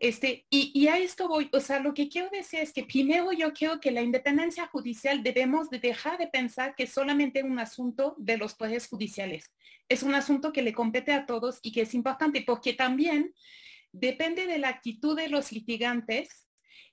Este, 0.00 0.46
y, 0.48 0.86
a 0.86 0.98
esto 0.98 1.26
voy, 1.26 1.48
o 1.52 1.60
sea, 1.60 1.80
lo 1.80 1.92
que 1.92 2.08
quiero 2.08 2.30
decir 2.30 2.60
es 2.60 2.72
que 2.72 2.84
primero 2.84 3.32
yo 3.32 3.52
creo 3.52 3.80
que 3.80 3.90
la 3.90 4.02
independencia 4.02 4.66
judicial 4.68 5.22
debemos 5.22 5.70
de 5.70 5.80
dejar 5.80 6.18
de 6.18 6.28
pensar 6.28 6.74
que 6.76 6.84
es 6.84 6.92
solamente 6.92 7.42
un 7.42 7.58
asunto 7.58 8.14
de 8.18 8.36
los 8.36 8.54
poderes 8.54 8.86
judiciales. 8.86 9.54
Es 9.88 10.02
un 10.02 10.14
asunto 10.14 10.52
que 10.52 10.62
le 10.62 10.72
compete 10.72 11.12
a 11.12 11.26
todos 11.26 11.58
y 11.62 11.72
que 11.72 11.82
es 11.82 11.94
importante 11.94 12.42
porque 12.46 12.74
también 12.74 13.34
depende 13.92 14.46
de 14.46 14.58
la 14.58 14.68
actitud 14.68 15.16
de 15.16 15.28
los 15.28 15.50
litigantes 15.50 16.48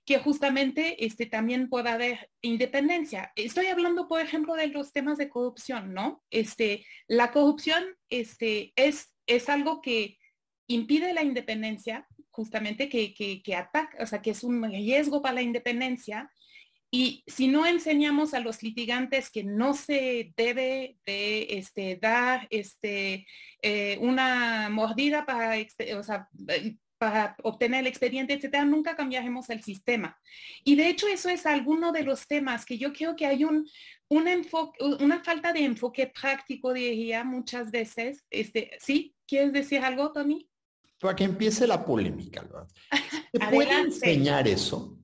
que 0.06 0.20
justamente 0.20 1.04
este, 1.04 1.26
también 1.26 1.68
pueda 1.68 1.94
haber 1.94 2.30
independencia. 2.41 3.32
Estoy 3.36 3.68
hablando, 3.68 4.08
por 4.08 4.22
ejemplo, 4.22 4.54
de 4.54 4.68
los 4.68 4.94
temas 4.94 5.18
de 5.18 5.30
corrupción, 5.30 5.94
¿no? 5.94 6.24
Este, 6.30 6.86
la 7.08 7.32
corrupción 7.32 7.84
este, 8.10 8.72
es, 8.76 9.15
es 9.26 9.50
algo 9.50 9.82
que 9.82 10.20
impide 10.68 11.13
la 11.13 11.24
independencia, 11.24 12.08
justamente 12.36 12.89
que, 12.89 13.13
que, 13.13 13.56
ataca, 13.56 13.98
o 14.04 14.06
sea, 14.06 14.21
que 14.21 14.32
es 14.32 14.43
un 14.43 14.63
riesgo 14.63 15.21
para 15.21 15.36
la 15.36 15.41
independencia. 15.41 16.30
Y 16.91 17.24
si 17.28 17.48
no 17.48 17.65
enseñamos 17.65 18.34
a 18.34 18.39
los 18.39 18.62
litigantes 18.62 19.30
que 19.30 19.43
no 19.43 19.74
se 19.74 20.34
debe 20.38 20.98
de 21.06 21.48
este, 21.50 21.98
dar 22.02 22.48
este, 22.52 23.26
eh, 23.62 23.98
una 24.02 24.69
mordida 24.69 25.26
sea, 26.04 26.30
para 26.98 27.36
obtener 27.43 27.82
el 27.82 27.88
expediente, 27.88 28.34
etcétera, 28.34 28.65
nunca 28.65 28.95
cambiaremos 28.95 29.50
el 29.50 29.63
sistema. 29.63 30.17
Y 30.63 30.76
de 30.76 30.89
hecho 30.89 31.08
eso 31.08 31.30
es 31.30 31.45
alguno 31.45 31.91
de 31.91 32.04
los 32.04 32.28
temas 32.28 32.65
que 32.65 32.78
yo 32.78 32.93
creo 32.93 33.15
que 33.15 33.26
hay 33.26 33.43
un, 33.43 33.67
enfoque, 34.10 34.84
una 35.00 35.24
falta 35.24 35.52
de 35.52 35.65
enfoque 35.65 36.08
práctico, 36.08 36.74
diría 36.74 37.24
muchas 37.24 37.71
veces. 37.71 38.26
Este, 38.30 38.71
¿Sí? 38.80 39.15
¿Quieres 39.28 39.54
decir 39.54 39.82
algo, 39.82 40.12
Tony? 40.12 40.50
Para 41.00 41.16
que 41.16 41.24
empiece 41.24 41.68
la 41.68 41.84
polémica, 41.86 42.42
¿verdad? 42.42 42.68
¿Se 43.32 43.40
puede 43.40 43.80
enseñar 43.80 44.48
eso? 44.48 44.98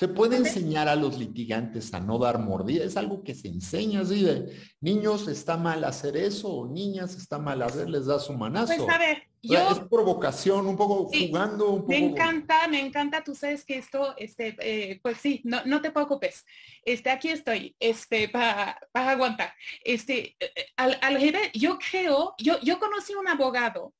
Se 0.00 0.08
puede 0.08 0.38
enseñar 0.38 0.88
a 0.88 0.96
los 0.96 1.18
litigantes 1.18 1.92
a 1.92 2.00
no 2.00 2.18
dar 2.18 2.38
mordida. 2.38 2.84
Es 2.84 2.96
algo 2.96 3.22
que 3.22 3.34
se 3.34 3.48
enseña 3.48 4.00
así 4.00 4.22
de 4.22 4.50
niños 4.80 5.28
está 5.28 5.58
mal 5.58 5.84
hacer 5.84 6.16
eso 6.16 6.48
o 6.48 6.72
niñas 6.72 7.16
está 7.16 7.38
mal 7.38 7.60
hacer, 7.60 7.86
les 7.90 8.06
da 8.06 8.18
su 8.18 8.32
manazo. 8.32 8.74
Pues 8.74 8.88
a 8.88 8.96
ver, 8.96 9.24
yo, 9.42 9.70
es 9.70 9.78
provocación, 9.90 10.66
un 10.66 10.76
poco 10.78 11.10
jugando, 11.12 11.68
un 11.68 11.80
poco. 11.82 11.92
Me 11.92 11.98
encanta, 11.98 12.66
me 12.68 12.80
encanta. 12.80 13.22
Tú 13.22 13.34
sabes 13.34 13.62
que 13.62 13.76
esto, 13.76 14.14
este, 14.16 14.56
eh, 14.60 15.00
pues 15.02 15.18
sí, 15.18 15.42
no, 15.44 15.62
no 15.66 15.82
te 15.82 15.90
preocupes. 15.90 16.46
Este, 16.82 17.10
aquí 17.10 17.28
estoy, 17.28 17.76
este, 17.78 18.30
para, 18.30 18.80
para 18.92 19.10
aguantar. 19.10 19.52
Este, 19.84 20.34
eh, 20.40 20.66
al, 20.76 20.98
al 21.02 21.18
yo 21.52 21.78
creo, 21.78 22.34
yo, 22.38 22.58
yo 22.60 22.78
conocí 22.78 23.14
un 23.14 23.28
abogado 23.28 23.92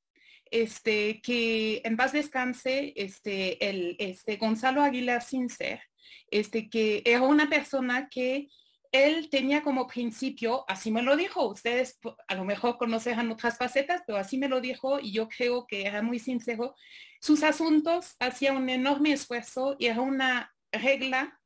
este, 0.51 1.21
que 1.21 1.81
en 1.85 1.97
paz 1.97 2.11
descanse, 2.11 2.93
este, 2.95 3.67
el, 3.67 3.95
este, 3.99 4.35
Gonzalo 4.35 4.83
Aguilar 4.83 5.23
Sincer, 5.23 5.81
este, 6.29 6.69
que 6.69 7.01
era 7.05 7.21
una 7.21 7.49
persona 7.49 8.09
que 8.09 8.49
él 8.91 9.29
tenía 9.29 9.63
como 9.63 9.87
principio, 9.87 10.65
así 10.67 10.91
me 10.91 11.01
lo 11.01 11.15
dijo, 11.15 11.47
ustedes 11.47 11.97
a 12.27 12.35
lo 12.35 12.43
mejor 12.43 12.77
conocen 12.77 13.31
otras 13.31 13.57
facetas, 13.57 14.03
pero 14.05 14.17
así 14.17 14.37
me 14.37 14.49
lo 14.49 14.59
dijo 14.59 14.99
y 14.99 15.13
yo 15.13 15.29
creo 15.29 15.65
que 15.65 15.83
era 15.85 16.01
muy 16.01 16.19
sincero, 16.19 16.75
sus 17.21 17.43
asuntos 17.43 18.15
hacía 18.19 18.51
un 18.51 18.67
enorme 18.67 19.13
esfuerzo 19.13 19.77
y 19.79 19.85
era 19.85 20.01
una 20.01 20.53
regla, 20.73 21.39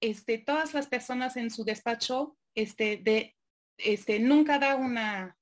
este, 0.00 0.38
todas 0.38 0.72
las 0.72 0.86
personas 0.86 1.36
en 1.36 1.50
su 1.50 1.64
despacho, 1.64 2.38
este, 2.54 2.96
de, 2.96 3.36
este, 3.76 4.18
nunca 4.18 4.58
dar 4.58 4.78
una, 4.78 5.36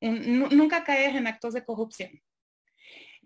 nunca 0.00 0.84
caer 0.84 1.16
en 1.16 1.26
actos 1.26 1.54
de 1.54 1.64
corrupción. 1.64 2.22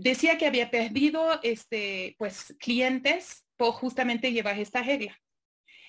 Decía 0.02 0.36
que 0.38 0.46
había 0.46 0.70
perdido, 0.70 1.40
este, 1.42 2.16
pues, 2.18 2.56
clientes 2.58 3.46
justamente 3.70 4.32
llevar 4.32 4.58
esta 4.58 4.82
regla. 4.82 5.16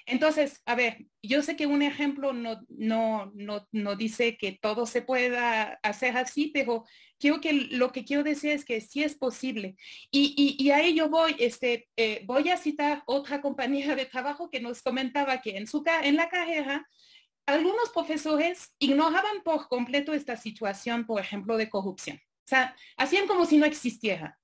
Entonces, 0.06 0.62
a 0.66 0.76
ver, 0.76 1.06
yo 1.24 1.42
sé 1.42 1.56
que 1.56 1.66
un 1.66 1.82
ejemplo 1.82 2.34
no, 2.34 2.62
no, 2.68 3.32
no, 3.34 3.68
no 3.72 3.96
dice 3.96 4.38
que 4.38 4.52
todo 4.62 4.86
se 4.86 5.02
pueda 5.02 5.80
hacer 5.82 6.18
así, 6.18 6.52
pero 6.54 6.84
creo 7.20 7.40
que 7.40 7.54
lo 7.54 7.94
que 7.94 8.04
quiero 8.04 8.22
decir 8.22 8.52
es 8.52 8.66
que 8.66 8.82
sí 8.82 9.02
es 9.02 9.16
posible. 9.16 9.78
Y, 10.12 10.58
y, 10.60 10.70
a 10.72 10.82
ello 10.82 11.10
voy, 11.10 11.38
este, 11.40 11.88
eh, 11.96 12.22
voy 12.26 12.50
a 12.50 12.58
citar 12.58 13.04
otra 13.06 13.42
compañera 13.42 13.96
de 13.96 14.06
trabajo 14.06 14.50
que 14.50 14.60
nos 14.60 14.82
comentaba 14.82 15.42
que 15.42 15.56
en, 15.56 15.68
su, 15.68 15.84
en 16.04 16.18
la 16.18 16.28
carrera 16.28 16.86
algunos 17.46 17.90
profesores 17.94 18.76
ignoraban 18.80 19.42
por 19.44 19.70
completo 19.70 20.14
esta 20.14 20.36
situación, 20.36 21.06
por 21.06 21.22
ejemplo, 21.22 21.56
de 21.56 21.70
corrupción. 21.70 22.20
O 22.46 22.48
sea, 22.48 22.76
hacían 22.98 23.28
como 23.28 23.46
si 23.46 23.58
no 23.58 23.66
existiera. 23.66 24.38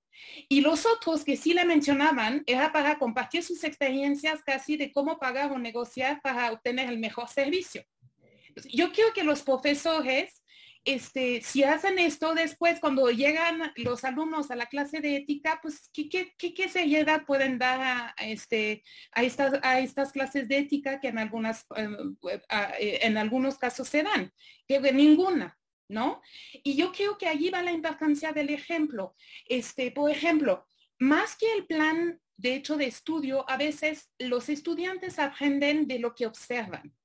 Y 0.47 0.61
los 0.61 0.85
otros 0.85 1.23
que 1.23 1.37
sí 1.37 1.53
le 1.53 1.65
mencionaban 1.65 2.43
era 2.45 2.71
para 2.71 2.97
compartir 2.97 3.43
sus 3.43 3.63
experiencias 3.63 4.41
casi 4.43 4.77
de 4.77 4.91
cómo 4.91 5.19
pagar 5.19 5.51
o 5.51 5.59
negociar 5.59 6.21
para 6.21 6.51
obtener 6.51 6.89
el 6.89 6.99
mejor 6.99 7.29
servicio. 7.29 7.83
Yo 8.71 8.91
quiero 8.91 9.13
que 9.13 9.23
los 9.23 9.41
profesores, 9.41 10.43
este, 10.83 11.41
si 11.41 11.63
hacen 11.63 11.99
esto 11.99 12.33
después, 12.33 12.79
cuando 12.79 13.09
llegan 13.09 13.71
los 13.75 14.03
alumnos 14.03 14.49
a 14.51 14.55
la 14.55 14.65
clase 14.65 15.01
de 15.01 15.17
ética, 15.17 15.59
pues 15.61 15.89
qué, 15.93 16.09
qué, 16.09 16.33
qué, 16.37 16.69
seriedad 16.69 17.25
pueden 17.25 17.57
dar 17.57 17.79
a, 17.81 18.15
este, 18.25 18.83
a, 19.11 19.23
estas, 19.23 19.59
a 19.61 19.79
estas 19.79 20.11
clases 20.11 20.47
de 20.47 20.57
ética 20.57 20.99
que 20.99 21.09
en, 21.09 21.19
algunas, 21.19 21.65
em, 21.75 22.17
eh, 22.79 22.99
en 23.01 23.17
algunos 23.17 23.57
casos 23.57 23.87
se 23.87 24.03
dan, 24.03 24.33
que 24.67 24.79
ninguna. 24.91 25.58
¿No? 25.89 26.21
Y 26.63 26.75
yo 26.75 26.91
creo 26.93 27.17
que 27.17 27.27
allí 27.27 27.49
va 27.49 27.61
la 27.61 27.71
importancia 27.71 28.31
del 28.31 28.49
ejemplo. 28.49 29.15
Este, 29.45 29.91
por 29.91 30.09
ejemplo, 30.09 30.65
más 30.99 31.35
que 31.35 31.51
el 31.53 31.65
plan 31.65 32.19
de 32.37 32.55
hecho 32.55 32.77
de 32.77 32.85
estudio, 32.85 33.49
a 33.49 33.57
veces 33.57 34.13
los 34.17 34.47
estudiantes 34.47 35.19
aprenden 35.19 35.87
de 35.87 35.99
lo 35.99 36.15
que 36.15 36.25
observan. 36.25 36.95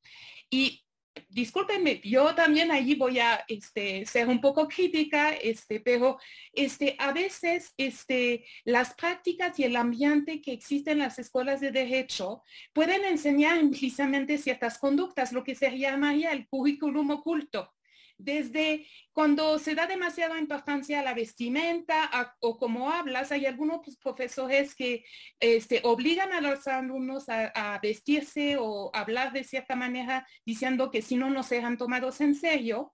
Y 0.48 0.84
discúlpenme, 1.28 2.00
yo 2.04 2.34
también 2.34 2.70
allí 2.70 2.94
voy 2.94 3.18
a 3.18 3.44
este, 3.48 4.06
ser 4.06 4.28
un 4.28 4.40
poco 4.40 4.68
crítica, 4.68 5.32
este, 5.32 5.80
pero 5.80 6.18
este, 6.52 6.94
a 6.98 7.12
veces 7.12 7.72
este, 7.76 8.44
las 8.64 8.94
prácticas 8.94 9.58
y 9.58 9.64
el 9.64 9.74
ambiente 9.74 10.40
que 10.40 10.52
existe 10.52 10.92
en 10.92 11.00
las 11.00 11.18
escuelas 11.18 11.60
de 11.60 11.72
derecho 11.72 12.42
pueden 12.72 13.04
enseñar 13.04 13.60
implícitamente 13.60 14.38
ciertas 14.38 14.78
conductas, 14.78 15.32
lo 15.32 15.42
que 15.42 15.56
se 15.56 15.76
llamaría 15.76 16.32
el 16.32 16.46
currículum 16.46 17.10
oculto 17.10 17.73
desde 18.18 18.86
cuando 19.12 19.58
se 19.58 19.74
da 19.74 19.86
demasiada 19.86 20.38
importancia 20.38 21.00
a 21.00 21.02
la 21.02 21.14
vestimenta 21.14 22.10
o 22.40 22.56
como 22.58 22.90
hablas, 22.90 23.32
hay 23.32 23.46
algunos 23.46 23.80
pues, 23.84 23.96
profesores 23.96 24.74
que 24.74 25.04
este, 25.40 25.80
obligan 25.84 26.32
a 26.32 26.40
los 26.40 26.66
alumnos 26.66 27.28
a, 27.28 27.78
vestirse 27.82 28.56
o 28.58 28.90
hablar 28.94 29.32
de 29.32 29.44
cierta 29.44 29.76
manera 29.76 30.26
diciendo 30.44 30.90
que 30.90 31.02
si 31.02 31.16
no, 31.16 31.30
no 31.30 31.42
serán 31.42 31.76
tomados 31.76 32.20
en 32.20 32.34
serio. 32.34 32.92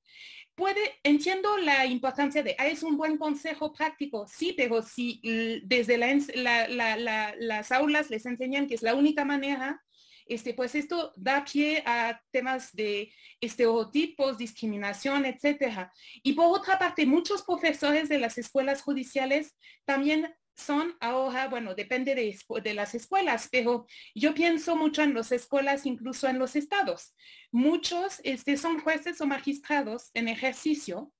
Puede, 0.55 0.81
entiendo 1.05 1.57
la 1.59 1.87
importancia 1.87 2.43
de, 2.43 2.55
ah, 2.59 2.67
es 2.67 2.83
un 2.83 2.97
buen 2.97 3.17
consejo 3.17 3.73
práctico, 3.73 4.27
sí, 4.27 4.53
pero 4.55 4.83
si 4.83 5.21
desde 5.65 5.97
las 5.97 7.73
aulas 7.73 8.11
les 8.11 8.27
enseñan 8.27 8.67
que 8.67 8.75
es 8.75 8.83
la 8.83 8.95
única 8.95 9.25
manera, 9.25 9.83
este, 10.31 10.55
pues 10.55 10.75
esto 10.77 11.13
da 11.17 11.45
pie 11.45 11.83
a 11.85 12.23
temas 12.31 12.73
de 12.73 13.13
estereotipos, 13.41 14.39
discriminación, 14.39 15.25
etcétera. 15.25 15.93
Y 16.23 16.35
por 16.35 16.57
otra 16.57 16.79
parte, 16.79 17.05
muchos 17.05 17.43
profesores 17.43 18.09
de 18.09 18.19
las 18.19 18.39
escuelas 18.39 18.83
judiciales 18.83 19.57
también 19.85 20.33
son 20.57 20.97
ahora, 21.01 21.49
bueno, 21.49 21.75
depende 21.75 22.15
de, 22.15 22.39
de, 22.63 22.75
las 22.75 22.95
escuelas, 22.95 23.49
pero 23.51 23.87
yo 24.15 24.33
pienso 24.33 24.77
mucho 24.77 25.03
en 25.03 25.15
las 25.15 25.33
escuelas, 25.33 25.85
incluso 25.85 26.29
en 26.29 26.39
los 26.39 26.55
estados. 26.55 27.15
Muchos 27.51 28.21
este, 28.23 28.57
son 28.57 28.79
jueces 28.81 29.21
o 29.21 29.27
magistrados 29.27 30.11
en 30.15 30.29
ejercicio 30.29 31.13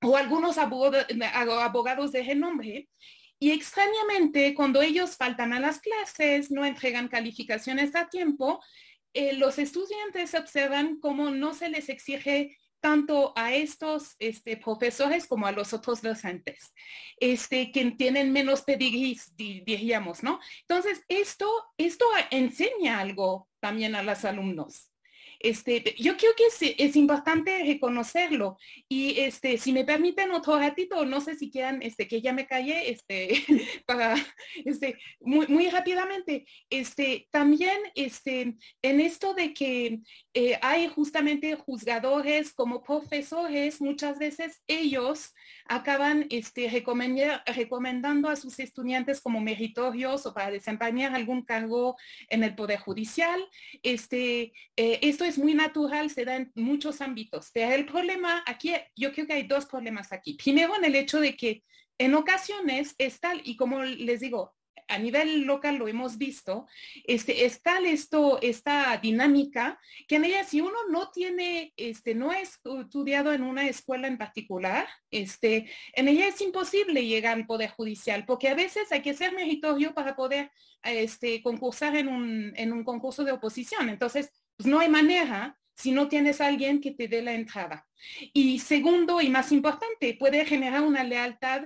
o 0.00 0.16
algunos 0.16 0.58
abogados 0.58 2.12
de 2.12 2.22
renombre 2.22 2.88
y 3.38 3.52
extrañamente, 3.52 4.54
cuando 4.54 4.82
ellos 4.82 5.16
faltan 5.16 5.52
a 5.52 5.60
las 5.60 5.80
clases, 5.80 6.50
no 6.50 6.64
entregan 6.64 7.08
calificaciones 7.08 7.94
a 7.94 8.08
tiempo, 8.08 8.60
eh, 9.14 9.34
los 9.34 9.58
estudiantes 9.58 10.34
observan 10.34 10.98
cómo 11.00 11.30
no 11.30 11.54
se 11.54 11.68
les 11.68 11.88
exige 11.88 12.56
tanto 12.80 13.32
a 13.36 13.54
estos 13.54 14.14
este, 14.18 14.56
profesores 14.56 15.26
como 15.26 15.46
a 15.46 15.52
los 15.52 15.72
otros 15.72 16.02
docentes, 16.02 16.72
este, 17.18 17.72
que 17.72 17.90
tienen 17.92 18.32
menos 18.32 18.62
pedigrís, 18.62 19.34
diríamos, 19.36 20.22
¿no? 20.22 20.40
Entonces, 20.60 21.02
esto, 21.08 21.48
esto 21.76 22.04
enseña 22.30 23.00
algo 23.00 23.48
también 23.60 23.94
a 23.94 24.02
los 24.02 24.24
alumnos. 24.24 24.87
Este, 25.40 25.94
yo 25.98 26.16
creo 26.16 26.32
que 26.36 26.74
es, 26.78 26.96
importante 26.96 27.62
reconocerlo. 27.64 28.58
Y 28.88 29.20
este, 29.20 29.58
si 29.58 29.72
me 29.72 29.84
permiten 29.84 30.32
otro 30.32 30.58
ratito, 30.58 31.04
no 31.04 31.20
sé 31.20 31.36
si 31.36 31.50
quieran 31.50 31.80
este, 31.82 32.08
que 32.08 32.20
ya 32.20 32.32
me 32.32 32.46
calle 32.46 32.90
este, 32.90 33.44
para, 33.86 34.16
este, 34.64 34.98
muy, 35.20 35.46
muy 35.46 35.68
rápidamente. 35.70 36.46
Este, 36.70 37.28
también 37.30 37.78
este, 37.94 38.56
en 38.82 39.00
esto 39.00 39.34
de 39.34 39.54
que 39.54 40.00
eh, 40.34 40.58
hay 40.60 40.88
justamente 40.88 41.54
juzgadores 41.54 42.52
como 42.52 42.82
profesores, 42.82 43.80
muchas 43.80 44.18
veces 44.18 44.62
ellos 44.66 45.34
acaban 45.68 46.26
este, 46.30 46.68
recomendando 47.46 48.28
a 48.28 48.36
sus 48.36 48.58
estudiantes 48.58 49.20
como 49.20 49.40
meritorios 49.40 50.24
o 50.26 50.32
para 50.32 50.50
desempeñar 50.50 51.14
algún 51.14 51.42
cargo 51.42 51.96
en 52.28 52.42
el 52.42 52.54
Poder 52.54 52.78
Judicial. 52.78 53.40
Este, 53.82 54.52
eh, 54.76 54.98
esto 55.02 55.24
es 55.28 55.38
muy 55.38 55.54
natural, 55.54 56.10
se 56.10 56.24
da 56.24 56.36
en 56.36 56.50
muchos 56.54 57.00
ámbitos. 57.00 57.50
Pero 57.52 57.74
el 57.74 57.86
problema 57.86 58.42
aquí, 58.46 58.72
yo 58.96 59.12
creo 59.12 59.26
que 59.26 59.34
hay 59.34 59.46
dos 59.46 59.66
problemas 59.66 60.12
aquí. 60.12 60.34
Primero, 60.34 60.76
en 60.76 60.84
el 60.84 60.94
hecho 60.94 61.20
de 61.20 61.36
que 61.36 61.62
en 61.98 62.14
ocasiones 62.14 62.94
es 62.98 63.20
tal, 63.20 63.40
y 63.44 63.56
como 63.56 63.82
les 63.82 64.20
digo, 64.20 64.54
a 64.88 64.98
nivel 64.98 65.42
local 65.42 65.76
lo 65.76 65.86
hemos 65.86 66.16
visto, 66.16 66.66
este, 67.04 67.44
es 67.44 67.62
tal 67.62 67.84
esto, 67.86 68.40
esta 68.40 68.96
dinámica, 68.96 69.78
que 70.08 70.16
en 70.16 70.24
ella 70.24 70.44
si 70.44 70.60
uno 70.60 70.76
no 70.90 71.10
tiene, 71.10 71.74
este, 71.76 72.14
no 72.14 72.32
es 72.32 72.58
estudiado 72.80 73.32
en 73.32 73.42
una 73.42 73.68
escuela 73.68 74.08
en 74.08 74.16
particular, 74.16 74.88
este, 75.10 75.70
en 75.92 76.08
ella 76.08 76.28
es 76.28 76.40
imposible 76.40 77.04
llegar 77.04 77.36
al 77.36 77.46
Poder 77.46 77.70
Judicial, 77.70 78.24
porque 78.26 78.48
a 78.48 78.54
veces 78.54 78.90
hay 78.90 79.02
que 79.02 79.14
ser 79.14 79.34
meritorio 79.34 79.94
para 79.94 80.16
poder 80.16 80.50
este, 80.82 81.42
concursar 81.42 81.94
en 81.96 82.08
un, 82.08 82.52
en 82.56 82.72
un 82.72 82.82
concurso 82.82 83.24
de 83.24 83.32
oposición. 83.32 83.90
Entonces, 83.90 84.32
pues 84.58 84.66
no 84.66 84.80
hay 84.80 84.90
manera 84.90 85.58
si 85.74 85.92
no 85.92 86.08
tienes 86.08 86.40
a 86.40 86.48
alguien 86.48 86.80
que 86.80 86.90
te 86.90 87.08
dé 87.08 87.22
la 87.22 87.32
entrada. 87.32 87.86
Y 88.32 88.58
segundo 88.58 89.20
y 89.20 89.30
más 89.30 89.52
importante, 89.52 90.16
puede 90.18 90.44
generar 90.44 90.82
una 90.82 91.04
lealtad 91.04 91.62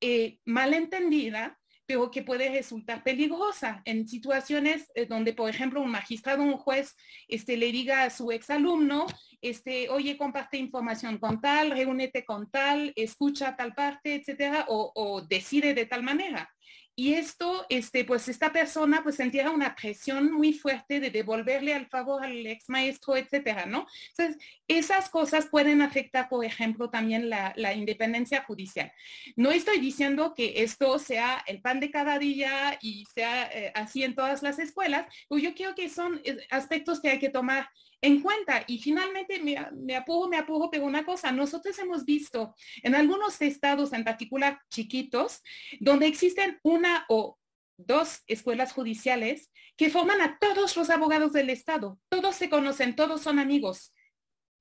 eh, 0.00 0.38
malentendida 0.46 1.60
pero 1.90 2.08
que 2.12 2.22
puede 2.22 2.48
resultar 2.50 3.02
peligrosa 3.02 3.82
en 3.84 4.06
situaciones 4.06 4.88
eh, 4.94 5.06
donde, 5.06 5.32
por 5.32 5.50
ejemplo, 5.50 5.82
un 5.82 5.90
magistrado 5.90 6.44
un 6.44 6.56
juez 6.56 6.94
este, 7.26 7.56
le 7.56 7.72
diga 7.72 8.04
a 8.04 8.10
su 8.10 8.30
exalumno, 8.30 9.06
este, 9.40 9.88
oye, 9.88 10.16
comparte 10.16 10.56
información 10.56 11.18
con 11.18 11.40
tal, 11.40 11.72
reúnete 11.72 12.24
con 12.24 12.48
tal, 12.48 12.92
escucha 12.94 13.56
tal 13.56 13.74
parte, 13.74 14.14
etcétera, 14.14 14.66
o 14.68 15.26
decide 15.28 15.74
de 15.74 15.86
tal 15.86 16.04
manera. 16.04 16.48
Y 16.96 17.14
esto, 17.14 17.64
este, 17.68 18.04
pues 18.04 18.28
esta 18.28 18.52
persona 18.52 19.02
pues 19.02 19.16
sentía 19.16 19.50
una 19.50 19.74
presión 19.74 20.32
muy 20.32 20.52
fuerte 20.52 21.00
de 21.00 21.10
devolverle 21.10 21.74
al 21.74 21.86
favor 21.86 22.22
al 22.22 22.46
ex 22.46 22.68
maestro, 22.68 23.16
etcétera, 23.16 23.64
¿no? 23.64 23.86
Entonces, 24.10 24.42
esas 24.68 25.08
cosas 25.08 25.46
pueden 25.46 25.82
afectar, 25.82 26.28
por 26.28 26.44
ejemplo, 26.44 26.90
también 26.90 27.30
la, 27.30 27.74
independencia 27.74 28.42
judicial. 28.44 28.92
No 29.36 29.50
estoy 29.50 29.78
diciendo 29.78 30.34
que 30.34 30.62
esto 30.62 30.98
sea 30.98 31.42
el 31.46 31.60
pan 31.60 31.80
de 31.80 31.90
cada 31.90 32.18
día 32.18 32.78
y 32.82 33.06
sea 33.06 33.46
eh, 33.46 33.72
así 33.74 34.04
en 34.04 34.14
todas 34.14 34.42
las 34.42 34.58
escuelas, 34.58 35.06
pero 35.28 35.40
yo 35.40 35.54
creo 35.54 35.74
que 35.74 35.88
son 35.88 36.20
eh, 36.24 36.38
aspectos 36.50 37.00
que 37.00 37.10
hay 37.10 37.18
que 37.18 37.30
tomar 37.30 37.70
en 38.00 38.20
cuenta. 38.20 38.64
Y 38.66 38.78
finalmente, 38.78 39.42
me, 39.42 39.56
me 39.72 39.96
apuro, 39.96 40.28
me 40.28 40.38
apuro, 40.38 40.70
pero 40.70 40.84
una 40.84 41.04
cosa, 41.04 41.32
nosotros 41.32 41.78
hemos 41.78 42.04
visto 42.04 42.54
en 42.82 42.94
algunos 42.94 43.40
estados, 43.42 43.92
en 43.92 44.04
particular 44.04 44.60
chiquitos, 44.70 45.42
donde 45.80 46.06
existen 46.06 46.58
una 46.62 47.04
o 47.08 47.38
dos 47.76 48.22
escuelas 48.26 48.72
judiciales 48.72 49.50
que 49.76 49.90
forman 49.90 50.20
a 50.20 50.38
todos 50.38 50.76
los 50.76 50.90
abogados 50.90 51.32
del 51.32 51.50
Estado. 51.50 51.98
Todos 52.08 52.36
se 52.36 52.50
conocen, 52.50 52.94
todos 52.96 53.22
son 53.22 53.38
amigos. 53.38 53.94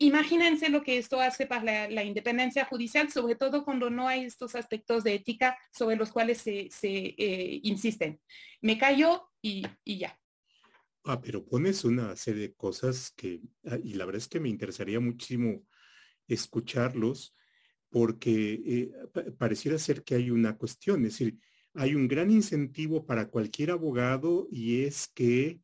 Imagínense 0.02 0.70
lo 0.70 0.82
que 0.82 0.98
esto 0.98 1.20
hace 1.20 1.46
para 1.46 1.90
la, 1.90 2.04
independencia 2.04 2.64
judicial, 2.64 3.12
sobre 3.12 3.36
todo 3.36 3.66
cuando 3.66 3.90
no 3.90 4.08
hay 4.08 4.24
estos 4.24 4.56
aspectos 4.56 5.04
de 5.04 5.16
ética 5.16 5.58
sobre 5.74 5.98
los 5.98 6.12
cuales 6.12 6.38
se, 6.38 6.70
eh, 6.82 7.60
insisten. 7.64 8.22
Me 8.62 8.78
callo 8.78 9.30
y 9.42 9.66
ya. 9.86 10.19
Ah, 11.04 11.22
pero 11.22 11.46
pones 11.46 11.86
una 11.86 12.16
serie 12.16 12.42
de 12.50 12.54
cosas 12.54 13.12
que, 13.16 13.42
ah, 13.66 13.78
y 13.82 13.94
la 13.94 14.06
verdad 14.06 14.22
es 14.22 14.28
que 14.28 14.40
me 14.40 14.50
interesaría 14.50 15.00
muchísimo 15.00 15.66
escucharlos, 16.28 17.36
porque 17.90 18.62
eh, 18.66 18.92
pareciera 19.38 19.78
ser 19.80 20.04
que 20.04 20.16
hay 20.16 20.30
una 20.30 20.58
cuestión, 20.58 21.06
es 21.06 21.14
decir, 21.14 21.40
hay 21.74 21.96
un 21.96 22.08
gran 22.08 22.30
incentivo 22.30 23.06
para 23.06 23.30
cualquier 23.30 23.72
abogado 23.72 24.48
y 24.52 24.82
es 24.84 25.08
que 25.08 25.62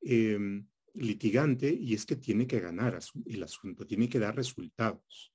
em, 0.00 0.66
litigante, 0.94 1.72
y 1.72 1.94
es 1.94 2.06
que 2.06 2.16
tiene 2.16 2.46
que 2.46 2.60
ganar 2.60 2.98
el 3.26 3.42
asunto, 3.42 3.86
tiene 3.86 4.08
que 4.08 4.18
dar 4.18 4.34
resultados. 4.36 5.32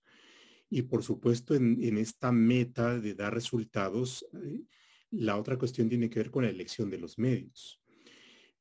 Y 0.70 0.84
por 0.84 1.04
supuesto, 1.04 1.54
en, 1.56 1.98
esta 1.98 2.32
meta 2.32 3.00
de 3.00 3.14
dar 3.14 3.34
resultados, 3.34 4.26
eh, 4.44 4.64
la 5.12 5.38
otra 5.38 5.58
cuestión 5.58 5.88
tiene 5.88 6.10
que 6.10 6.20
ver 6.20 6.32
con 6.32 6.44
la 6.44 6.50
elección 6.50 6.90
de 6.90 6.98
los 6.98 7.20
medios. 7.20 7.83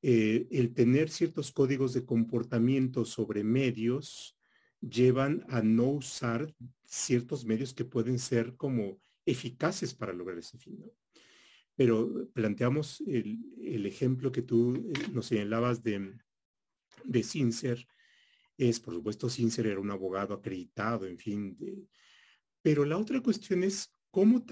Eh, 0.05 0.48
el 0.50 0.74
tener 0.74 1.11
ciertos 1.11 1.53
códigos 1.53 1.92
de 1.92 2.05
comportamiento 2.05 3.05
sobre 3.05 3.44
medios 3.44 4.36
llevan 4.80 5.44
a 5.48 5.62
no 5.62 5.84
usar 5.90 6.53
ciertos 6.84 7.44
medios 7.44 7.72
que 7.72 7.84
pueden 7.84 8.18
ser 8.18 8.57
como 8.57 9.00
eficaces 9.24 9.94
para 9.94 10.12
lograr 10.12 10.38
ese 10.38 10.59
fin. 10.59 10.76
pero 11.76 12.28
planteamos 12.34 13.00
el, 13.07 13.86
ejemplo 13.86 14.32
que 14.32 14.42
tú 14.42 14.74
eh, 14.74 14.92
nos 15.12 15.26
señalabas 15.26 15.82
de, 15.82 16.12
de 17.05 17.22
Sincer, 17.22 17.86
es, 18.59 18.80
por 18.80 18.94
supuesto, 18.94 19.30
Sincer 19.30 19.68
era 19.68 19.80
un 19.80 19.90
abogado 19.90 20.34
acreditado, 20.34 21.07
en 21.07 21.16
fin, 21.16 21.57
pero 22.61 22.84
la 22.84 22.98
otra 22.98 23.20
cuestión 23.20 23.62
es 23.64 23.94
cómo, 24.11 24.44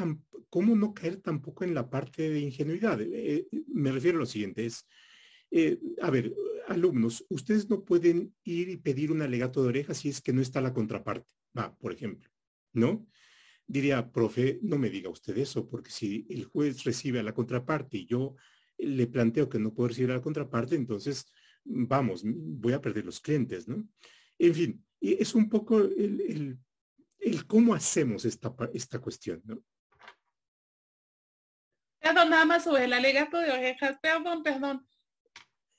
cómo 0.49 0.77
no 0.77 0.95
caer 0.95 1.17
tampoco 1.17 1.65
en 1.65 1.75
la 1.75 1.91
parte 1.91 2.31
de 2.31 2.41
ingenuidad. 2.41 3.01
Eh, 3.01 3.47
me 3.69 3.93
refiero 3.93 4.19
a 4.19 4.21
lo 4.21 4.27
siguiente, 4.27 4.65
es, 4.65 4.87
a 6.01 6.11
ver, 6.11 6.35
alumnos, 6.69 7.25
ustedes 7.29 7.69
no 7.69 7.85
pueden 7.85 8.35
ir 8.45 8.69
y 8.69 8.77
pedir 8.77 9.11
un 9.11 9.23
alegato 9.23 9.63
de 9.63 9.69
oreja 9.69 9.95
si 9.95 10.09
es 10.09 10.21
que 10.21 10.33
no 10.33 10.41
está 10.41 10.61
la 10.61 10.73
contraparte, 10.73 11.33
va, 11.57 11.75
por 11.77 11.93
ejemplo, 11.93 12.31
¿no? 12.73 13.07
diría, 13.71 14.11
profe, 14.11 14.59
no 14.63 14.79
me 14.79 14.91
diga 14.91 15.11
usted 15.11 15.39
eso, 15.39 15.69
porque 15.69 15.93
si 15.93 16.27
el 16.29 16.45
juez 16.45 16.83
recibe 16.83 17.21
a 17.21 17.23
la 17.23 17.33
contraparte 17.33 17.99
y 17.99 18.07
yo 18.07 18.35
le 18.79 19.07
planteo 19.07 19.49
que 19.49 19.61
no 19.61 19.73
puedo 19.73 19.89
recibir 19.89 20.11
a 20.11 20.15
la 20.15 20.23
contraparte, 20.23 20.75
entonces, 20.75 21.33
vamos, 21.65 22.23
voy 22.25 22.73
a 22.73 22.81
perder 22.81 23.05
los 23.05 23.21
clientes, 23.21 23.69
¿no? 23.69 23.89
En 24.39 24.55
fin, 24.57 24.85
es 25.01 25.37
un 25.37 25.49
poco 25.49 25.79
el, 25.79 26.59
cómo 27.47 27.73
hacemos 27.73 28.25
esta, 28.25 28.53
esta 28.75 28.99
cuestión, 28.99 29.41
¿no? 29.45 29.63
Perdón, 32.01 32.31
nada 32.31 32.45
más 32.47 32.65
sobre 32.65 32.87
el 32.87 32.93
alegato 32.93 33.39
de 33.39 33.53
orejas, 33.53 34.01
perdón, 34.03 34.43
perdón. 34.43 34.85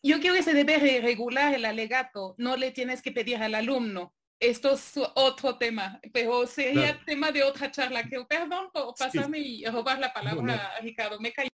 Yo 0.03 0.19
creo 0.19 0.33
que 0.33 0.43
se 0.43 0.53
debe 0.53 1.01
regular 1.01 1.53
el 1.53 1.65
alegato, 1.65 2.35
no 2.37 2.57
le 2.57 2.71
tienes 2.71 3.01
que 3.01 3.11
pedir 3.11 3.37
al 3.37 3.55
alumno 3.55 4.13
esto 4.41 4.71
es 4.71 4.93
otro 5.13 5.57
tema, 5.59 6.01
pero 6.11 6.47
sería 6.47 6.99
tema 7.05 7.31
de 7.31 7.43
otra 7.43 7.69
charla. 7.69 8.03
Que, 8.03 8.25
perdón 8.25 8.69
por 8.73 8.95
pasarme 8.95 9.37
y 9.37 9.63
robar 9.65 9.99
la 9.99 10.11
palabra, 10.11 10.75
a 10.75 10.81
Ricardo. 10.81 11.19
Me 11.19 11.31
caí. 11.31 11.47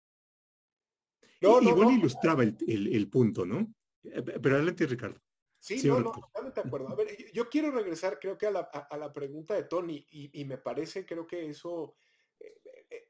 No, 1.40 1.62
Igual 1.62 1.95
ilustraba 1.95 2.42
el, 2.42 3.09
punto, 3.11 3.47
¿no? 3.47 3.74
Eh, 4.05 4.22
pero 4.22 4.57
adelante, 4.57 4.86
Ricardo. 4.86 5.18
Sí, 5.59 5.80
no, 5.88 5.99
no, 5.99 6.12
totalmente 6.12 6.61
de 6.61 6.66
acuerdo. 6.66 6.88
A 6.90 6.95
ver, 6.95 7.32
yo 7.32 7.49
quiero 7.49 7.70
regresar, 7.70 8.18
creo 8.20 8.36
que 8.36 8.47
a 8.47 8.51
la, 8.51 9.12
pregunta 9.14 9.55
de 9.55 9.64
Tony, 9.64 10.07
y, 10.11 10.45
me 10.45 10.59
parece, 10.59 11.07
creo 11.07 11.26
que 11.26 11.49
eso, 11.49 11.97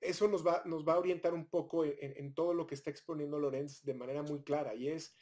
eso 0.00 0.28
nos 0.28 0.46
va, 0.46 0.62
nos 0.64 0.86
va 0.86 0.94
a 0.94 0.98
orientar 0.98 1.34
un 1.34 1.48
poco 1.48 1.84
en, 1.84 2.34
todo 2.34 2.54
lo 2.54 2.66
que 2.66 2.74
está 2.74 2.90
exponiendo 2.90 3.38
Lorenz 3.38 3.82
de 3.82 3.94
manera 3.94 4.22
muy 4.22 4.42
clara, 4.42 4.74
y 4.74 4.88
es, 4.88 5.14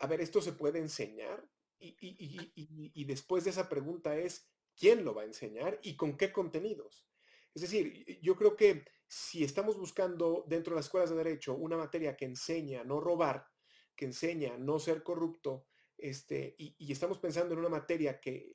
a 0.00 0.06
ver, 0.06 0.20
¿esto 0.20 0.40
se 0.40 0.52
puede 0.52 0.78
enseñar? 0.78 1.48
Y, 1.78 3.04
después 3.04 3.44
de 3.44 3.50
esa 3.50 3.68
pregunta 3.68 4.16
es, 4.16 4.50
¿quién 4.76 5.04
lo 5.04 5.14
va 5.14 5.22
a 5.22 5.26
enseñar 5.26 5.78
y 5.82 5.96
con 5.96 6.16
qué 6.16 6.32
contenidos? 6.32 7.06
Es 7.54 7.62
decir, 7.62 8.18
yo 8.22 8.36
creo 8.36 8.56
que 8.56 8.84
si 9.08 9.44
estamos 9.44 9.78
buscando 9.78 10.44
dentro 10.48 10.72
de 10.72 10.76
las 10.76 10.86
escuelas 10.86 11.10
de 11.10 11.16
derecho 11.16 11.54
una 11.54 11.76
materia 11.76 12.16
que 12.16 12.24
enseña 12.24 12.80
a 12.80 12.84
no 12.84 13.00
robar, 13.00 13.46
que 13.94 14.04
enseña 14.04 14.54
a 14.54 14.58
no 14.58 14.78
ser 14.78 15.02
corrupto, 15.02 15.66
este, 15.98 16.54
y, 16.58 16.92
estamos 16.92 17.18
pensando 17.18 17.54
en 17.54 17.60
una 17.60 17.68
materia 17.68 18.20
que, 18.20 18.54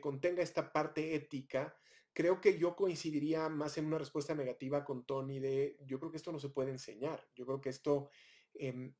contenga 0.00 0.42
esta 0.42 0.70
parte 0.70 1.14
ética, 1.14 1.74
creo 2.18 2.40
que 2.40 2.58
yo 2.58 2.74
coincidiría 2.74 3.48
más 3.48 3.78
en 3.78 3.86
una 3.86 3.96
respuesta 3.96 4.34
negativa 4.34 4.84
con 4.84 5.06
Tony 5.06 5.38
de, 5.38 5.78
yo 5.86 6.00
creo 6.00 6.10
que 6.10 6.16
esto 6.16 6.32
no 6.32 6.40
se 6.40 6.48
puede 6.48 6.72
enseñar, 6.72 7.24
yo 7.36 7.46
creo 7.46 7.60
que 7.60 7.68
esto 7.68 8.10
em, 8.54 8.92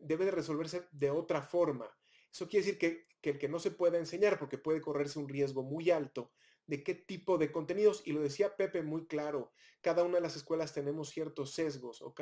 debe 0.00 0.24
de 0.24 0.32
resolverse 0.32 0.88
de 0.90 1.08
otra 1.08 1.40
forma. 1.40 1.88
Eso 2.32 2.48
quiere 2.48 2.66
decir 2.66 2.78
que, 2.80 3.06
el 3.22 3.38
que 3.38 3.48
no 3.48 3.60
se 3.60 3.70
pueda 3.70 3.96
enseñar, 3.96 4.40
porque 4.40 4.58
puede 4.58 4.80
correrse 4.80 5.20
un 5.20 5.28
riesgo 5.28 5.62
muy 5.62 5.90
alto 5.90 6.32
de 6.66 6.82
qué 6.82 6.96
tipo 6.96 7.38
de 7.38 7.52
contenidos, 7.52 8.02
y 8.04 8.10
lo 8.10 8.22
decía 8.22 8.56
Pepe 8.56 8.82
muy 8.82 9.06
claro, 9.06 9.52
cada 9.80 10.02
una 10.02 10.16
de 10.16 10.22
las 10.22 10.34
escuelas 10.34 10.74
tenemos 10.74 11.10
ciertos 11.10 11.54
sesgos 11.54 12.02
o 12.02 12.12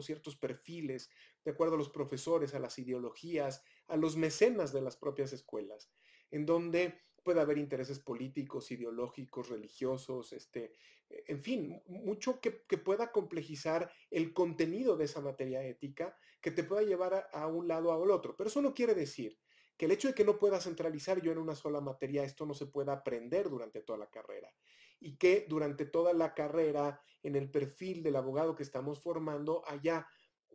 ciertos 0.00 0.36
perfiles, 0.36 1.10
de 1.44 1.50
acuerdo 1.50 1.74
a 1.74 1.78
los 1.78 1.90
profesores, 1.90 2.54
a 2.54 2.60
las 2.60 2.78
ideologías, 2.78 3.62
a 3.88 3.98
los 3.98 4.16
mecenas 4.16 4.72
de 4.72 4.80
las 4.80 4.96
propias 4.96 5.34
escuelas, 5.34 5.90
en 6.30 6.46
donde 6.46 6.98
puede 7.26 7.40
haber 7.40 7.58
intereses 7.58 7.98
políticos, 7.98 8.70
ideológicos, 8.70 9.48
religiosos, 9.48 10.32
este, 10.32 10.70
en 11.08 11.42
fin, 11.42 11.82
mucho 11.88 12.40
que, 12.40 12.52
pueda 12.52 13.10
complejizar 13.10 13.90
el 14.12 14.32
contenido 14.32 14.96
de 14.96 15.06
esa 15.06 15.20
materia 15.20 15.60
ética, 15.64 16.16
que 16.40 16.52
te 16.52 16.62
pueda 16.62 16.82
llevar 16.82 17.14
a, 17.14 17.18
a 17.32 17.48
un 17.48 17.66
lado 17.66 17.88
o 17.88 18.00
al 18.00 18.12
otro. 18.12 18.36
Pero 18.36 18.48
eso 18.48 18.62
no 18.62 18.72
quiere 18.72 18.94
decir 18.94 19.36
que 19.76 19.86
el 19.86 19.90
hecho 19.90 20.06
de 20.06 20.14
que 20.14 20.24
no 20.24 20.38
pueda 20.38 20.60
centralizar 20.60 21.20
yo 21.20 21.32
en 21.32 21.38
una 21.38 21.56
sola 21.56 21.80
materia, 21.80 22.22
esto 22.22 22.46
no 22.46 22.54
se 22.54 22.66
pueda 22.66 22.92
aprender 22.92 23.50
durante 23.50 23.80
toda 23.80 23.98
la 23.98 24.08
carrera. 24.08 24.54
Y 25.00 25.16
que 25.16 25.46
durante 25.48 25.84
toda 25.84 26.12
la 26.12 26.32
carrera, 26.32 27.02
en 27.24 27.34
el 27.34 27.50
perfil 27.50 28.04
del 28.04 28.14
abogado 28.14 28.54
que 28.54 28.62
estamos 28.62 29.00
formando, 29.00 29.64
haya 29.66 30.06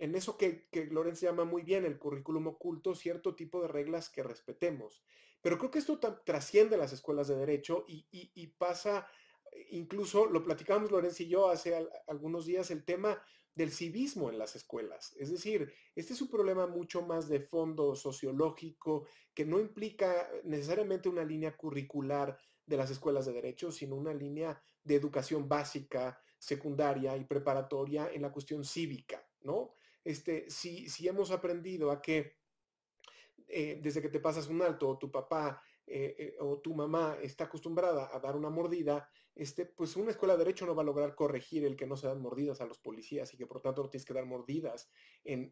en 0.02 0.16
eso 0.16 0.36
que, 0.36 0.68
que 0.72 0.86
Lorenz 0.88 1.22
llama 1.22 1.46
muy 1.46 1.62
bien 1.62 1.86
el 1.86 2.00
currículum 2.00 2.48
oculto, 2.48 2.96
cierto 2.96 3.36
tipo 3.36 3.62
de 3.62 3.68
reglas 3.68 4.10
que 4.10 4.24
respetemos. 4.24 5.04
Pero 5.42 5.60
creo 5.60 5.70
que 5.70 5.78
esto 5.78 6.00
trasciende 6.26 6.76
las 6.76 6.92
escuelas 6.92 7.28
de 7.28 7.36
derecho 7.36 7.86
y, 7.88 8.48
pasa, 8.58 9.08
incluso 9.70 10.26
lo 10.26 10.44
platicábamos 10.44 10.90
Lorenz 10.90 11.22
y 11.22 11.28
yo 11.28 11.50
hace 11.50 11.88
algunos 12.08 12.48
días, 12.48 12.72
el 12.72 12.84
tema 12.84 13.22
del 13.54 13.72
civismo 13.72 14.32
en 14.32 14.40
las 14.40 14.56
escuelas. 14.56 15.14
Es 15.20 15.30
decir, 15.30 15.72
este 15.96 16.14
es 16.14 16.22
un 16.22 16.30
problema 16.30 16.66
mucho 16.66 17.04
más 17.04 17.30
de 17.30 17.40
fondo 17.40 17.96
sociológico 17.96 19.06
que 19.36 19.46
no 19.46 19.60
implica 19.60 20.28
necesariamente 20.44 21.10
una 21.10 21.24
línea 21.24 21.56
curricular 21.56 22.40
de 22.66 22.78
las 22.78 22.90
escuelas 22.90 23.28
de 23.28 23.34
derecho, 23.34 23.72
sino 23.72 23.96
una 23.96 24.16
línea 24.16 24.60
de 24.84 24.96
educación 24.96 25.48
básica, 25.48 26.20
secundaria 26.40 27.16
y 27.18 27.26
preparatoria 27.26 28.10
en 28.12 28.24
la 28.24 28.32
cuestión 28.32 28.64
cívica, 28.64 29.24
¿no? 29.42 29.76
Este, 30.04 30.50
si, 30.50 30.90
si 30.90 31.08
hemos 31.08 31.32
aprendido 31.32 31.92
a 31.92 32.02
que 32.02 32.42
eh, 33.54 33.80
desde 33.82 34.02
que 34.02 34.08
te 34.08 34.22
pasas 34.22 34.48
un 34.48 34.62
alto 34.62 34.88
o 34.88 34.98
tu 34.98 35.12
papá 35.12 35.62
eh, 35.86 36.16
eh, 36.18 36.36
o 36.40 36.60
tu 36.60 36.74
mamá 36.74 37.18
está 37.22 37.44
acostumbrada 37.46 38.10
a 38.14 38.20
dar 38.20 38.38
una 38.38 38.50
mordida, 38.50 39.10
este, 39.36 39.66
pues 39.66 39.98
una 39.98 40.12
escuela 40.12 40.34
de 40.34 40.46
derecho 40.46 40.66
no 40.66 40.74
va 40.74 40.84
a 40.84 40.86
lograr 40.86 41.16
corregir 41.16 41.66
el 41.66 41.76
que 41.76 41.86
no 41.86 41.98
se 41.98 42.08
dan 42.08 42.22
mordidas 42.22 42.62
a 42.62 42.66
los 42.66 42.80
policías 42.80 43.34
y 43.34 43.38
que 43.38 43.46
por 43.46 43.62
tanto 43.62 43.84
no 43.84 43.90
tienes 43.90 44.06
que 44.06 44.14
dar 44.14 44.26
mordidas 44.26 44.90
en, 45.26 45.52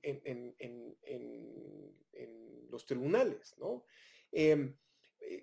los 2.69 2.85
tribunales, 2.85 3.55
¿no? 3.57 3.83
Em, 4.31 4.77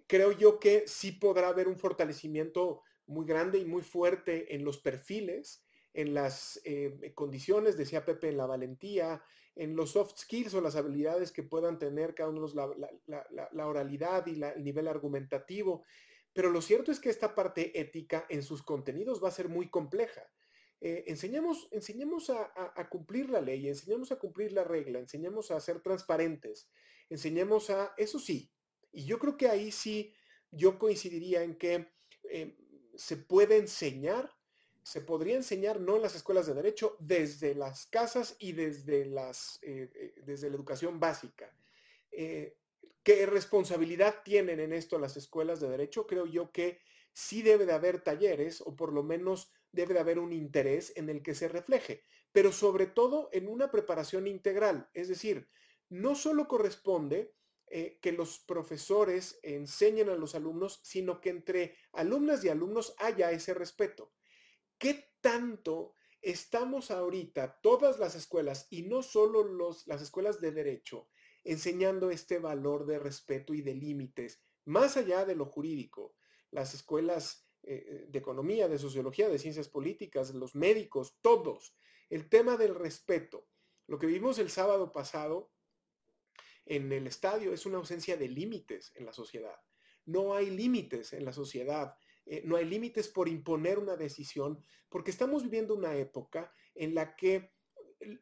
creo 0.06 0.32
yo 0.32 0.58
que 0.60 0.86
sí 0.86 1.12
podrá 1.12 1.48
haber 1.48 1.68
un 1.68 1.76
fortalecimiento 1.76 2.82
muy 3.06 3.26
grande 3.26 3.58
y 3.58 3.64
muy 3.64 3.82
fuerte 3.82 4.54
en 4.54 4.64
los 4.64 4.78
perfiles, 4.78 5.65
en 5.96 6.14
las 6.14 6.60
condiciones, 7.14 7.76
decía 7.76 8.04
Pepe, 8.04 8.28
en 8.28 8.36
la 8.36 8.46
valentía, 8.46 9.22
en 9.56 9.74
los 9.74 9.92
soft 9.92 10.18
skills 10.18 10.54
o 10.54 10.60
las 10.60 10.76
habilidades 10.76 11.32
que 11.32 11.42
puedan 11.42 11.78
tener 11.78 12.14
cada 12.14 12.28
uno, 12.28 12.46
la, 12.54 13.26
la, 13.52 13.66
oralidad 13.66 14.26
y 14.26 14.40
el 14.42 14.62
nivel 14.62 14.86
argumentativo. 14.86 15.84
Pero 16.34 16.50
lo 16.50 16.60
cierto 16.60 16.92
es 16.92 17.00
que 17.00 17.08
esta 17.08 17.34
parte 17.34 17.80
ética 17.80 18.26
en 18.28 18.42
sus 18.42 18.62
contenidos 18.62 19.24
va 19.24 19.28
a 19.28 19.32
ser 19.32 19.48
muy 19.48 19.70
compleja. 19.70 20.22
Eh, 20.82 21.04
enseñamos, 21.06 21.68
enseñamos 21.70 22.28
a, 22.28 22.88
cumplir 22.90 23.30
la 23.30 23.40
ley, 23.40 23.66
enseñamos 23.66 24.12
a 24.12 24.18
cumplir 24.18 24.52
la 24.52 24.62
regla, 24.62 24.98
enseñamos 24.98 25.50
a 25.50 25.58
ser 25.58 25.80
transparentes, 25.80 26.70
enseñemos 27.08 27.70
a, 27.70 27.94
eso 27.96 28.18
sí, 28.18 28.52
y 28.92 29.06
yo 29.06 29.18
creo 29.18 29.38
que 29.38 29.48
ahí 29.48 29.72
sí 29.72 30.12
yo 30.50 30.78
coincidiría 30.78 31.42
en 31.42 31.56
que 31.56 31.88
eh, 32.24 32.58
se 32.94 33.16
puede 33.16 33.56
enseñar 33.56 34.35
se 34.86 35.00
podría 35.00 35.34
enseñar 35.34 35.80
no 35.80 35.96
en 35.96 36.02
las 36.02 36.14
escuelas 36.14 36.46
de 36.46 36.54
derecho, 36.54 36.96
desde 37.00 37.56
las 37.56 37.86
casas 37.86 38.36
y 38.38 38.52
desde, 38.52 39.04
las, 39.04 39.58
eh, 39.62 39.90
eh, 39.92 40.14
desde 40.24 40.48
la 40.48 40.54
educación 40.54 41.00
básica. 41.00 41.52
Eh, 42.12 42.56
¿Qué 43.02 43.26
responsabilidad 43.26 44.22
tienen 44.24 44.60
en 44.60 44.72
esto 44.72 45.00
las 45.00 45.16
escuelas 45.16 45.58
de 45.58 45.68
derecho? 45.68 46.06
Creo 46.06 46.24
yo 46.26 46.52
que 46.52 46.78
sí 47.12 47.42
debe 47.42 47.66
de 47.66 47.72
haber 47.72 48.00
talleres 48.00 48.60
o 48.60 48.76
por 48.76 48.92
lo 48.92 49.02
menos 49.02 49.50
debe 49.72 49.94
de 49.94 49.98
haber 49.98 50.20
un 50.20 50.32
interés 50.32 50.92
en 50.94 51.08
el 51.08 51.20
que 51.20 51.34
se 51.34 51.48
refleje, 51.48 52.04
pero 52.30 52.52
sobre 52.52 52.86
todo 52.86 53.28
en 53.32 53.48
una 53.48 53.72
preparación 53.72 54.28
integral. 54.28 54.88
Es 54.94 55.08
decir, 55.08 55.48
no 55.88 56.14
solo 56.14 56.46
corresponde 56.46 57.34
que 57.68 58.12
los 58.12 58.38
profesores 58.38 59.40
enseñen 59.42 60.10
a 60.10 60.14
los 60.14 60.36
alumnos, 60.36 60.78
sino 60.84 61.20
que 61.20 61.30
entre 61.30 61.74
alumnas 61.90 62.44
y 62.44 62.48
alumnos 62.50 62.94
haya 62.98 63.32
ese 63.32 63.52
respeto. 63.52 64.12
¿Qué 64.78 65.12
tanto 65.20 65.94
estamos 66.20 66.90
ahorita, 66.90 67.60
todas 67.60 67.98
las 67.98 68.14
escuelas, 68.14 68.66
y 68.70 68.82
no 68.82 69.02
solo 69.02 69.44
las 69.86 70.02
escuelas 70.02 70.40
de 70.40 70.52
derecho, 70.52 71.08
enseñando 71.44 72.10
este 72.10 72.38
valor 72.38 72.86
de 72.86 72.98
respeto 72.98 73.54
y 73.54 73.62
de 73.62 73.74
límites, 73.74 74.42
más 74.64 74.96
allá 74.96 75.24
de 75.24 75.34
lo 75.34 75.46
jurídico? 75.46 76.14
Las 76.50 76.74
escuelas 76.74 77.46
eh, 77.62 78.06
de 78.08 78.18
economía, 78.18 78.68
de 78.68 78.78
sociología, 78.78 79.28
de 79.28 79.38
ciencias 79.38 79.68
políticas, 79.68 80.32
los 80.34 80.54
médicos, 80.54 81.18
todos. 81.20 81.74
El 82.08 82.28
tema 82.28 82.56
del 82.56 82.74
respeto. 82.74 83.48
Lo 83.88 83.98
que 83.98 84.06
vimos 84.06 84.38
el 84.38 84.50
sábado 84.50 84.92
pasado 84.92 85.50
en 86.64 86.92
el 86.92 87.06
estadio 87.06 87.52
es 87.52 87.66
una 87.66 87.78
ausencia 87.78 88.16
de 88.16 88.28
límites 88.28 88.92
en 88.94 89.06
la 89.06 89.12
sociedad. 89.12 89.56
No 90.04 90.34
hay 90.34 90.50
límites 90.50 91.12
en 91.12 91.24
la 91.24 91.32
sociedad 91.32 91.96
eh, 92.26 92.42
no 92.44 92.56
hay 92.56 92.64
límites 92.64 93.08
por 93.08 93.28
imponer 93.28 93.78
una 93.78 93.96
decisión, 93.96 94.64
porque 94.88 95.10
estamos 95.10 95.44
viviendo 95.44 95.74
una 95.74 95.94
época 95.96 96.52
en 96.74 96.94
la 96.94 97.14
que 97.16 97.52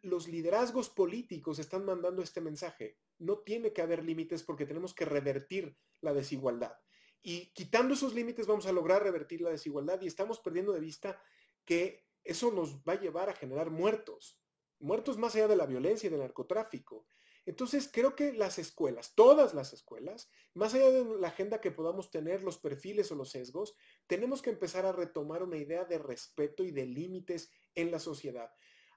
los 0.03 0.29
liderazgos 0.29 0.89
políticos 0.89 1.59
están 1.59 1.85
mandando 1.85 2.23
este 2.23 2.41
mensaje. 2.41 2.99
No 3.19 3.39
tiene 3.39 3.73
que 3.73 3.83
haber 3.83 4.05
límites 4.05 4.43
porque 4.43 4.67
tenemos 4.67 4.95
que 4.95 5.05
revertir 5.05 5.77
la 6.01 6.13
desigualdad. 6.13 6.75
Y 7.23 7.53
quitando 7.55 7.95
esos 7.95 8.15
límites 8.15 8.47
vamos 8.47 8.67
a 8.67 8.73
lograr 8.73 9.03
revertir 9.03 9.41
la 9.41 9.51
desigualdad 9.51 10.01
y 10.03 10.07
estamos 10.07 10.41
perdiendo 10.41 10.73
de 10.73 10.81
vista 10.81 11.21
que 11.65 12.05
eso 12.23 12.53
nos 12.53 12.83
va 12.83 12.93
a 12.93 13.01
llevar 13.01 13.31
a 13.31 13.35
generar 13.35 13.71
muertos, 13.71 14.39
muertos 14.79 15.17
más 15.17 15.35
allá 15.35 15.49
de 15.49 15.57
la 15.57 15.67
violencia 15.67 16.07
y 16.07 16.11
del 16.11 16.21
narcotráfico. 16.21 17.07
Entonces, 17.47 17.91
creo 17.93 18.17
que 18.17 18.33
las 18.33 18.59
escuelas, 18.59 19.15
todas 19.15 19.53
las 19.53 19.75
escuelas, 19.75 20.31
más 20.55 20.75
allá 20.75 20.91
de 20.91 21.05
la 21.19 21.29
agenda 21.29 21.61
que 21.61 21.71
podamos 21.71 22.11
tener, 22.11 22.43
los 22.43 22.59
perfiles 22.59 23.13
o 23.13 23.15
los 23.15 23.31
sesgos, 23.31 23.77
tenemos 24.07 24.43
que 24.43 24.51
empezar 24.51 24.87
a 24.87 24.93
retomar 24.93 25.43
una 25.43 25.57
idea 25.57 25.85
de 25.85 25.99
respeto 25.99 26.65
y 26.65 26.71
de 26.71 26.87
límites 26.87 27.51
en 27.75 27.91
la 27.91 27.99
sociedad. 27.99 28.53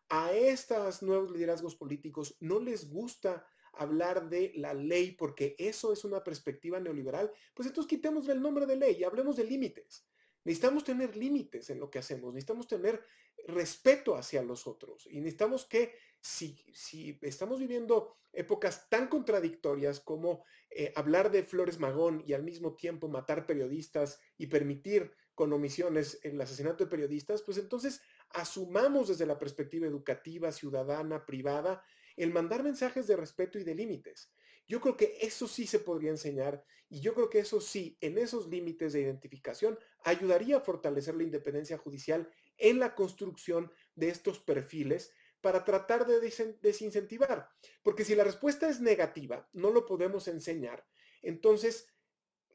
A 0.10 0.32
estos 0.32 1.02
nuevos 1.04 1.32
liderazgos 1.32 1.76
políticos 1.76 2.36
no 2.40 2.60
les 2.60 2.90
gusta 2.90 3.46
hablar 3.74 4.30
de 4.30 4.54
la 4.56 4.74
ley 4.74 5.12
porque 5.12 5.56
eso 5.60 5.94
es 5.94 6.04
una 6.04 6.24
perspectiva 6.24 6.80
neoliberal, 6.80 7.32
pues 7.54 7.68
entonces 7.68 7.90
quitemos 7.90 8.28
el 8.30 8.42
nombre 8.42 8.66
de 8.66 8.76
ley 8.76 8.98
y 9.00 9.04
hablemos 9.04 9.36
de 9.36 9.44
límites. 9.44 10.08
Necesitamos 10.44 10.84
tener 10.84 11.16
límites 11.16 11.70
en 11.70 11.80
lo 11.80 11.90
que 11.90 12.00
hacemos, 12.00 12.34
necesitamos 12.34 12.68
tener 12.68 13.04
respeto 13.48 14.16
hacia 14.16 14.42
los 14.44 14.66
otros 14.66 15.08
y 15.08 15.20
necesitamos 15.20 15.66
que 15.66 15.94
si, 16.28 17.18
estamos 17.22 17.60
viviendo 17.60 18.18
épocas 18.34 18.90
tan 18.90 19.08
contradictorias 19.08 20.02
como 20.02 20.44
eh, 20.70 20.92
hablar 20.96 21.32
de 21.32 21.44
Flores 21.44 21.80
Magón 21.80 22.24
y 22.28 22.34
al 22.34 22.44
mismo 22.44 22.76
tiempo 22.76 23.08
matar 23.08 23.46
periodistas 23.46 24.20
y 24.38 24.48
permitir 24.48 25.14
con 25.34 25.54
omisiones 25.54 26.20
el 26.24 26.40
asesinato 26.42 26.84
de 26.84 26.90
periodistas, 26.90 27.42
pues 27.44 27.58
entonces 27.58 28.02
asumamos 28.32 29.08
desde 29.08 29.26
la 29.26 29.40
perspectiva 29.40 29.88
educativa, 29.88 30.52
ciudadana, 30.52 31.26
privada, 31.26 31.84
el 32.18 32.34
mandar 32.34 32.64
mensajes 32.64 33.08
de 33.08 33.16
respeto 33.16 33.58
y 33.58 33.64
de 33.64 33.76
límites. 33.76 34.34
Yo 34.68 34.82
creo 34.82 34.98
que 34.98 35.18
eso 35.22 35.48
sí 35.48 35.66
se 35.66 35.80
podría 35.80 36.10
enseñar 36.10 36.64
y 36.90 37.00
yo 37.00 37.14
creo 37.14 37.30
que 37.30 37.40
eso 37.40 37.62
sí, 37.62 37.98
en 38.02 38.18
esos 38.18 38.48
límites 38.48 38.92
de 38.94 39.02
identificación, 39.02 39.80
ayudaría 40.04 40.58
a 40.58 40.62
fortalecer 40.62 41.16
la 41.16 41.24
independencia 41.24 41.78
judicial 41.78 42.30
en 42.58 42.80
la 42.80 42.96
construcción 42.96 43.72
de 43.96 44.10
estos 44.10 44.40
perfiles 44.40 45.14
para 45.42 45.64
tratar 45.64 46.06
de 46.06 46.20
desincentivar. 46.62 47.50
Porque 47.84 48.04
si 48.04 48.16
la 48.16 48.24
respuesta 48.24 48.70
es 48.70 48.82
negativa, 48.82 49.48
no 49.54 49.72
lo 49.72 49.86
podemos 49.86 50.28
enseñar, 50.28 50.86
entonces 51.22 51.88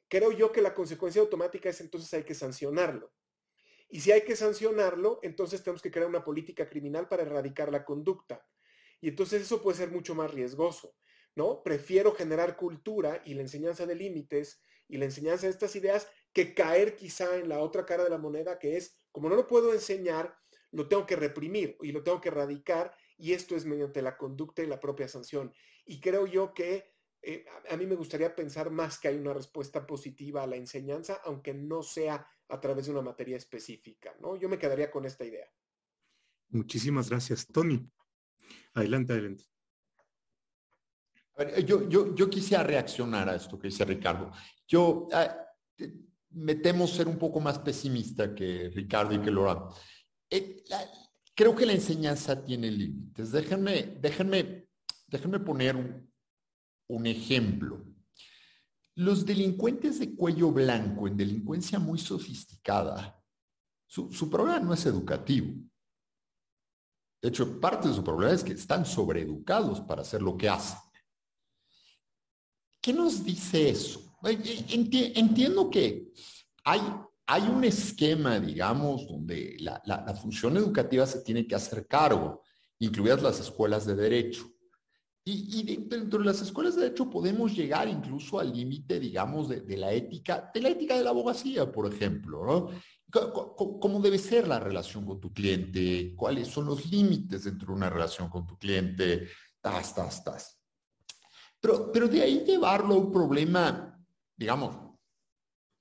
creo 0.09 0.33
yo 0.33 0.53
que 0.53 0.63
la 0.63 0.75
consecuencia 0.75 1.23
automática 1.23 1.69
es 1.69 1.81
entonces 1.81 2.13
hay 2.15 2.25
que 2.25 2.35
sancionarlo. 2.35 3.13
Y 3.89 4.01
si 4.01 4.11
hay 4.11 4.23
que 4.23 4.37
sancionarlo, 4.37 5.21
entonces 5.23 5.63
tenemos 5.63 5.83
que 5.83 5.91
crear 5.91 6.09
una 6.09 6.25
política 6.25 6.69
criminal 6.69 7.09
para 7.09 7.23
erradicar 7.23 7.71
la 7.71 7.85
conducta. 7.85 8.47
Y 9.01 9.09
entonces 9.09 9.43
eso 9.43 9.61
puede 9.61 9.77
ser 9.77 9.91
mucho 9.91 10.15
más 10.15 10.33
riesgoso. 10.33 10.97
¿no? 11.35 11.63
Prefiero 11.63 12.15
generar 12.15 12.57
cultura 12.57 13.23
y 13.25 13.35
la 13.35 13.43
enseñanza 13.43 13.87
de 13.87 13.95
límites 13.95 14.63
y 14.89 14.99
la 14.99 15.07
enseñanza 15.07 15.47
de 15.47 15.53
estas 15.53 15.75
ideas 15.77 16.09
que 16.33 16.55
caer 16.55 16.97
quizá 16.97 17.37
en 17.37 17.49
la 17.49 17.61
otra 17.61 17.87
cara 17.87 18.05
de 18.05 18.11
la 18.11 18.19
moneda 18.19 18.59
que 18.59 18.77
es, 18.77 18.97
como 19.11 19.29
no 19.29 19.37
lo 19.37 19.47
puedo 19.47 19.73
enseñar, 19.73 20.37
lo 20.73 20.89
tengo 20.89 21.07
que 21.07 21.17
reprimir 21.17 21.77
y 21.81 21.93
lo 21.93 22.03
tengo 22.03 22.21
que 22.21 22.29
erradicar 22.29 22.95
y 23.17 23.33
esto 23.33 23.55
es 23.55 23.65
mediante 23.65 24.03
la 24.03 24.17
conducta 24.17 24.63
y 24.63 24.67
la 24.67 24.81
propia 24.81 25.07
sanción. 25.07 25.53
Y 25.87 26.01
creo 26.01 26.27
yo 26.27 26.53
que 26.53 26.93
eh, 27.23 27.45
a 27.71 27.77
mí 27.77 27.87
me 27.87 27.95
gustaría 27.95 28.35
pensar 28.35 28.71
más 28.71 28.99
que 28.99 29.09
hay 29.09 29.17
una 29.17 29.33
respuesta 29.33 29.87
positiva 29.87 30.43
a 30.43 30.47
la 30.47 30.57
enseñanza, 30.57 31.21
aunque 31.25 31.55
no 31.55 31.83
sea 31.83 32.27
a 32.49 32.61
través 32.61 32.87
de 32.87 32.93
una 32.93 33.03
materia 33.03 33.37
específica, 33.37 34.15
¿no? 34.21 34.37
Yo 34.37 34.49
me 34.49 34.59
quedaría 34.59 34.91
con 34.91 35.07
esta 35.07 35.25
idea. 35.25 35.49
Muchísimas 36.49 37.09
gracias, 37.09 37.47
Tony. 37.47 37.89
Adelante, 38.75 39.13
adelante. 39.13 39.45
Eh, 41.39 41.65
yo, 41.65 41.89
yo, 41.89 42.15
yo 42.15 42.29
quisiera 42.29 42.63
reaccionar 42.63 43.29
a 43.29 43.37
esto 43.37 43.59
que 43.59 43.69
dice 43.69 43.85
Ricardo. 43.85 44.33
Yo 44.67 45.09
ah, 45.13 45.47
me 46.31 46.57
temo 46.57 46.87
ser 46.87 47.09
un 47.09 47.19
poco 47.19 47.41
más 47.41 47.59
pesimista 47.59 48.35
que 48.35 48.71
Ricardo 48.75 49.15
y 49.15 49.21
que 49.21 49.31
Laura. 49.31 49.69
Eh, 50.33 50.65
creo 51.35 51.55
que 51.55 51.67
la 51.67 51.75
enseñanza 51.75 52.43
tiene 52.43 52.71
límites. 52.71 53.33
Déjenme, 53.33 53.99
déjenme, 54.01 54.67
déjenme 55.07 55.41
poner 55.41 55.77
un, 56.89 57.07
ejemplo. 57.07 57.85
Los 58.95 59.27
delincuentes 59.27 59.99
de 59.99 60.15
cuello 60.15 60.51
blanco 60.51 61.07
en 61.07 61.17
delincuencia 61.19 61.79
muy 61.79 61.99
sofisticada, 61.99 63.23
su, 63.87 64.11
su 64.11 64.31
problema 64.31 64.61
no 64.61 64.73
es 64.73 64.87
educativo. 64.87 65.55
De 67.21 67.29
hecho, 67.29 67.61
parte 67.61 67.89
de 67.89 67.95
su 67.95 68.03
problema 68.03 68.33
es 68.35 68.43
que 68.43 68.53
están 68.53 68.87
sobreeducados 68.87 69.81
para 69.81 70.01
hacer 70.01 70.23
lo 70.23 70.37
que 70.37 70.49
hacen. 70.49 70.79
¿Qué 72.81 72.93
nos 72.93 73.23
dice 73.23 73.69
eso? 73.69 74.09
entiendo 74.25 75.69
que 75.69 76.13
hay, 76.65 76.81
hay 77.33 77.49
un 77.49 77.65
esquema, 77.65 78.39
digamos, 78.39 79.09
donde 79.09 79.57
la, 79.59 80.15
función 80.21 80.55
educativa 80.59 81.07
se 81.07 81.23
tiene 81.23 81.47
que 81.47 81.55
hacer 81.55 81.87
cargo, 81.87 82.43
incluidas 82.79 83.23
las 83.23 83.41
escuelas 83.41 83.87
de 83.87 83.95
derecho. 83.95 84.51
Y, 85.25 85.63
dentro 85.89 86.19
de 86.19 86.27
las 86.27 86.43
escuelas 86.43 86.75
de 86.75 86.83
derecho 86.83 87.09
podemos 87.09 87.57
llegar 87.57 87.89
incluso 87.89 88.39
al 88.39 88.53
límite, 88.53 89.01
digamos, 89.01 89.49
de, 89.49 89.63
de, 89.63 89.77
la 89.79 89.93
ética, 89.93 90.51
de 90.53 90.61
la 90.61 90.69
ética 90.69 90.95
de 90.95 91.05
la 91.05 91.09
abogacía, 91.09 91.73
por 91.73 91.91
ejemplo, 91.91 92.45
¿no? 92.45 92.69
¿Cómo 93.81 94.01
debe 94.01 94.19
ser 94.19 94.47
la 94.47 94.61
relación 94.61 95.07
con 95.07 95.19
tu 95.19 95.33
cliente? 95.33 96.15
¿Cuáles 96.15 96.49
son 96.49 96.67
los 96.67 96.85
límites 96.91 97.45
dentro 97.45 97.69
de 97.69 97.75
una 97.75 97.89
relación 97.89 98.29
con 98.29 98.47
tu 98.47 98.59
cliente? 98.59 99.29
Tas, 99.59 99.95
tas, 99.95 100.23
tas. 100.23 100.61
Pero, 101.59 101.91
pero 101.91 102.09
de 102.09 102.21
ahí 102.21 102.45
llevarlo 102.45 102.95
a 102.95 102.99
un 102.99 103.11
problema, 103.11 103.99
digamos, 104.37 104.82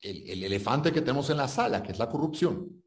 el, 0.01 0.43
elefante 0.43 0.91
que 0.91 1.01
tenemos 1.01 1.29
en 1.29 1.37
la 1.37 1.47
sala, 1.47 1.81
que 1.83 1.91
es 1.91 1.99
la 1.99 2.09
corrupción. 2.09 2.83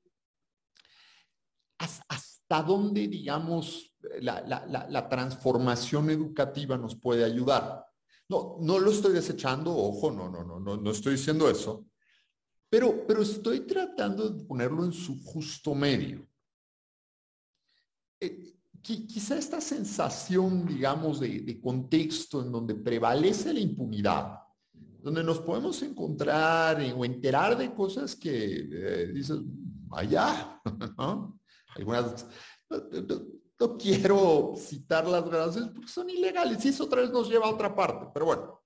¿Hasta 1.79 2.63
dónde, 2.63 3.09
digamos, 3.09 3.95
la, 4.21 5.09
transformación 5.09 6.11
educativa 6.11 6.77
nos 6.77 6.95
puede 6.97 7.25
ayudar? 7.25 7.87
No, 8.29 8.57
no 8.61 8.79
lo 8.79 8.91
estoy 8.91 9.13
desechando, 9.13 9.77
ojo, 9.77 10.11
no, 10.11 10.31
no, 10.31 10.45
no, 10.45 10.59
no, 10.59 10.77
no 10.77 10.91
estoy 10.91 11.13
diciendo 11.13 11.49
eso, 11.49 11.87
pero, 12.69 13.07
pero 13.07 13.23
estoy 13.23 13.61
tratando 13.61 14.29
de 14.29 14.45
ponerlo 14.45 14.85
en 14.85 14.93
su 14.93 15.23
justo 15.23 15.75
medio. 15.75 16.27
Eh, 18.19 18.55
quizá 18.85 19.39
esta 19.39 19.61
sensación, 19.61 20.67
digamos, 20.67 21.21
de, 21.21 21.61
contexto 21.61 22.43
en 22.43 22.53
donde 22.53 22.75
prevalece 22.75 23.53
la 23.53 23.61
impunidad, 23.61 24.39
donde 25.05 25.23
nos 25.23 25.39
podemos 25.39 25.83
encontrar 25.83 26.81
o 26.97 27.05
enterar 27.05 27.59
de 27.59 27.75
cosas 27.75 28.17
que 28.17 28.69
eh, 28.73 29.13
dices, 29.13 29.39
allá, 29.91 30.63
¿no? 30.99 31.39
Algunas, 31.77 32.27
no, 32.71 33.77
quiero 33.77 34.55
citar 34.57 35.07
las 35.07 35.29
gracias 35.29 35.69
porque 35.69 35.89
son 35.89 36.09
ilegales 36.09 36.65
y 36.65 36.69
eso 36.69 36.85
otra 36.85 37.03
vez 37.03 37.11
nos 37.11 37.29
lleva 37.29 37.45
a 37.45 37.51
otra 37.51 37.75
parte, 37.75 38.07
pero 38.15 38.25
bueno, 38.25 38.63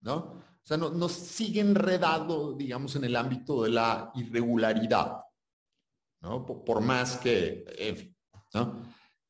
¿no? 0.00 0.16
O 0.16 0.66
sea, 0.66 0.78
no, 0.78 0.88
nos 0.88 1.12
sigue 1.12 1.60
enredado, 1.60 2.54
digamos, 2.54 2.96
en 2.96 3.04
el 3.04 3.14
ámbito 3.14 3.64
de 3.64 3.68
la 3.68 4.10
irregularidad, 4.14 5.22
¿no? 6.22 6.46
Por, 6.46 6.64
por 6.64 6.80
más 6.80 7.18
que, 7.18 7.66
en 7.76 7.96
fin, 7.96 8.16
¿no? 8.54 8.82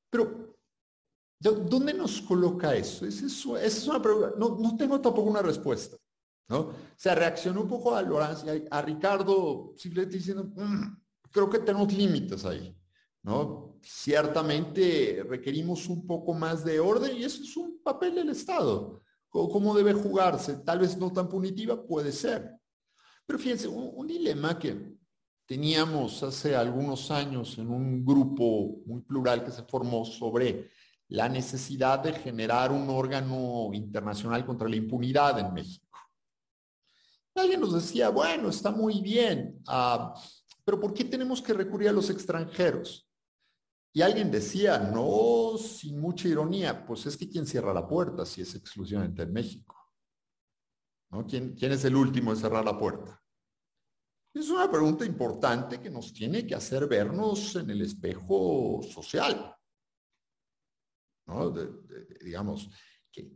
Pero, 0.09 0.55
¿dónde 1.41 1.95
nos 1.95 2.21
coloca 2.23 2.77
eso? 2.77 3.05
Es, 3.05 3.21
es 3.21 3.89
una 3.89 4.01
pregunta. 4.01 4.35
No, 4.39 4.57
no, 4.57 4.77
tengo 4.77 5.01
tampoco 5.01 5.29
una 5.29 5.43
respuesta. 5.43 5.97
¿No? 6.49 6.59
O 6.59 6.75
sea, 6.97 7.15
reaccionó 7.15 7.63
un 7.63 7.69
poco 7.69 7.95
a 7.95 8.03
Lorenzo, 8.03 8.47
a, 8.71 8.83
Ricardo, 8.83 9.73
simplemente 9.77 10.17
diciendo, 10.17 10.45
mm, 10.55 10.97
creo 11.31 11.49
que 11.49 11.59
tenemos 11.61 11.93
límites 11.93 12.45
ahí. 12.45 12.77
¿no? 13.23 13.79
Ciertamente 13.83 15.25
requerimos 15.29 15.89
un 15.89 16.07
poco 16.07 16.35
más 16.35 16.65
de 16.65 16.79
orden 16.79 17.17
y 17.17 17.25
eso 17.25 17.43
es 17.43 17.57
un 17.57 17.83
papel 17.83 18.15
del 18.15 18.29
Estado. 18.31 19.01
¿Cómo 19.29 19.75
debe 19.75 19.95
jugarse? 19.95 20.59
Tal 20.59 20.79
vez 20.79 20.97
no 20.97 21.13
tan 21.13 21.29
punitiva, 21.29 21.85
puede 21.85 22.13
ser. 22.13 22.53
Pero 23.27 23.39
fíjense, 23.39 23.67
un 23.67 24.07
dilema 24.07 24.57
que 24.59 24.95
teníamos 25.47 26.23
hace 26.23 26.55
algunos 26.55 27.11
años 27.11 27.59
en 27.59 27.71
un 27.71 28.05
grupo 28.05 28.83
muy 28.87 29.03
plural 29.03 29.45
que 29.45 29.51
se 29.51 29.65
formó 29.65 30.05
sobre 30.05 30.71
la 31.09 31.29
necesidad 31.29 31.99
de 31.99 32.13
generar 32.13 32.73
un 32.73 32.89
órgano 32.89 33.71
internacional 33.73 34.45
contra 34.47 34.69
la 34.69 34.77
impunidad 34.77 35.39
en 35.39 35.53
México. 35.53 35.84
Alguien 37.35 37.61
nos 37.61 37.75
decía, 37.75 38.11
bueno, 38.11 38.49
está 38.49 38.71
muy 38.71 39.01
bien, 39.01 39.61
ah, 39.67 40.15
pero 40.65 40.81
¿por 40.81 40.95
qué 40.95 41.05
tenemos 41.05 41.43
que 41.43 41.53
recurrir 41.53 41.89
a 41.89 41.93
los 41.93 42.09
extranjeros? 42.11 43.09
Y 43.93 44.03
alguien 44.03 44.31
decía, 44.31 44.79
no, 44.79 45.57
sin 45.59 46.01
mucha 46.01 46.29
ironía, 46.29 46.85
pues 46.85 47.07
es 47.07 47.17
que 47.17 47.29
¿quién 47.29 47.47
cierra 47.47 47.73
la 47.73 47.87
puerta 47.87 48.25
si 48.25 48.43
es 48.43 48.55
exclusivamente 48.55 49.23
en 49.23 49.33
México? 49.33 49.77
¿No? 51.11 51.27
¿Quién, 51.27 51.55
¿Quién 51.55 51.73
es 51.73 51.85
el 51.85 51.95
último 51.95 52.33
en 52.33 52.37
cerrar 52.37 52.65
la 52.65 52.77
puerta? 52.77 53.21
Es 54.35 54.51
una 54.51 54.69
pregunta 54.69 55.05
importante 55.05 55.81
que 55.81 55.91
nos 55.91 56.13
tiene 56.13 56.45
que 56.45 56.57
hacer 56.57 56.89
vernos 56.89 57.55
en 57.55 57.71
el 57.71 57.83
espejo 57.83 58.81
social. 58.83 59.55
¿no? 61.27 61.51
digamos, 62.21 62.69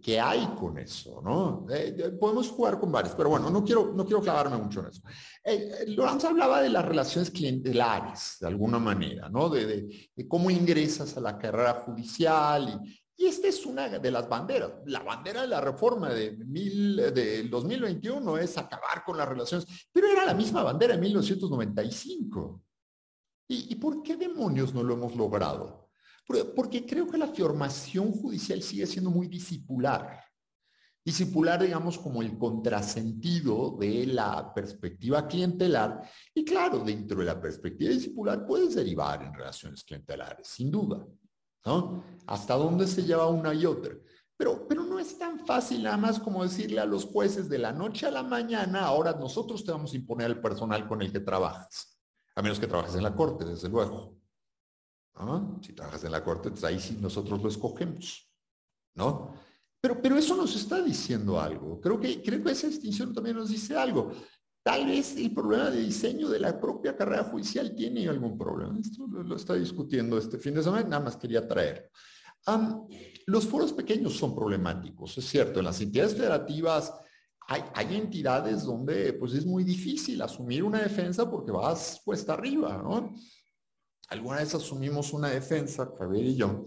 ¿qué, 0.03 0.21
hay 0.21 0.47
con 0.59 0.79
eso? 0.79 1.21
¿no? 1.23 1.67
Eh, 1.71 2.17
podemos 2.19 2.49
jugar 2.49 2.79
con 2.79 2.91
varios, 2.91 3.15
pero 3.15 3.29
bueno, 3.31 3.51
no 3.51 3.65
quiero, 3.65 3.93
no 3.95 4.05
quiero 4.05 4.21
clavarme 4.21 4.57
mucho 4.57 4.81
en 4.81 4.87
eso. 4.87 5.03
Eh, 5.45 5.85
Lorenzo 5.89 6.29
hablaba 6.29 6.61
de 6.63 6.71
las 6.71 6.85
relaciones 6.85 7.31
clientelares, 7.31 8.37
de 8.41 8.47
alguna 8.47 8.79
manera, 8.79 9.29
¿no? 9.29 9.49
De, 9.49 10.11
cómo 10.29 10.51
ingresas 10.51 11.17
a 11.17 11.21
la 11.21 11.39
carrera 11.39 11.75
judicial 11.85 12.83
y, 12.85 13.01
y 13.21 13.27
esta 13.27 13.49
es 13.49 13.67
una 13.67 13.89
de 13.89 14.11
las 14.13 14.29
banderas. 14.29 14.71
La 14.87 15.01
bandera 15.01 15.43
de 15.43 15.49
la 15.49 15.61
reforma 15.61 16.11
de 16.11 16.37
del 16.37 17.51
2021 17.51 18.39
es 18.39 18.57
acabar 18.57 19.03
con 19.05 19.19
las 19.19 19.29
relaciones, 19.29 19.67
pero 19.93 20.07
era 20.07 20.25
la 20.25 20.35
misma 20.35 20.63
bandera 20.63 20.95
de 20.95 21.01
1995. 21.01 22.63
¿Y, 23.51 23.75
por 23.77 24.03
qué 24.03 24.17
demonios 24.17 24.73
no 24.73 24.83
lo 24.83 24.95
hemos 24.95 25.17
logrado? 25.17 25.88
Porque 26.55 26.85
creo 26.85 27.07
que 27.07 27.17
la 27.17 27.29
formación 27.29 28.13
judicial 28.13 28.63
sigue 28.63 28.87
siendo 28.87 29.11
muy 29.11 29.29
discipular. 29.29 30.25
Discipular, 31.05 31.63
digamos, 31.63 31.99
como 31.99 32.21
el 32.21 32.37
contrasentido 32.37 33.77
de 33.81 34.07
la 34.07 34.53
perspectiva 34.53 35.27
clientelar. 35.27 36.03
Y 36.35 36.45
claro, 36.45 36.81
dentro 36.81 37.21
de 37.21 37.25
la 37.25 37.41
perspectiva 37.41 37.91
discipular 37.91 38.47
puedes 38.47 38.75
derivar 38.75 39.23
en 39.23 39.33
relaciones 39.33 39.83
clientelares, 39.85 40.47
sin 40.49 40.71
duda. 40.71 41.07
¿no? 41.65 42.05
Hasta 42.27 42.55
dónde 42.55 42.87
se 42.87 43.03
lleva 43.05 43.27
una 43.27 43.55
y 43.55 43.65
otra. 43.65 43.95
Pero, 44.37 44.69
pero 44.69 44.85
no 44.85 44.99
es 44.99 45.19
tan 45.19 45.41
fácil 45.47 45.83
nada 45.83 45.97
más 45.97 46.21
como 46.21 46.45
decirle 46.45 46.81
a 46.81 46.87
los 46.87 47.07
jueces 47.07 47.49
de 47.49 47.59
la 47.59 47.73
noche 47.73 48.07
a 48.07 48.11
la 48.11 48.23
mañana, 48.23 48.85
ahora 48.85 49.13
nosotros 49.13 49.65
te 49.65 49.73
vamos 49.73 49.93
a 49.93 49.97
imponer 49.97 50.31
el 50.31 50.41
personal 50.41 50.87
con 50.87 51.01
el 51.01 51.11
que 51.11 51.21
trabajas. 51.21 51.99
A 52.37 52.43
menos 52.43 52.61
que 52.61 52.67
trabajes 52.67 52.95
en 52.95 53.03
la 53.03 53.17
corte, 53.17 53.45
desde 53.45 53.69
luego. 53.69 54.18
Si 55.61 55.73
trabajas 55.73 56.05
en 56.05 56.13
la 56.13 56.23
corte, 56.23 56.51
pues 56.51 56.65
ahí 56.65 56.79
sí 56.79 56.97
nosotros 57.01 57.43
lo 57.43 57.49
escogemos. 57.49 58.31
¿No? 58.95 59.35
Pero, 59.81 60.01
pero 60.03 60.17
eso 60.17 60.37
nos 60.37 60.55
está 60.57 60.83
diciendo 60.83 61.41
algo. 61.41 61.81
Creo 61.81 62.01
que, 62.01 62.23
creo 62.23 62.43
que 62.43 62.51
esa 62.51 62.67
distinción 62.67 63.13
también 63.13 63.37
nos 63.37 63.51
dice 63.51 63.77
algo. 63.77 64.13
Tal 64.63 64.87
vez 64.87 65.17
el 65.17 65.33
problema 65.33 65.71
de 65.71 65.81
diseño 65.81 66.29
de 66.29 66.41
la 66.41 66.61
propia 66.61 66.97
carrera 66.97 67.25
judicial 67.25 67.75
tiene 67.75 68.09
algún 68.09 68.37
problema. 68.37 68.79
Esto 68.79 69.07
lo, 69.07 69.37
está 69.37 69.55
discutiendo 69.55 70.19
este 70.19 70.39
fin 70.39 70.55
de 70.55 70.63
semana, 70.63 70.89
nada 70.89 71.05
más 71.05 71.17
quería 71.17 71.47
traer. 71.47 71.91
los 73.27 73.47
foros 73.47 73.73
pequeños 73.73 74.15
son 74.15 74.35
problemáticos, 74.35 75.17
es 75.19 75.25
cierto. 75.29 75.61
En 75.61 75.67
las 75.67 75.81
entidades 75.81 76.15
federativas 76.15 76.93
hay, 77.47 77.63
hay, 77.75 77.97
entidades 77.97 78.65
donde 78.65 79.15
pues 79.15 79.33
es 79.33 79.47
muy 79.47 79.65
difícil 79.65 80.21
asumir 80.21 80.63
una 80.63 80.83
defensa 80.83 81.31
porque 81.31 81.53
vas 81.53 82.03
cuesta 82.05 82.35
arriba, 82.35 82.83
¿no? 82.83 83.15
Alguna 84.09 84.39
vez 84.39 84.55
asumimos 84.55 85.13
una 85.13 85.29
defensa, 85.29 85.93
Javier 85.99 86.25
y 86.25 86.37
yo, 86.37 86.65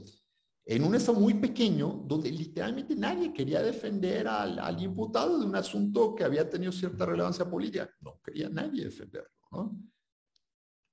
en 0.65 0.83
un 0.83 0.95
estado 0.95 1.19
muy 1.19 1.33
pequeño 1.33 2.03
donde 2.05 2.31
literalmente 2.31 2.95
nadie 2.95 3.33
quería 3.33 3.61
defender 3.61 4.27
al, 4.27 4.81
imputado 4.81 5.39
de 5.39 5.45
un 5.45 5.55
asunto 5.55 6.13
que 6.13 6.23
había 6.23 6.47
tenido 6.49 6.71
cierta 6.71 7.05
relevancia 7.05 7.49
política. 7.49 7.89
No 7.99 8.19
quería 8.23 8.47
nadie 8.47 8.85
defenderlo, 8.85 9.31
¿no? 9.51 9.81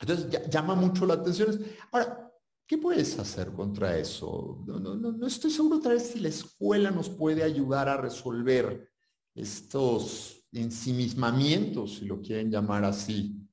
Entonces 0.00 0.48
llama 0.48 0.74
mucho 0.74 1.04
la 1.04 1.14
atención. 1.14 1.60
Ahora, 1.92 2.32
¿qué 2.66 2.78
puedes 2.78 3.18
hacer 3.18 3.52
contra 3.52 3.98
eso? 3.98 4.62
No, 4.66 4.78
no, 4.78 4.94
no, 4.94 5.26
estoy 5.26 5.50
seguro 5.50 5.76
otra 5.76 5.92
vez 5.92 6.10
si 6.10 6.20
la 6.20 6.28
escuela 6.28 6.90
nos 6.90 7.10
puede 7.10 7.42
ayudar 7.42 7.88
a 7.88 7.96
resolver 7.96 8.90
estos 9.34 10.46
ensimismamientos, 10.52 11.96
si 11.96 12.06
lo 12.06 12.20
quieren 12.22 12.50
llamar 12.50 12.84
así, 12.84 13.46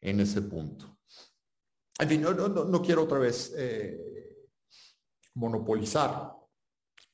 en 0.00 0.20
ese 0.20 0.42
punto. 0.42 0.91
En 2.02 2.08
fin, 2.08 2.20
no, 2.20 2.82
quiero 2.82 3.04
otra 3.04 3.20
vez 3.20 3.54
eh, 3.56 4.48
monopolizar, 5.34 6.32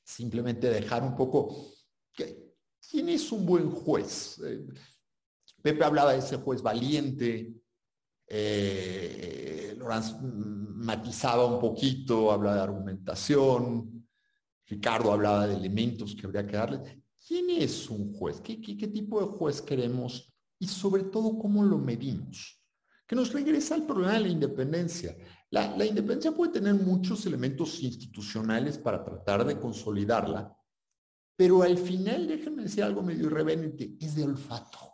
simplemente 0.03 0.67
dejar 0.67 1.03
un 1.03 1.15
poco, 1.15 1.75
¿quién 2.11 3.09
es 3.09 3.31
un 3.31 3.45
buen 3.45 3.69
juez? 3.69 4.41
Eh, 4.43 4.65
Pepe 5.61 5.83
hablaba 5.83 6.13
de 6.13 6.19
ese 6.19 6.37
juez 6.37 6.63
valiente, 6.63 7.53
eh, 8.25 9.75
Lorenz 9.77 10.15
matizaba 10.23 11.45
un 11.45 11.59
poquito, 11.59 12.31
hablaba 12.31 12.55
de 12.55 12.63
argumentación, 12.63 14.07
Ricardo 14.65 15.11
hablaba 15.11 15.45
de 15.45 15.55
elementos 15.55 16.15
que 16.15 16.25
habría 16.25 16.47
que 16.47 16.57
darle. 16.57 17.03
¿Quién 17.27 17.47
es 17.51 17.91
un 17.91 18.11
juez? 18.11 18.41
¿Qué, 18.41 18.59
qué, 18.59 18.75
qué 18.75 18.87
tipo 18.87 19.21
de 19.21 19.27
juez 19.27 19.61
queremos? 19.61 20.33
Y 20.57 20.65
sobre 20.65 21.03
todo, 21.03 21.37
¿cómo 21.37 21.63
lo 21.63 21.77
medimos? 21.77 22.58
Que 23.09 23.15
nos 23.15 23.33
regresa 23.33 23.73
al 23.73 23.87
problema 23.87 24.13
de 24.13 24.19
la 24.19 24.27
independencia. 24.27 25.17
La, 25.49 25.83
independencia 25.83 26.31
puede 26.31 26.51
tener 26.51 26.75
muchos 26.75 27.25
elementos 27.25 27.81
institucionales 27.81 28.77
para 28.77 29.03
tratar 29.03 29.43
de 29.43 29.59
consolidarla, 29.59 30.55
pero 31.35 31.63
al 31.63 31.75
final, 31.79 32.27
déjenme 32.27 32.63
decir 32.63 32.83
algo 32.83 33.01
medio 33.01 33.25
irreverente, 33.25 33.97
es 33.99 34.13
de 34.13 34.25
olfato. 34.25 34.93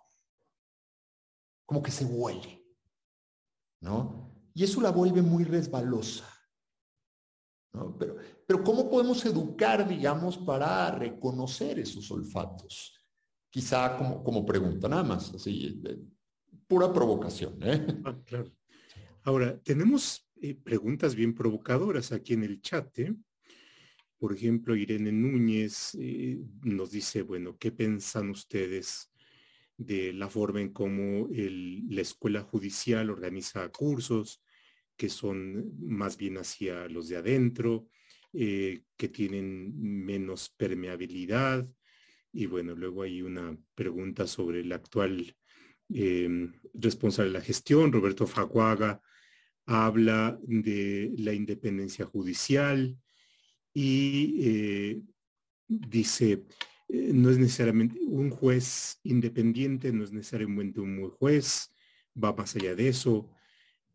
Como 1.66 1.84
que 1.84 1.92
se 1.92 2.06
huele, 2.06 2.66
¿no? 3.82 4.50
Y 4.54 4.64
eso 4.64 4.80
la 4.80 4.92
vuelve 4.92 5.22
muy 5.22 5.44
resbalosa. 5.44 6.26
¿no? 7.74 7.98
Pero, 7.98 8.16
pero 8.48 8.64
¿cómo 8.64 8.90
podemos 8.90 9.26
educar, 9.26 9.86
digamos, 9.86 10.38
para 10.38 10.90
reconocer 10.92 11.80
esos 11.80 12.10
olfatos? 12.12 12.94
Quizá 13.50 13.98
como, 13.98 14.24
como 14.24 14.46
pregunta, 14.46 14.88
nada 14.88 15.04
más, 15.04 15.34
así, 15.34 15.82
pura 16.68 16.92
provocación. 16.92 17.58
¿eh? 17.62 17.86
Ah, 18.06 18.18
claro. 18.26 18.52
Ahora, 19.24 19.60
tenemos 19.62 20.30
eh, 20.42 20.56
preguntas 20.56 21.16
bien 21.16 21.34
provocadoras 21.34 22.12
aquí 22.12 22.34
en 22.34 22.44
el 22.44 22.62
chat. 22.62 23.00
¿eh? 23.00 23.14
Por 24.18 24.34
ejemplo, 24.34 24.76
Irene 24.76 25.12
Núñez 25.12 25.96
eh, 26.00 26.40
nos 26.64 26.92
dice, 26.92 27.22
bueno, 27.24 27.58
¿qué 27.58 27.72
piensan 27.72 28.30
ustedes 28.30 29.12
de 29.78 30.14
la 30.14 30.30
forma 30.30 30.62
en 30.62 30.72
cómo 30.72 31.28
la 31.30 32.02
escuela 32.02 32.42
judicial 32.42 33.10
organiza 33.10 33.68
cursos 33.70 34.42
que 34.96 35.10
son 35.10 35.74
más 35.80 36.16
bien 36.16 36.38
hacia 36.38 36.88
los 36.88 37.10
de 37.10 37.18
adentro, 37.18 37.90
que 38.32 39.10
tienen 39.12 39.74
menos 39.78 40.50
permeabilidad? 40.56 41.68
Y 42.32 42.46
bueno, 42.46 42.74
luego 42.74 43.04
hay 43.04 43.22
una 43.22 43.58
pregunta 43.76 44.28
sobre 44.28 44.62
el 44.62 44.72
actual 44.72 45.36
responsable 45.90 47.32
de 47.32 47.40
la 47.40 47.46
gestión, 47.46 47.92
Roberto 47.92 48.28
Faguaga, 48.28 49.02
habla 49.66 50.38
de 50.44 51.14
la 51.18 51.34
independencia 51.34 52.06
judicial 52.06 52.98
y 53.74 54.38
eh, 54.42 55.02
dice, 55.68 56.46
eh, 56.88 57.12
no 57.14 57.30
es 57.30 57.38
necesariamente 57.38 58.00
un 58.00 58.30
juez 58.30 59.00
independiente, 59.04 59.92
no 59.92 60.04
es 60.04 60.12
necesariamente 60.12 60.80
un 60.80 61.00
buen 61.00 61.12
juez, 61.12 61.74
va 62.22 62.34
más 62.34 62.56
allá 62.56 62.76
de 62.76 62.88
eso. 62.88 63.30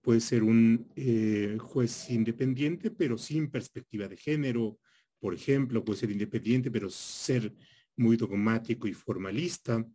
Puede 0.03 0.21
ser 0.21 0.43
un 0.43 0.91
eh, 0.97 1.57
juez 1.61 2.11
independiente, 2.11 2.91
pero 2.91 3.19
sin 3.19 3.51
perspectiva 3.51 4.09
de 4.09 4.17
género, 4.17 4.79
por 5.19 5.35
ejemplo, 5.35 5.85
puede 5.85 6.01
ser 6.01 6.11
independiente, 6.11 6.71
pero 6.71 6.91
ser 6.91 7.55
muy 7.97 8.17
dogmático 8.17 8.89
y 8.89 8.95
formalista, 8.95 9.87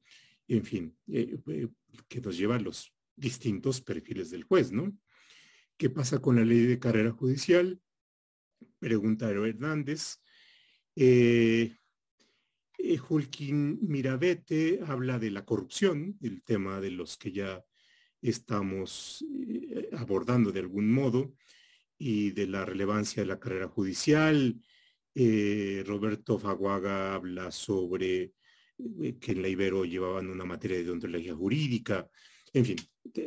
en 0.47 0.63
fin, 0.63 0.97
que 1.05 2.21
nos 2.21 2.37
lleva 2.37 2.55
a 2.55 2.59
los 2.59 2.93
distintos 3.15 3.81
perfiles 3.81 4.29
del 4.29 4.43
juez, 4.43 4.71
¿no? 4.71 4.95
¿Qué 5.77 5.89
pasa 5.89 6.19
con 6.19 6.37
la 6.37 6.45
ley 6.45 6.65
de 6.65 6.79
carrera 6.79 7.11
judicial? 7.11 7.81
Pregunta 8.79 9.29
Hernández. 9.29 10.21
Eh, 10.95 11.75
eh, 12.77 12.97
Julkin 12.97 13.79
Mirabete 13.81 14.79
habla 14.85 15.19
de 15.19 15.31
la 15.31 15.43
corrupción, 15.43 16.17
el 16.21 16.43
tema 16.43 16.79
de 16.79 16.91
los 16.91 17.17
que 17.17 17.31
ya 17.31 17.65
estamos 18.21 19.25
eh, 19.47 19.89
abordando 19.93 20.51
de 20.51 20.61
algún 20.61 20.91
modo, 20.91 21.35
y 21.97 22.31
de 22.31 22.47
la 22.47 22.65
relevancia 22.65 23.23
de 23.23 23.27
la 23.27 23.39
carrera 23.39 23.67
judicial. 23.67 24.61
Roberto 25.85 26.37
Faguaga 26.37 27.15
habla 27.15 27.49
sobre 27.49 28.33
que 29.19 29.31
en 29.31 29.41
la 29.41 29.47
Ibero 29.47 29.85
llevaban 29.85 30.29
una 30.29 30.45
materia 30.45 30.77
de 30.77 30.83
deontología 30.83 31.35
jurídica. 31.35 32.09
En 32.53 32.65
fin, 32.65 32.77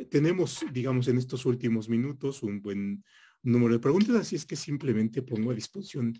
tenemos, 0.09 0.65
digamos, 0.71 1.07
en 1.07 1.17
estos 1.17 1.45
últimos 1.45 1.89
minutos 1.89 2.43
un 2.43 2.61
buen 2.61 3.03
número 3.41 3.73
de 3.73 3.79
preguntas, 3.79 4.15
así 4.15 4.35
es 4.35 4.45
que 4.45 4.55
simplemente 4.55 5.21
pongo 5.21 5.51
a 5.51 5.55
disposición 5.55 6.13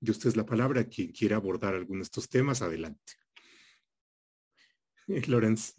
de 0.00 0.10
ustedes 0.10 0.36
la 0.36 0.46
palabra. 0.46 0.84
Quien 0.84 1.12
quiera 1.12 1.36
abordar 1.36 1.74
alguno 1.74 2.00
de 2.00 2.04
estos 2.04 2.28
temas, 2.28 2.62
adelante. 2.62 3.14
Lorenz. 5.28 5.74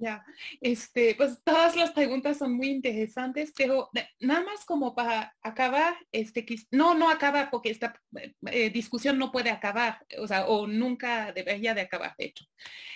Ya, 0.00 0.24
este, 0.60 1.14
pues 1.16 1.42
todas 1.42 1.74
las 1.74 1.90
preguntas 1.90 2.38
son 2.38 2.56
muy 2.56 2.68
interesantes, 2.68 3.52
pero 3.56 3.90
nada 4.20 4.44
más 4.44 4.64
como 4.64 4.94
para 4.94 5.36
acabar, 5.42 5.96
este, 6.12 6.46
no, 6.70 6.94
no 6.94 7.10
acaba 7.10 7.50
porque 7.50 7.70
esta 7.70 8.00
eh, 8.46 8.70
discusión 8.70 9.18
no 9.18 9.32
puede 9.32 9.50
acabar, 9.50 10.06
o 10.18 10.26
sea, 10.28 10.46
o 10.46 10.66
nunca 10.66 11.32
debería 11.32 11.74
de 11.74 11.80
acabar, 11.80 12.14
de 12.16 12.26
hecho. 12.26 12.44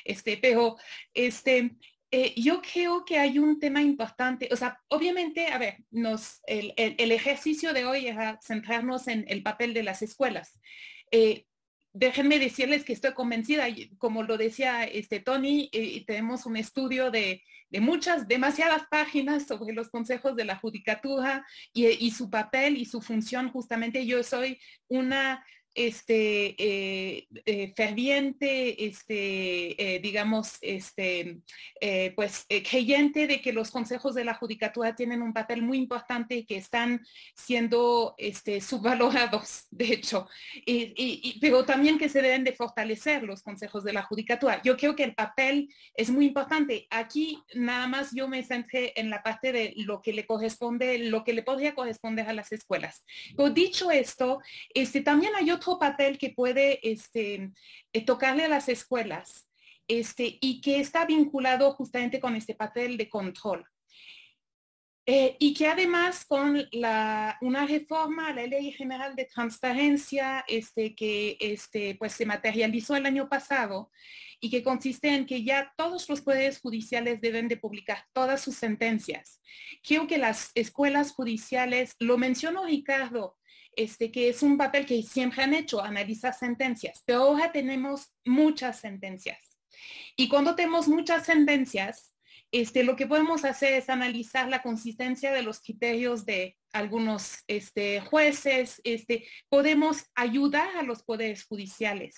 Este, 0.04 0.36
pero, 0.36 0.76
este, 1.12 1.76
eh, 2.14 2.34
yo 2.36 2.60
creo 2.60 3.04
que 3.04 3.18
hay 3.18 3.38
un 3.38 3.58
tema 3.58 3.80
importante, 3.80 4.48
o 4.52 4.56
sea, 4.56 4.78
obviamente, 4.88 5.46
a 5.46 5.58
ver, 5.58 5.78
nos, 5.90 6.40
el, 6.46 6.72
ejercicio 7.10 7.72
de 7.72 7.86
hoy 7.86 8.06
es 8.06 8.16
centrarnos 8.46 9.08
en 9.08 9.24
el 9.28 9.42
papel 9.42 9.72
de 9.74 9.82
las 9.82 10.02
escuelas. 10.02 10.60
Eh, 11.10 11.46
déjenme 11.92 12.38
decirles 12.38 12.84
que 12.84 12.92
estoy 12.92 13.12
convencida, 13.12 13.66
como 13.98 14.22
lo 14.22 14.38
decía 14.38 14.84
este 14.84 15.20
Tony, 15.20 15.68
eh, 15.72 16.04
tenemos 16.06 16.46
un 16.46 16.56
estudio 16.56 17.10
de, 17.10 17.42
muchas, 17.80 18.28
demasiadas 18.28 18.82
páginas 18.90 19.46
sobre 19.46 19.74
los 19.74 19.88
consejos 19.88 20.36
de 20.36 20.44
la 20.44 20.56
judicatura 20.56 21.46
y, 21.72 22.10
su 22.10 22.28
papel 22.28 22.76
y 22.76 22.84
su 22.84 23.00
función. 23.00 23.50
Justamente 23.50 24.04
yo 24.06 24.22
soy 24.22 24.58
una 24.88 25.44
este, 25.74 26.54
eh, 26.58 27.28
eh, 27.46 27.72
ferviente, 27.74 28.86
este, 28.86 29.94
eh, 29.96 30.00
digamos, 30.00 30.58
este, 30.60 31.38
pues 32.14 32.46
creyente 32.70 33.26
de 33.26 33.40
que 33.40 33.52
los 33.52 33.70
consejos 33.70 34.14
de 34.14 34.24
la 34.24 34.34
judicatura 34.34 34.94
tienen 34.94 35.22
un 35.22 35.32
papel 35.32 35.62
muy 35.62 35.78
importante 35.78 36.36
y 36.36 36.44
que 36.44 36.56
están 36.56 37.04
siendo 37.34 38.14
este, 38.18 38.60
subvalorados, 38.60 39.66
de 39.70 39.86
hecho, 39.86 40.28
y, 40.64 41.38
pero 41.40 41.64
también 41.64 41.98
que 41.98 42.08
se 42.08 42.22
deben 42.22 42.44
de 42.44 42.52
fortalecer 42.52 43.22
los 43.22 43.42
consejos 43.42 43.82
de 43.84 43.92
la 43.92 44.02
judicatura. 44.02 44.60
Yo 44.62 44.76
creo 44.76 44.94
que 44.94 45.04
el 45.04 45.14
papel 45.14 45.68
es 45.94 46.10
muy 46.10 46.26
importante. 46.26 46.86
Aquí 46.90 47.42
nada 47.54 47.86
más 47.88 48.10
yo 48.14 48.28
me 48.28 48.44
centré 48.44 48.92
en 48.96 49.10
la 49.10 49.22
parte 49.22 49.52
de 49.52 49.74
lo 49.76 50.02
que 50.02 50.12
le 50.12 50.26
corresponde, 50.26 50.98
lo 50.98 51.24
que 51.24 51.32
le 51.32 51.42
podría 51.42 51.74
corresponder 51.74 52.28
a 52.28 52.32
las 52.32 52.52
escuelas. 52.52 53.04
Pero 53.36 53.50
dicho 53.50 53.90
esto, 53.90 54.40
este, 54.74 55.00
también 55.00 55.32
hay 55.34 55.50
otro 55.50 55.61
papel 55.78 56.18
que 56.18 56.30
puede 56.30 56.80
este, 56.82 57.50
eh, 57.92 58.04
tocarle 58.04 58.44
a 58.44 58.48
las 58.48 58.68
escuelas 58.68 59.48
este, 59.88 60.38
y 60.40 60.60
que 60.60 60.80
está 60.80 61.04
vinculado 61.04 61.72
justamente 61.72 62.20
con 62.20 62.36
este 62.36 62.54
papel 62.54 62.96
de 62.96 63.08
control. 63.08 63.66
Eh, 65.04 65.36
y 65.40 65.52
que 65.52 65.66
además 65.66 66.24
con 66.24 66.64
la, 66.70 67.36
una 67.40 67.66
reforma 67.66 68.28
a 68.28 68.34
la 68.34 68.46
Ley 68.46 68.70
General 68.70 69.16
de 69.16 69.24
Transparencia 69.24 70.44
este, 70.46 70.94
que 70.94 71.36
este, 71.40 71.96
pues, 71.96 72.12
se 72.12 72.24
materializó 72.24 72.94
el 72.94 73.06
año 73.06 73.28
pasado 73.28 73.90
y 74.38 74.48
que 74.48 74.62
consiste 74.62 75.08
en 75.08 75.26
que 75.26 75.42
ya 75.42 75.72
todos 75.76 76.08
los 76.08 76.20
poderes 76.20 76.60
judiciales 76.60 77.20
deben 77.20 77.48
de 77.48 77.56
publicar 77.56 78.04
todas 78.12 78.40
sus 78.42 78.54
sentencias. 78.54 79.40
Creo 79.82 80.06
que 80.06 80.18
las 80.18 80.52
escuelas 80.54 81.12
judiciales, 81.12 81.96
lo 81.98 82.16
mencionó 82.16 82.64
Ricardo, 82.64 83.36
este, 83.76 84.10
que 84.10 84.28
es 84.28 84.42
un 84.42 84.56
papel 84.56 84.86
que 84.86 85.02
siempre 85.02 85.42
han 85.42 85.54
hecho, 85.54 85.82
analizar 85.82 86.34
sentencias, 86.34 87.02
pero 87.06 87.22
ahora 87.22 87.52
tenemos 87.52 88.12
muchas 88.24 88.80
sentencias. 88.80 89.38
Y 90.16 90.28
cuando 90.28 90.54
tenemos 90.54 90.88
muchas 90.88 91.26
sentencias, 91.26 92.14
este, 92.50 92.84
lo 92.84 92.96
que 92.96 93.06
podemos 93.06 93.44
hacer 93.44 93.72
es 93.72 93.88
analizar 93.88 94.48
la 94.48 94.62
consistencia 94.62 95.32
de 95.32 95.42
los 95.42 95.60
criterios 95.60 96.26
de 96.26 96.56
algunos 96.72 97.38
este, 97.46 98.00
jueces, 98.00 98.80
este, 98.84 99.26
podemos 99.48 100.04
ayudar 100.14 100.76
a 100.76 100.82
los 100.82 101.02
poderes 101.02 101.44
judiciales 101.44 102.14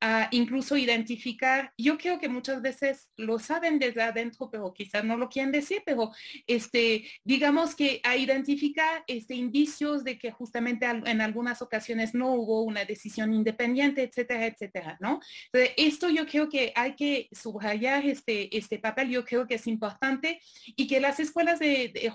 a 0.00 0.28
incluso 0.30 0.76
identificar, 0.76 1.72
yo 1.76 1.98
creo 1.98 2.18
que 2.18 2.28
muchas 2.28 2.62
veces 2.62 3.10
lo 3.16 3.38
saben 3.38 3.78
desde 3.78 4.02
adentro, 4.02 4.48
pero 4.50 4.72
quizás 4.72 5.04
no 5.04 5.16
lo 5.16 5.28
quieren 5.28 5.52
decir, 5.52 5.82
pero 5.84 6.10
este, 6.46 7.06
digamos 7.24 7.74
que 7.74 8.00
a 8.02 8.16
identificar 8.16 9.04
este, 9.06 9.34
indicios 9.34 10.02
de 10.04 10.18
que 10.18 10.30
justamente 10.30 10.86
en 10.86 11.20
algunas 11.20 11.60
ocasiones 11.60 12.14
no 12.14 12.32
hubo 12.32 12.62
una 12.62 12.84
decisión 12.84 13.34
independiente, 13.34 14.02
etcétera, 14.02 14.46
etcétera, 14.46 14.96
¿no? 15.00 15.20
Entonces, 15.52 15.74
esto 15.76 16.08
yo 16.08 16.26
creo 16.26 16.48
que 16.48 16.72
hay 16.74 16.96
que 16.96 17.28
subrayar 17.32 18.06
este, 18.06 18.56
este 18.56 18.78
papel, 18.78 19.10
yo 19.10 19.24
creo 19.24 19.46
que 19.46 19.56
es 19.56 19.66
importante 19.66 20.40
y 20.64 20.86
que 20.86 21.00
las 21.00 21.20
escuelas 21.20 21.60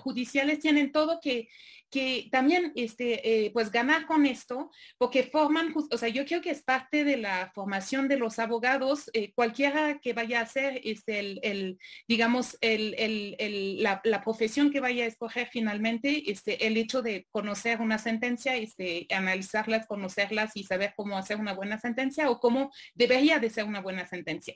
judiciales 0.02 0.58
tienen 0.58 0.92
todo 0.92 1.20
que 1.20 1.48
que 1.90 2.28
también 2.30 2.72
este, 2.74 3.46
eh, 3.46 3.50
pues 3.52 3.70
ganar 3.70 4.06
con 4.06 4.26
esto, 4.26 4.70
porque 4.98 5.24
forman, 5.24 5.72
o 5.90 5.98
sea, 5.98 6.08
yo 6.08 6.24
creo 6.24 6.40
que 6.40 6.50
es 6.50 6.62
parte 6.62 7.04
de 7.04 7.16
la 7.16 7.52
formación 7.54 8.08
de 8.08 8.18
los 8.18 8.38
abogados, 8.38 9.10
eh, 9.12 9.32
cualquiera 9.34 9.98
que 10.00 10.12
vaya 10.12 10.40
a 10.40 10.42
hacer 10.42 10.80
este, 10.84 11.18
el, 11.18 11.78
digamos, 12.08 12.56
el, 12.60 13.82
la, 13.82 14.02
profesión 14.24 14.70
que 14.70 14.80
vaya 14.80 15.04
a 15.04 15.08
escoger 15.08 15.48
finalmente, 15.52 16.30
este, 16.30 16.66
el 16.66 16.76
hecho 16.76 17.02
de 17.02 17.26
conocer 17.30 17.80
una 17.80 17.98
sentencia, 17.98 18.56
este, 18.56 19.06
analizarlas, 19.10 19.86
conocerlas 19.86 20.56
y 20.56 20.64
saber 20.64 20.94
cómo 20.96 21.16
hacer 21.16 21.38
una 21.38 21.54
buena 21.54 21.78
sentencia 21.78 22.28
o 22.30 22.40
cómo 22.40 22.72
debería 22.94 23.38
de 23.38 23.50
ser 23.50 23.64
una 23.64 23.80
buena 23.80 24.06
sentencia. 24.06 24.54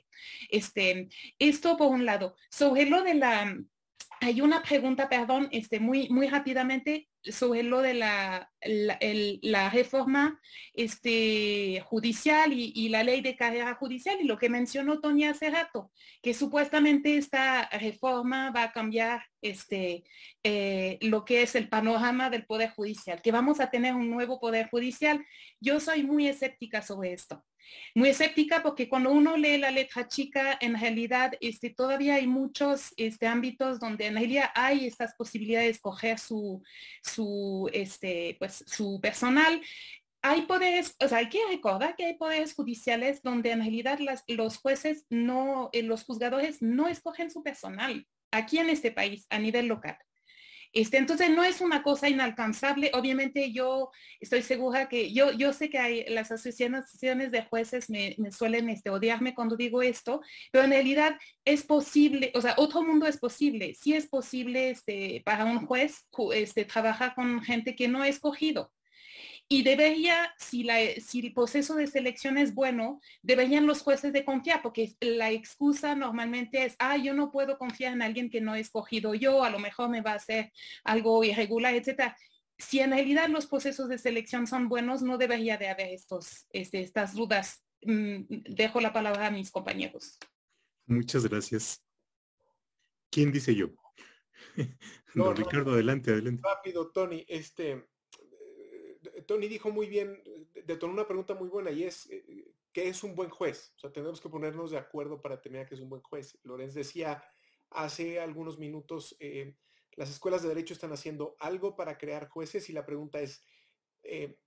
Este, 0.49 1.07
esto 1.39 1.77
por 1.77 1.87
un 1.89 2.05
lado. 2.05 2.35
Sobre 2.49 2.85
lo 2.85 3.03
de 3.03 3.13
la 3.13 3.55
hay 4.19 4.41
una 4.41 4.61
pregunta, 4.63 5.09
perdón, 5.09 5.47
este, 5.51 5.79
muy, 5.79 6.09
muy 6.09 6.27
rápidamente 6.27 7.07
sobre 7.23 7.63
lo 7.63 7.81
de 7.81 7.93
la, 7.93 8.51
la, 8.61 9.69
reforma 9.69 10.39
este, 10.73 11.81
judicial 11.85 12.51
y, 12.53 12.89
la 12.89 13.03
ley 13.03 13.21
de 13.21 13.35
carrera 13.35 13.75
judicial 13.75 14.17
y 14.19 14.25
lo 14.25 14.37
que 14.37 14.49
mencionó 14.49 14.99
Tony 14.99 15.25
hace 15.25 15.49
rato, 15.49 15.91
que 16.21 16.33
supuestamente 16.33 17.17
esta 17.17 17.69
reforma 17.69 18.51
va 18.51 18.63
a 18.63 18.71
cambiar 18.71 19.23
este, 19.41 20.03
eh, 20.43 20.97
lo 21.01 21.25
que 21.25 21.43
es 21.43 21.55
el 21.55 21.69
panorama 21.69 22.29
del 22.29 22.45
Poder 22.45 22.71
Judicial, 22.71 23.21
que 23.21 23.31
vamos 23.31 23.59
a 23.59 23.69
tener 23.69 23.93
un 23.93 24.09
nuevo 24.09 24.39
Poder 24.39 24.69
Judicial. 24.69 25.25
Yo 25.59 25.79
soy 25.79 26.03
muy 26.03 26.27
escéptica 26.27 26.81
sobre 26.81 27.13
esto. 27.13 27.43
Muy 27.95 28.09
escéptica 28.09 28.63
porque 28.63 28.87
cuando 28.89 29.11
uno 29.11 29.37
lee 29.37 29.57
la 29.57 29.71
letra 29.71 30.07
chica, 30.07 30.57
en 30.61 30.79
realidad 30.79 31.33
este, 31.41 31.69
todavía 31.69 32.15
hay 32.15 32.27
muchos 32.27 32.93
este, 32.97 33.27
ámbitos 33.27 33.79
donde 33.79 34.07
en 34.07 34.15
realidad 34.15 34.49
hay 34.55 34.85
estas 34.87 35.13
posibilidades 35.15 35.67
de 35.67 35.71
escoger 35.71 36.19
su, 36.19 36.63
su, 37.03 37.69
este, 37.73 38.35
pues, 38.39 38.63
su 38.67 38.99
personal. 39.01 39.61
Hay 40.21 40.43
poderes, 40.43 40.95
o 40.99 41.07
sea, 41.07 41.19
hay 41.19 41.29
que 41.29 41.39
recordar 41.49 41.95
que 41.95 42.05
hay 42.05 42.13
poderes 42.13 42.53
judiciales 42.53 43.23
donde 43.23 43.51
en 43.51 43.59
realidad 43.59 43.99
los 44.27 44.57
jueces 44.57 45.05
no, 45.09 45.69
eh, 45.73 45.83
los 45.83 46.03
juzgadores 46.03 46.61
no 46.61 46.87
escogen 46.87 47.31
su 47.31 47.41
personal 47.41 48.05
aquí 48.31 48.59
en 48.59 48.69
este 48.69 48.91
país 48.91 49.25
a 49.29 49.39
nivel 49.39 49.67
local. 49.67 49.97
Este, 50.73 50.97
entonces 50.97 51.29
no 51.29 51.43
es 51.43 51.61
una 51.61 51.83
cosa 51.83 52.09
inalcanzable. 52.09 52.91
Obviamente 52.93 53.51
yo 53.51 53.91
estoy 54.19 54.41
segura 54.41 54.87
que 54.87 55.13
yo, 55.13 55.31
yo 55.31 55.53
sé 55.53 55.69
que 55.69 55.77
hay 55.77 56.05
las 56.09 56.31
asociaciones 56.31 57.31
de 57.31 57.43
jueces 57.43 57.89
me, 57.89 58.15
suelen 58.31 58.69
este, 58.69 58.89
odiarme 58.89 59.35
cuando 59.35 59.57
digo 59.57 59.81
esto, 59.81 60.21
pero 60.51 60.63
en 60.63 60.71
realidad 60.71 61.17
es 61.45 61.63
posible, 61.63 62.31
o 62.35 62.41
sea, 62.41 62.55
otro 62.57 62.83
mundo 62.83 63.05
es 63.07 63.17
posible. 63.17 63.75
Sí 63.75 63.93
es 63.93 64.07
posible 64.07 64.71
este, 64.71 65.21
para 65.25 65.45
un 65.45 65.65
juez 65.65 66.07
trabajar 66.67 67.15
con 67.15 67.41
gente 67.41 67.75
que 67.75 67.87
no 67.87 68.01
ha 68.01 68.07
escogido. 68.07 68.71
Y 69.53 69.63
debería, 69.63 70.33
si, 70.37 70.63
la, 70.63 70.77
si 71.05 71.19
el 71.19 71.33
proceso 71.33 71.75
de 71.75 71.85
selección 71.85 72.37
es 72.37 72.55
bueno, 72.55 73.01
deberían 73.21 73.67
los 73.67 73.81
jueces 73.81 74.13
de 74.13 74.23
confiar, 74.23 74.61
porque 74.61 74.95
la 75.01 75.29
excusa 75.29 75.93
normalmente 75.93 76.63
es, 76.63 76.77
ah, 76.79 76.95
yo 76.95 77.13
no 77.13 77.33
puedo 77.33 77.57
confiar 77.57 77.91
en 77.91 78.01
alguien 78.01 78.29
que 78.29 78.39
no 78.39 78.55
he 78.55 78.61
escogido 78.61 79.13
yo, 79.13 79.43
a 79.43 79.49
lo 79.49 79.59
mejor 79.59 79.89
me 79.89 79.99
va 79.99 80.13
a 80.13 80.15
hacer 80.15 80.53
algo 80.85 81.21
irregular, 81.25 81.75
etc. 81.75 82.13
Si 82.57 82.79
en 82.79 82.91
realidad 82.91 83.27
los 83.27 83.45
procesos 83.45 83.89
de 83.89 83.97
selección 83.97 84.47
son 84.47 84.69
buenos, 84.69 85.01
no 85.01 85.17
debería 85.17 85.57
de 85.57 85.67
haber 85.67 85.89
estos, 85.89 86.47
este, 86.51 86.79
estas 86.79 87.13
dudas. 87.13 87.61
Mm, 87.81 88.21
dejo 88.55 88.79
la 88.79 88.93
palabra 88.93 89.27
a 89.27 89.31
mis 89.31 89.51
compañeros. 89.51 90.17
Muchas 90.85 91.27
gracias. 91.27 91.83
¿Quién 93.09 93.33
dice 93.33 93.53
yo? 93.53 93.67
No, 95.13 95.33
Ricardo, 95.33 95.73
adelante, 95.73 96.11
adelante. 96.11 96.41
Rápido, 96.41 96.89
Tony. 96.89 97.25
Este, 97.27 97.85
Tony 99.25 99.47
dijo 99.47 99.71
muy 99.71 99.87
bien, 99.87 100.21
detonó 100.65 100.93
una 100.93 101.07
pregunta 101.07 101.33
muy 101.33 101.49
buena 101.49 101.71
y 101.71 101.83
es, 101.83 102.09
eh, 102.09 102.53
¿qué 102.71 102.87
es 102.87 103.03
un 103.03 103.15
buen 103.15 103.29
juez? 103.29 103.73
O 103.77 103.79
sea, 103.79 103.91
tenemos 103.91 104.21
que 104.21 104.29
ponernos 104.29 104.71
de 104.71 104.77
acuerdo 104.77 105.21
para 105.21 105.35
determinar 105.35 105.67
qué 105.67 105.75
es 105.75 105.81
un 105.81 105.89
buen 105.89 106.01
juez. 106.01 106.37
Lorenz 106.43 106.73
decía 106.73 107.23
hace 107.69 108.19
algunos 108.19 108.59
minutos, 108.59 109.15
eh, 109.19 109.55
las 109.93 110.09
escuelas 110.09 110.41
de 110.41 110.49
derecho 110.49 110.73
están 110.73 110.91
haciendo 110.91 111.35
algo 111.39 111.75
para 111.75 111.97
crear 111.97 112.29
jueces 112.29 112.69
y 112.69 112.73
la 112.73 112.85
pregunta 112.85 113.21
es, 113.21 113.43
eh, 114.03 114.37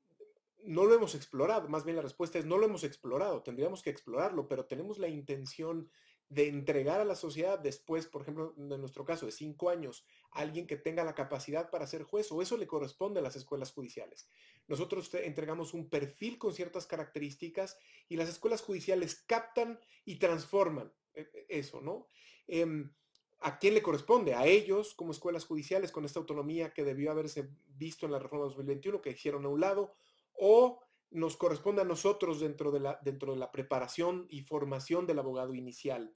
no 0.65 0.85
lo 0.85 0.95
hemos 0.95 1.15
explorado, 1.15 1.69
más 1.69 1.85
bien 1.85 1.97
la 1.97 2.03
respuesta 2.03 2.39
es 2.39 2.47
no 2.47 2.59
lo 2.59 2.67
hemos 2.67 2.85
explorado, 2.85 3.43
tendríamos 3.43 3.83
que 3.83 3.91
explorarlo, 3.91 4.49
pero 4.49 4.65
tenemos 4.67 4.99
la 4.99 5.09
intención 5.09 5.91
de 6.29 6.49
entregar 6.49 7.01
a 7.01 7.05
la 7.05 7.15
sociedad 7.15 7.59
después, 7.59 8.07
por 8.07 8.23
ejemplo, 8.23 8.55
en 8.57 8.69
nuestro 8.69 9.05
caso 9.05 9.27
de 9.27 9.33
cinco 9.33 9.71
años, 9.71 10.05
alguien 10.31 10.67
que 10.67 10.77
tenga 10.77 11.05
la 11.05 11.15
capacidad 11.15 11.71
para 11.71 11.87
ser 11.87 12.03
juez 12.03 12.31
o 12.33 12.43
eso 12.43 12.57
le 12.57 12.67
corresponde 12.67 13.21
a 13.21 13.23
las 13.23 13.37
escuelas 13.37 13.73
judiciales. 13.73 14.29
Nosotros 14.67 15.13
entregamos 15.15 15.75
un 15.75 15.89
perfil 15.89 16.39
con 16.39 16.53
ciertas 16.53 16.87
características 16.87 17.79
y 18.09 18.17
las 18.17 18.29
escuelas 18.29 18.63
judiciales 18.63 19.23
captan 19.27 19.79
y 20.05 20.17
transforman 20.17 20.93
eh, 21.15 21.31
eh, 21.33 21.47
eso, 21.49 21.81
¿no? 21.81 22.09
Em, 22.47 22.93
¿A 23.41 23.59
quién 23.59 23.75
le 23.75 23.83
corresponde? 23.83 24.35
A 24.35 24.47
ellos 24.47 24.95
como 24.95 25.13
escuelas 25.13 25.45
judiciales 25.45 25.93
con 25.93 26.07
esta 26.07 26.19
autonomía 26.19 26.73
que 26.73 26.83
debió 26.83 27.11
haberse 27.11 27.51
visto 27.67 28.07
en 28.07 28.13
la 28.13 28.19
reforma 28.19 28.47
2021 28.47 29.03
que 29.03 29.11
hicieron 29.11 29.45
a 29.45 29.49
un 29.49 29.61
lado 29.61 29.93
o 30.33 30.81
nos 31.15 31.37
corresponde 31.37 31.83
a 31.83 31.87
nosotros 31.87 32.41
dentro 32.41 32.73
de 32.73 32.81
la, 32.81 33.01
dentro 33.03 33.33
de 33.33 33.39
la 33.39 33.53
preparación 33.53 34.27
y 34.29 34.43
formación 34.43 35.07
del 35.07 35.21
abogado 35.21 35.55
inicial. 35.55 36.15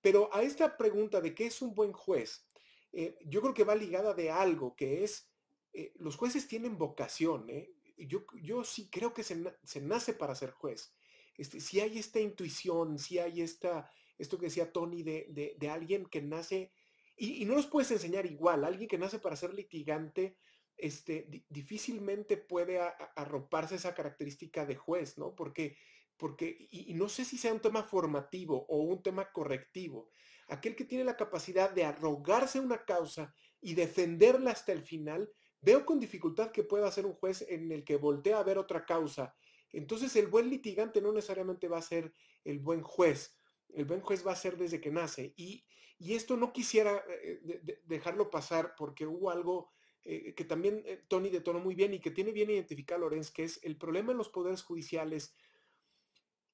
Pero 0.00 0.32
a 0.32 0.42
esta 0.42 0.76
pregunta 0.76 1.20
de 1.20 1.34
qué 1.34 1.46
es 1.46 1.60
un 1.62 1.74
buen 1.74 1.92
juez, 1.92 2.48
eh, 2.92 3.18
yo 3.24 3.40
creo 3.42 3.54
que 3.54 3.64
va 3.64 3.74
ligada 3.74 4.14
de 4.14 4.30
algo, 4.30 4.76
que 4.76 5.02
es, 5.02 5.28
eh, 5.72 5.92
los 5.96 6.16
jueces 6.16 6.46
tienen 6.46 6.78
vocación. 6.78 7.50
¿eh? 7.50 7.74
Yo, 7.98 8.24
yo 8.40 8.62
sí 8.62 8.88
creo 8.88 9.12
que 9.12 9.24
se, 9.24 9.36
nace 9.82 10.14
para 10.14 10.36
ser 10.36 10.52
juez. 10.52 10.94
Este, 11.36 11.60
si 11.60 11.80
hay 11.80 11.98
esta 11.98 12.20
intuición, 12.20 12.98
si 12.98 13.18
hay 13.18 13.42
esta, 13.42 13.90
esto 14.16 14.38
que 14.38 14.46
decía 14.46 14.72
Tony, 14.72 15.02
de, 15.02 15.68
alguien 15.70 16.06
que 16.06 16.22
nace, 16.22 16.72
y, 17.16 17.44
no 17.46 17.54
los 17.54 17.66
puedes 17.66 17.90
enseñar 17.90 18.26
igual, 18.26 18.64
alguien 18.64 18.88
que 18.88 18.96
nace 18.96 19.18
para 19.18 19.34
ser 19.34 19.52
litigante, 19.54 20.36
este, 20.76 21.44
difícilmente 21.48 22.36
puede 22.36 22.80
arroparse 23.16 23.76
esa 23.76 23.94
característica 23.94 24.66
de 24.66 24.76
juez, 24.76 25.16
¿no? 25.18 25.34
Porque, 25.34 25.76
porque 26.16 26.68
y, 26.70 26.92
no 26.94 27.08
sé 27.08 27.24
si 27.24 27.38
sea 27.38 27.52
un 27.52 27.60
tema 27.60 27.82
formativo 27.82 28.66
o 28.68 28.78
un 28.78 29.02
tema 29.02 29.30
correctivo. 29.32 30.10
Aquel 30.48 30.76
que 30.76 30.84
tiene 30.84 31.04
la 31.04 31.16
capacidad 31.16 31.70
de 31.70 31.84
arrogarse 31.84 32.60
una 32.60 32.84
causa 32.84 33.34
y 33.60 33.74
defenderla 33.74 34.52
hasta 34.52 34.72
el 34.72 34.82
final, 34.82 35.30
veo 35.60 35.84
con 35.84 35.98
dificultad 35.98 36.52
que 36.52 36.62
pueda 36.62 36.90
ser 36.92 37.06
un 37.06 37.14
juez 37.14 37.44
en 37.48 37.72
el 37.72 37.84
que 37.84 37.96
voltea 37.96 38.38
a 38.38 38.44
ver 38.44 38.58
otra 38.58 38.84
causa. 38.84 39.34
Entonces 39.72 40.14
el 40.16 40.28
buen 40.28 40.48
litigante 40.48 41.00
no 41.00 41.12
necesariamente 41.12 41.68
va 41.68 41.78
a 41.78 41.82
ser 41.82 42.12
el 42.44 42.60
buen 42.60 42.82
juez. 42.82 43.36
El 43.70 43.84
buen 43.84 44.00
juez 44.00 44.26
va 44.26 44.32
a 44.32 44.36
ser 44.36 44.56
desde 44.56 44.80
que 44.80 44.90
nace. 44.90 45.34
Y, 45.36 45.64
esto 45.98 46.36
no 46.36 46.52
quisiera 46.52 47.02
eh, 47.22 47.40
dejarlo 47.84 48.30
pasar 48.30 48.74
porque 48.76 49.06
hubo 49.06 49.30
algo 49.30 49.72
eh, 50.08 50.34
que 50.34 50.44
también 50.44 50.84
eh, 50.86 51.02
Tony 51.08 51.30
detonó 51.30 51.58
muy 51.58 51.74
bien 51.74 51.92
y 51.92 51.98
que 51.98 52.12
tiene 52.12 52.30
bien 52.30 52.48
identificado 52.48 53.00
Lorenz, 53.00 53.32
que 53.32 53.42
es 53.42 53.58
el 53.64 53.76
problema 53.76 54.12
en 54.12 54.18
los 54.18 54.28
poderes 54.28 54.62
judiciales 54.62 55.34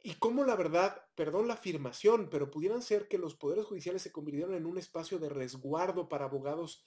y 0.03 0.15
cómo 0.15 0.43
la 0.45 0.57
verdad, 0.57 1.05
perdón 1.15 1.49
la 1.49 1.55
afirmación, 1.55 2.31
pero 2.31 2.51
pudieran 2.51 2.81
ser 2.81 3.09
que 3.09 3.19
los 3.19 3.35
poderes 3.35 3.67
judiciales 3.67 4.01
se 4.01 4.11
convirtieron 4.11 4.55
en 4.55 4.65
un 4.65 4.79
espacio 4.79 5.19
de 5.19 5.29
resguardo 5.29 6.09
para 6.09 6.25
abogados 6.25 6.87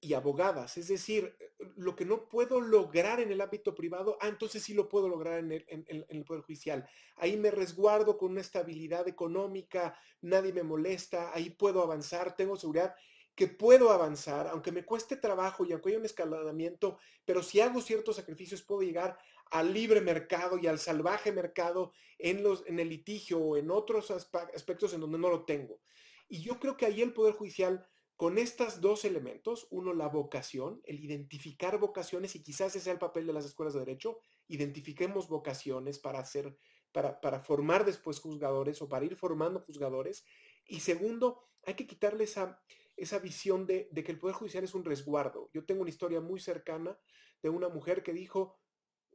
y 0.00 0.14
abogadas. 0.14 0.78
Es 0.78 0.86
decir, 0.86 1.36
lo 1.76 1.94
que 1.94 2.06
no 2.06 2.28
puedo 2.28 2.60
lograr 2.60 3.20
en 3.20 3.32
el 3.32 3.40
ámbito 3.40 3.74
privado, 3.74 4.16
ah, 4.20 4.28
entonces 4.28 4.62
sí 4.62 4.72
lo 4.72 4.88
puedo 4.88 5.08
lograr 5.08 5.40
en 5.40 5.52
el, 5.52 6.24
Poder 6.24 6.42
Judicial. 6.42 6.88
Ahí 7.16 7.36
me 7.36 7.50
resguardo 7.50 8.16
con 8.16 8.30
una 8.30 8.40
estabilidad 8.40 9.06
económica, 9.08 9.98
nadie 10.22 10.52
me 10.52 10.62
molesta, 10.62 11.34
ahí 11.34 11.50
puedo 11.50 11.82
avanzar, 11.82 12.34
tengo 12.34 12.56
seguridad 12.56 12.94
que 13.40 13.46
puedo 13.46 13.90
avanzar, 13.90 14.48
aunque 14.48 14.70
me 14.70 14.84
cueste 14.84 15.16
trabajo 15.16 15.64
y 15.64 15.72
aunque 15.72 15.88
haya 15.88 15.98
un 15.98 16.04
escalonamiento, 16.04 16.98
pero 17.24 17.42
si 17.42 17.58
hago 17.58 17.80
ciertos 17.80 18.16
sacrificios 18.16 18.60
puedo 18.60 18.82
llegar 18.82 19.16
al 19.50 19.72
libre 19.72 20.02
mercado 20.02 20.58
y 20.58 20.66
al 20.66 20.78
salvaje 20.78 21.32
mercado 21.32 21.94
en, 22.18 22.42
los, 22.42 22.62
en 22.66 22.78
el 22.78 22.90
litigio 22.90 23.38
o 23.38 23.56
en 23.56 23.70
otros 23.70 24.10
aspectos 24.10 24.92
en 24.92 25.00
donde 25.00 25.16
no 25.16 25.30
lo 25.30 25.46
tengo. 25.46 25.80
Y 26.28 26.42
yo 26.42 26.60
creo 26.60 26.76
que 26.76 26.84
ahí 26.84 27.00
el 27.00 27.14
Poder 27.14 27.32
Judicial, 27.32 27.86
con 28.14 28.36
estos 28.36 28.82
dos 28.82 29.06
elementos, 29.06 29.66
uno, 29.70 29.94
la 29.94 30.08
vocación, 30.08 30.82
el 30.84 31.02
identificar 31.02 31.78
vocaciones, 31.78 32.36
y 32.36 32.42
quizás 32.42 32.76
ese 32.76 32.84
sea 32.84 32.92
el 32.92 32.98
papel 32.98 33.26
de 33.26 33.32
las 33.32 33.46
escuelas 33.46 33.72
de 33.72 33.80
derecho, 33.80 34.18
identifiquemos 34.48 35.30
vocaciones 35.30 35.98
para 35.98 36.18
hacer, 36.18 36.58
para, 36.92 37.22
para 37.22 37.40
formar 37.40 37.86
después 37.86 38.20
juzgadores 38.20 38.82
o 38.82 38.88
para 38.90 39.06
ir 39.06 39.16
formando 39.16 39.60
juzgadores. 39.60 40.26
Y 40.66 40.80
segundo, 40.80 41.46
hay 41.64 41.72
que 41.72 41.86
quitarle 41.86 42.24
esa, 42.24 42.60
esa 43.00 43.18
visión 43.18 43.66
de, 43.66 43.88
que 43.88 44.12
el 44.12 44.18
Poder 44.18 44.36
Judicial 44.36 44.62
es 44.62 44.74
un 44.74 44.84
resguardo. 44.84 45.50
Yo 45.54 45.64
tengo 45.64 45.80
una 45.80 45.90
historia 45.90 46.20
muy 46.20 46.38
cercana 46.38 46.98
de 47.42 47.48
una 47.48 47.70
mujer 47.70 48.02
que 48.02 48.12
dijo, 48.12 48.60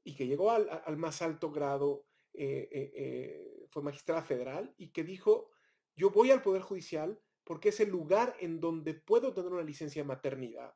y 0.04 0.16
que 0.16 0.26
llegó 0.26 0.52
al, 0.52 0.98
más 0.98 1.22
alto 1.22 1.52
grado, 1.52 2.08
eh, 2.34 2.68
eh, 2.72 2.92
eh, 2.96 3.66
fue 3.70 3.84
magistrada 3.84 4.24
federal, 4.24 4.74
y 4.78 4.90
que 4.90 5.04
dijo, 5.04 5.52
yo 5.96 6.10
voy 6.10 6.32
al 6.32 6.42
Poder 6.42 6.64
Judicial 6.64 7.22
porque 7.44 7.70
es 7.70 7.80
el 7.80 7.90
lugar 7.90 8.36
en 8.40 8.60
donde 8.60 8.96
puedo 8.96 9.32
tener 9.34 9.54
una 9.54 9.62
licencia 9.62 10.02
de 10.02 10.08
maternidad. 10.08 10.74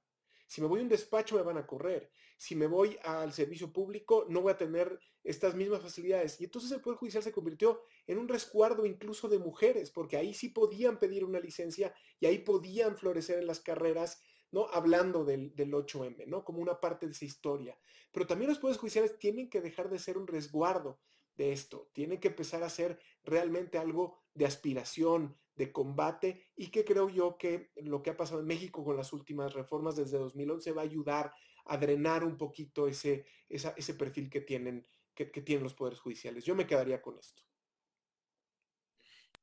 Si 0.50 0.62
me 0.62 0.68
voy 0.68 0.80
a 0.80 0.84
un 0.84 0.90
despacho 0.90 1.36
me 1.36 1.44
van 1.44 1.60
a 1.60 1.68
correr. 1.68 2.10
Si 2.36 2.56
me 2.56 2.66
voy 2.66 2.98
al 3.04 3.32
servicio 3.34 3.72
público 3.72 4.26
no 4.30 4.42
voy 4.42 4.52
a 4.52 4.58
tener 4.58 5.00
estas 5.24 5.54
mismas 5.54 5.84
facilidades. 5.84 6.42
Y 6.42 6.46
entonces 6.46 6.72
el 6.72 6.82
Poder 6.82 6.98
Judicial 6.98 7.22
se 7.22 7.32
convirtió 7.32 7.84
en 8.08 8.18
un 8.18 8.28
resguardo 8.28 8.88
incluso 8.88 9.30
de 9.30 9.38
mujeres, 9.38 9.92
porque 9.92 10.18
ahí 10.18 10.34
sí 10.34 10.50
podían 10.50 10.98
pedir 10.98 11.24
una 11.24 11.40
licencia 11.40 11.94
y 12.20 12.26
ahí 12.26 12.40
podían 12.40 12.98
florecer 12.98 13.38
en 13.38 13.46
las 13.46 13.60
carreras, 13.60 14.24
¿no? 14.52 14.66
Hablando 14.74 15.24
del, 15.24 15.54
del 15.56 15.72
8M, 15.72 16.26
¿no? 16.26 16.44
Como 16.44 16.64
una 16.64 16.80
parte 16.80 17.06
de 17.06 17.12
esa 17.12 17.26
historia. 17.26 17.78
Pero 18.12 18.26
también 18.26 18.50
los 18.50 18.58
poderes 18.58 18.80
judiciales 18.80 19.20
tienen 19.20 19.52
que 19.52 19.62
dejar 19.62 19.92
de 19.92 20.00
ser 20.00 20.18
un 20.18 20.26
resguardo 20.26 21.00
de 21.38 21.52
esto, 21.52 21.92
tienen 21.94 22.20
que 22.20 22.30
empezar 22.30 22.64
a 22.64 22.70
ser 22.70 23.00
realmente 23.24 23.78
algo 23.78 24.18
de 24.34 24.48
aspiración, 24.48 25.38
de 25.60 25.74
combate 25.74 26.48
y 26.56 26.68
que 26.68 26.86
creo 26.86 27.10
yo 27.10 27.38
que 27.38 27.72
lo 27.84 28.02
que 28.02 28.12
ha 28.12 28.18
pasado 28.18 28.40
en 28.40 28.48
México 28.48 28.82
con 28.84 28.96
las 28.96 29.12
últimas 29.12 29.54
reformas 29.54 29.98
desde 29.98 30.18
2011 30.18 30.72
va 30.72 30.82
a 30.82 30.86
ayudar 30.86 31.34
a 31.66 31.78
drenar 31.78 32.24
un 32.24 32.38
poquito 32.38 32.88
ese, 32.88 33.26
ese 33.50 33.94
perfil 33.96 34.30
que 34.30 34.40
tienen, 34.40 34.88
que, 35.14 35.26
tienen 35.26 35.64
los 35.64 35.74
poderes 35.74 36.00
judiciales. 36.00 36.46
Yo 36.46 36.56
me 36.56 36.66
quedaría 36.66 37.02
con 37.02 37.20
esto. 37.20 37.44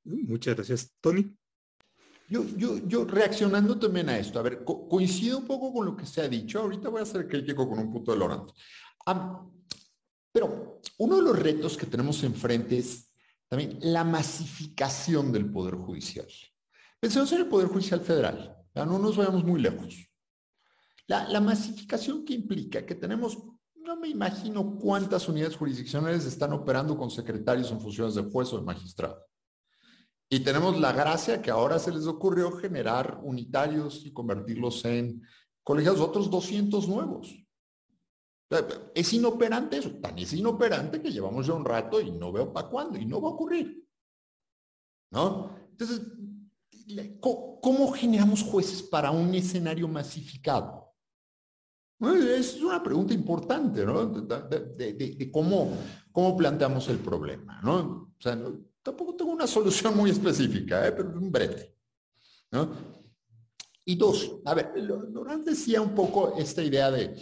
Muchas 0.04 0.56
gracias. 0.56 0.96
Tony. 1.02 1.36
Yo, 2.30 2.44
yo, 2.56 2.78
yo 2.88 3.04
reaccionando 3.04 3.78
también 3.78 4.08
a 4.08 4.18
esto, 4.18 4.40
a 4.40 4.42
ver, 4.42 4.64
coincido 4.64 5.38
un 5.38 5.46
poco 5.46 5.72
con 5.72 5.86
lo 5.86 5.94
que 5.94 6.06
se 6.06 6.22
ha 6.22 6.28
dicho, 6.28 6.60
ahorita 6.60 6.88
voy 6.88 7.02
a 7.02 7.06
ser 7.06 7.28
crítico 7.28 7.68
con 7.68 7.78
un 7.78 7.92
punto 7.92 8.10
de 8.10 8.18
Laurent. 8.18 8.50
pero 10.32 10.80
uno 10.98 11.16
de 11.16 11.22
los 11.22 11.38
retos 11.38 11.76
que 11.76 11.86
tenemos 11.86 12.24
enfrente 12.24 12.78
es 12.78 13.05
también 13.48 13.78
la 13.80 14.04
masificación 14.04 15.32
del 15.32 15.50
Poder 15.50 15.76
Judicial. 15.76 16.26
Pensemos 17.00 17.30
en 17.32 17.38
el 17.38 17.48
Poder 17.48 17.68
Judicial 17.68 18.00
Federal, 18.00 18.56
no 18.84 18.98
nos 18.98 19.16
vayamos 19.16 19.44
muy 19.44 19.60
lejos. 19.60 20.10
La, 21.06 21.40
masificación 21.40 22.24
que 22.24 22.34
implica 22.34 22.84
que 22.84 22.96
tenemos, 22.96 23.38
no 23.76 23.96
me 23.96 24.08
imagino 24.08 24.76
cuántas 24.76 25.28
unidades 25.28 25.56
jurisdiccionales 25.56 26.26
están 26.26 26.52
operando 26.52 26.98
con 26.98 27.10
secretarios 27.10 27.70
en 27.70 27.80
funciones 27.80 28.16
de 28.16 28.24
juez 28.24 28.52
o 28.52 28.58
de 28.58 28.64
magistrado. 28.64 29.24
Y 30.28 30.40
tenemos 30.40 30.78
la 30.80 30.92
gracia 30.92 31.40
que 31.40 31.52
ahora 31.52 31.78
se 31.78 31.92
les 31.92 32.06
ocurrió 32.06 32.50
generar 32.50 33.20
unitarios 33.22 34.04
y 34.04 34.12
convertirlos 34.12 34.84
en 34.84 35.22
colegiados, 35.62 36.00
otros 36.00 36.28
200 36.28 36.88
nuevos. 36.88 37.45
Es 38.94 39.12
inoperante 39.12 39.78
eso, 39.78 39.90
tan 40.00 40.18
es 40.18 40.32
inoperante 40.32 41.02
que 41.02 41.10
llevamos 41.10 41.46
ya 41.46 41.54
un 41.54 41.64
rato 41.64 42.00
y 42.00 42.12
no 42.12 42.30
veo 42.30 42.52
para 42.52 42.68
cuándo 42.68 42.98
y 42.98 43.04
no 43.04 43.20
va 43.20 43.30
a 43.30 43.32
ocurrir. 43.32 43.84
¿No? 45.10 45.56
Entonces, 45.70 46.00
¿cómo 47.20 47.92
generamos 47.92 48.42
jueces 48.42 48.82
para 48.82 49.10
un 49.10 49.34
escenario 49.34 49.88
masificado? 49.88 50.86
Es 51.98 52.60
una 52.60 52.82
pregunta 52.82 53.14
importante, 53.14 53.84
¿no? 53.84 54.06
De, 54.06 55.30
cómo, 55.32 55.72
cómo 56.12 56.36
planteamos 56.36 56.88
el 56.88 56.98
problema, 56.98 57.60
¿no? 57.62 58.12
O 58.18 58.20
sea, 58.20 58.38
tampoco 58.82 59.14
tengo 59.16 59.32
una 59.32 59.46
solución 59.46 59.96
muy 59.96 60.10
específica, 60.10 60.86
¿eh? 60.86 60.92
pero 60.92 61.08
un 61.08 61.32
brete, 61.32 61.74
¿no? 62.52 62.96
Y 63.84 63.94
dos, 63.94 64.40
a 64.44 64.52
ver, 64.52 64.72
Loran 64.76 65.44
decía 65.44 65.80
un 65.80 65.94
poco 65.94 66.36
esta 66.36 66.62
idea 66.62 66.90
de, 66.90 67.16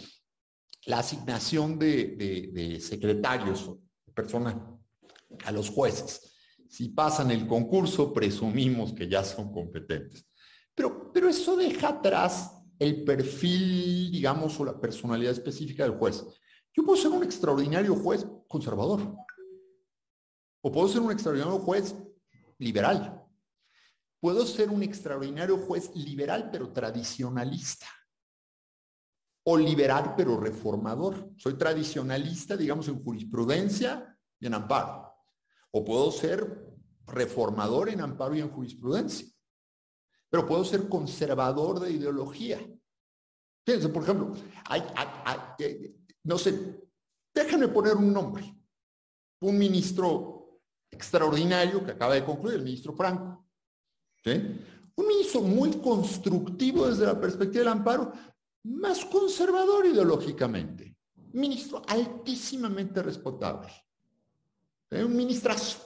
la 0.85 0.99
asignación 0.99 1.79
de, 1.79 2.79
secretarios, 2.81 3.71
de 4.05 4.13
personas 4.13 4.55
a 5.43 5.51
los 5.51 5.69
jueces. 5.69 6.33
Si 6.69 6.89
pasan 6.89 7.31
el 7.31 7.47
concurso, 7.47 8.13
presumimos 8.13 8.93
que 8.93 9.07
ya 9.07 9.23
son 9.23 9.51
competentes. 9.51 10.25
Pero, 10.73 11.11
pero 11.11 11.29
eso 11.29 11.55
deja 11.55 11.89
atrás 11.89 12.51
el 12.77 13.03
perfil, 13.03 14.11
digamos, 14.11 14.59
o 14.59 14.65
la 14.65 14.79
personalidad 14.79 15.31
específica 15.31 15.83
del 15.83 15.97
juez. 15.97 16.23
Yo 16.73 16.83
puedo 16.83 17.01
ser 17.01 17.11
un 17.11 17.23
extraordinario 17.23 17.95
juez 17.95 18.27
conservador. 18.47 19.15
O 20.61 20.71
puedo 20.71 20.87
ser 20.87 21.01
un 21.01 21.11
extraordinario 21.11 21.59
juez 21.59 21.95
liberal. 22.57 23.23
Puedo 24.19 24.45
ser 24.45 24.69
un 24.69 24.83
extraordinario 24.83 25.57
juez 25.57 25.95
liberal, 25.95 26.49
pero 26.51 26.73
tradicionalista 26.73 27.87
o 29.47 29.57
liberal 29.57 30.13
pero 30.17 30.39
reformador. 30.39 31.31
Soy 31.37 31.55
tradicionalista, 31.55 32.57
digamos, 32.57 32.87
en 32.87 33.03
jurisprudencia 33.03 34.17
y 34.39 34.47
en 34.47 34.55
amparo. 34.55 35.13
O 35.71 35.83
puedo 35.83 36.11
ser 36.11 36.65
reformador 37.05 37.89
en 37.89 38.01
amparo 38.01 38.35
y 38.35 38.41
en 38.41 38.49
jurisprudencia. 38.49 39.27
Pero 40.29 40.47
puedo 40.47 40.65
ser 40.65 40.89
conservador 40.89 41.79
de 41.79 41.91
ideología. 41.91 42.59
Fíjense, 43.65 43.89
por 43.89 44.03
ejemplo, 44.03 44.33
hay, 44.65 44.83
eh, 45.59 45.95
no 46.23 46.37
sé, 46.37 46.81
déjenme 47.33 47.67
poner 47.67 47.95
un 47.95 48.11
nombre. 48.11 48.51
Un 49.41 49.57
ministro 49.57 50.59
extraordinario 50.89 51.85
que 51.85 51.91
acaba 51.91 52.15
de 52.15 52.25
concluir, 52.25 52.55
el 52.55 52.63
ministro 52.63 52.93
Franco. 52.93 53.45
Un 54.25 55.07
ministro 55.07 55.41
muy 55.41 55.71
constructivo 55.73 56.87
desde 56.87 57.05
la 57.05 57.19
perspectiva 57.19 57.59
del 57.59 57.73
amparo, 57.73 58.11
más 58.65 59.05
conservador 59.05 59.85
ideológicamente, 59.85 60.97
ministro 61.33 61.81
altísimamente 61.87 63.01
respetable, 63.03 63.71
un 64.91 65.15
ministrazo. 65.15 65.79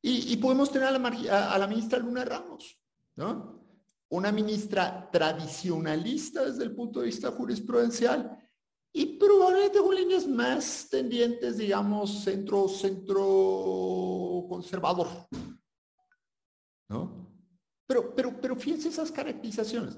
Y, 0.00 0.36
podemos 0.38 0.70
tener 0.72 0.88
a 0.88 0.98
la, 0.98 1.52
a 1.52 1.58
la 1.58 1.66
ministra 1.66 1.98
Luna 1.98 2.24
Ramos, 2.24 2.76
¿no? 3.16 3.60
Una 4.08 4.32
ministra 4.32 5.08
tradicionalista 5.10 6.44
desde 6.44 6.64
el 6.64 6.74
punto 6.74 7.00
de 7.00 7.06
vista 7.06 7.30
jurisprudencial 7.30 8.38
y 8.92 9.16
probablemente 9.16 9.78
con 9.78 9.94
líneas 9.94 10.26
más 10.26 10.88
tendientes, 10.90 11.56
digamos, 11.56 12.24
centro, 12.24 12.68
centro 12.68 14.46
conservador. 14.48 15.08
¿No? 16.88 17.22
Pero, 17.86 18.14
pero, 18.14 18.38
pero 18.40 18.56
fíjense 18.56 18.88
esas 18.88 19.10
caracterizaciones. 19.10 19.96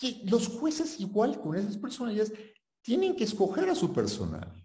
Y 0.00 0.28
los 0.28 0.48
jueces 0.48 1.00
igual 1.00 1.40
con 1.40 1.56
esas 1.56 1.76
personalidades 1.76 2.32
tienen 2.82 3.16
que 3.16 3.24
escoger 3.24 3.68
a 3.68 3.74
su 3.74 3.92
personal. 3.92 4.62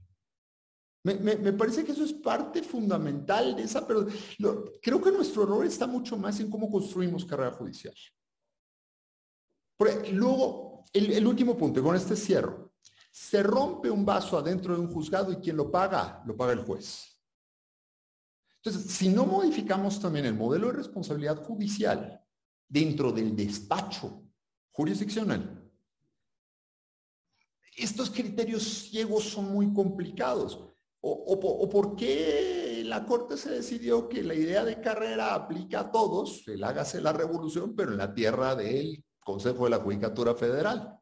Me, 1.03 1.53
parece 1.53 1.83
que 1.83 1.93
eso 1.93 2.03
es 2.03 2.13
parte 2.13 2.61
fundamental 2.61 3.55
de 3.55 3.63
esa, 3.63 3.87
pero 3.87 4.05
creo 4.81 5.01
que 5.01 5.11
nuestro 5.11 5.43
error 5.43 5.65
está 5.65 5.87
mucho 5.87 6.15
más 6.15 6.39
en 6.39 6.49
cómo 6.49 6.69
construimos 6.69 7.25
carrera 7.25 7.51
judicial. 7.51 7.95
luego, 10.11 10.83
el, 10.93 11.25
último 11.25 11.57
punto, 11.57 11.81
con 11.81 11.95
este 11.95 12.15
cierro, 12.15 12.73
se 13.09 13.41
rompe 13.41 13.89
un 13.89 14.05
vaso 14.05 14.37
adentro 14.37 14.75
de 14.75 14.81
un 14.81 14.93
juzgado 14.93 15.31
y 15.31 15.37
quien 15.37 15.57
lo 15.57 15.71
paga, 15.71 16.21
lo 16.25 16.37
paga 16.37 16.53
el 16.53 16.59
juez. 16.59 17.19
Entonces, 18.63 18.91
si 18.91 19.09
no 19.09 19.25
modificamos 19.25 19.99
también 19.99 20.25
el 20.25 20.35
modelo 20.35 20.67
de 20.67 20.73
responsabilidad 20.73 21.43
judicial 21.43 22.23
dentro 22.69 23.11
del 23.11 23.35
despacho 23.35 24.30
jurisdiccional, 24.71 25.61
estos 27.75 28.09
criterios 28.09 28.63
ciegos 28.63 29.23
son 29.25 29.51
muy 29.51 29.73
complicados. 29.73 30.67
O, 31.03 31.69
por 31.69 31.95
qué 31.95 32.83
la 32.85 33.05
Corte 33.05 33.35
se 33.35 33.49
decidió 33.49 34.07
que 34.07 34.21
la 34.21 34.35
idea 34.35 34.63
de 34.63 34.79
carrera 34.79 35.33
aplica 35.33 35.79
a 35.79 35.91
todos, 35.91 36.47
el 36.47 36.63
hágase 36.63 37.01
la 37.01 37.11
revolución, 37.11 37.75
pero 37.75 37.91
en 37.91 37.97
la 37.97 38.13
tierra 38.13 38.55
del 38.55 39.03
Consejo 39.19 39.63
de 39.63 39.71
la 39.71 39.79
Judicatura 39.79 40.35
Federal. 40.35 40.99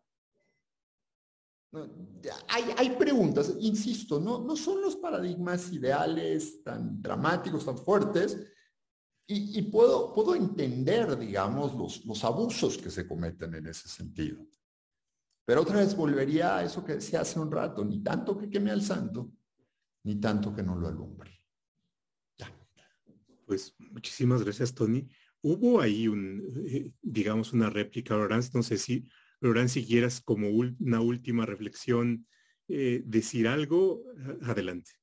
Hay, 2.48 2.90
preguntas, 2.92 3.54
insisto, 3.60 4.20
no, 4.20 4.40
no 4.40 4.56
son 4.56 4.82
los 4.82 4.96
paradigmas 4.96 5.72
ideales 5.72 6.64
tan 6.64 7.02
dramáticos, 7.02 7.66
tan 7.66 7.78
fuertes, 7.78 8.38
y, 9.32 9.62
puedo, 9.62 10.12
puedo 10.12 10.34
entender, 10.34 11.16
digamos, 11.16 11.76
los, 11.76 12.04
los 12.06 12.24
abusos 12.24 12.80
que 12.80 12.90
se 12.90 13.08
cometen 13.08 13.54
en 13.54 13.68
ese 13.68 13.88
sentido. 13.88 14.44
Pero 15.46 15.62
otra 15.62 15.78
vez 15.78 15.96
volvería 15.96 16.58
a 16.58 16.64
eso 16.64 16.84
que 16.84 16.96
decía 16.96 17.22
hace 17.22 17.40
un 17.40 17.52
rato, 17.52 17.86
ni 17.86 18.02
tanto 18.02 18.36
que 18.36 18.50
queme 18.50 18.72
al 18.72 18.82
santo, 18.82 19.32
ni 20.04 20.20
tanto 20.20 20.56
que 20.56 20.64
no 20.64 20.76
lo 20.76 20.88
alumbre. 20.88 21.32
Pues 23.46 23.76
muchísimas 23.80 24.44
gracias, 24.44 24.74
Tony. 24.74 25.08
Hubo 25.42 25.80
ahí 25.80 26.08
un, 26.08 26.52
eh, 26.68 26.92
digamos, 27.02 27.54
una 27.54 27.70
réplica, 27.70 28.16
Lorenz, 28.16 28.54
no 28.54 28.62
sé 28.62 28.78
si, 28.78 29.08
Lorenz, 29.42 29.72
si 29.72 29.86
quieras 29.86 30.22
como 30.22 30.50
una 30.50 31.02
última 31.02 31.46
reflexión, 31.46 32.28
eh, 32.68 33.02
decir 33.06 33.48
algo, 33.48 34.04
adelante. 34.44 34.99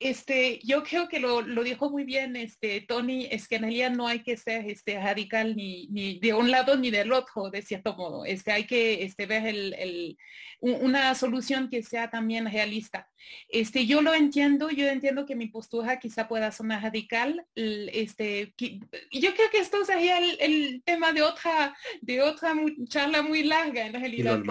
Este, 0.00 0.60
yo 0.64 0.82
creo 0.82 1.08
que 1.08 1.20
lo, 1.20 1.40
lo, 1.40 1.62
dijo 1.62 1.88
muy 1.88 2.04
bien 2.04 2.36
este, 2.36 2.80
Tony, 2.80 3.26
es 3.30 3.46
que 3.46 3.56
en 3.56 3.62
realidad 3.62 3.90
no 3.90 4.08
hay 4.08 4.22
que 4.22 4.36
ser 4.36 4.68
este, 4.68 5.00
radical 5.00 5.54
ni, 5.54 5.86
ni 5.86 6.18
de 6.18 6.34
un 6.34 6.50
lado 6.50 6.76
ni 6.76 6.90
del 6.90 7.12
otro, 7.12 7.50
de 7.50 7.62
cierto 7.62 7.94
modo. 7.94 8.24
Este, 8.24 8.52
hay 8.52 8.66
que 8.66 9.04
este, 9.04 9.26
ver 9.26 9.46
el, 9.46 9.74
el, 9.74 10.18
una 10.60 11.14
solución 11.14 11.68
que 11.68 11.82
sea 11.82 12.10
también 12.10 12.50
realista. 12.50 13.08
Este, 13.48 13.86
yo 13.86 14.02
lo 14.02 14.14
entiendo, 14.14 14.70
yo 14.70 14.86
entiendo 14.88 15.26
que 15.26 15.36
mi 15.36 15.48
postura 15.48 15.98
quizá 15.98 16.26
pueda 16.26 16.50
sonar 16.52 16.82
radical. 16.82 17.46
Este, 17.54 18.54
yo 18.58 19.34
creo 19.34 19.50
que 19.50 19.58
esto 19.58 19.84
sería 19.84 20.18
el, 20.18 20.82
tema 20.84 21.12
de 21.12 21.22
otra, 21.22 21.76
de 22.00 22.22
otra 22.22 22.54
charla 22.88 23.22
muy 23.22 23.42
larga 23.42 23.86
en 23.86 23.94
realidad. 23.94 24.42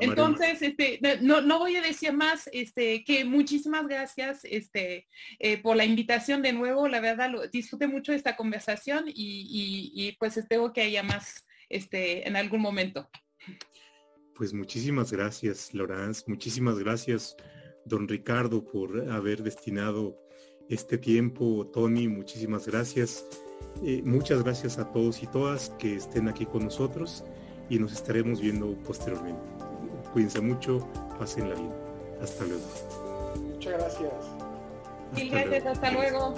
Entonces, 0.00 0.62
este, 0.62 1.00
no, 1.22 1.40
no, 1.40 1.58
voy 1.58 1.76
a 1.76 1.82
decir 1.82 2.12
más 2.12 2.48
este, 2.52 3.04
que 3.04 3.24
muchísimas 3.24 3.86
gracias 3.86 4.25
este, 4.44 5.06
eh, 5.38 5.58
por 5.58 5.76
la 5.76 5.84
invitación 5.84 6.42
de 6.42 6.52
nuevo. 6.52 6.88
La 6.88 7.00
verdad, 7.00 7.30
lo, 7.30 7.46
disfruté 7.48 7.86
mucho 7.86 8.12
esta 8.12 8.36
conversación 8.36 9.04
y, 9.06 10.14
pues 10.18 10.36
espero 10.36 10.72
que 10.72 10.82
haya 10.82 11.02
más 11.02 11.46
este, 11.68 12.26
en 12.26 12.36
algún 12.36 12.60
momento. 12.60 13.08
Pues 14.34 14.52
muchísimas 14.52 15.12
gracias, 15.12 15.72
Lorenz. 15.72 16.24
Muchísimas 16.26 16.78
gracias, 16.78 17.36
don 17.84 18.06
Ricardo, 18.06 18.64
por 18.64 19.10
haber 19.10 19.42
destinado 19.42 20.18
este 20.68 20.98
tiempo. 20.98 21.70
Tony, 21.72 22.08
muchísimas 22.08 22.66
gracias. 22.66 23.24
Eh, 23.84 24.02
muchas 24.04 24.42
gracias 24.42 24.78
a 24.78 24.90
todos 24.92 25.22
y 25.22 25.26
todas 25.26 25.70
que 25.78 25.96
estén 25.96 26.28
aquí 26.28 26.46
con 26.46 26.64
nosotros 26.64 27.24
y 27.68 27.78
nos 27.78 27.92
estaremos 27.92 28.40
viendo 28.40 28.76
posteriormente. 28.82 29.42
Cuídense 30.12 30.40
mucho, 30.40 30.78
pasen 31.18 31.48
la 31.50 31.54
vida. 31.56 32.18
Hasta 32.20 32.44
luego. 32.44 33.05
Muchas 33.56 33.72
gracias. 33.72 34.12
Hasta 35.12 35.30
gracias, 35.30 35.66
hasta 35.66 35.90
luego. 35.92 36.34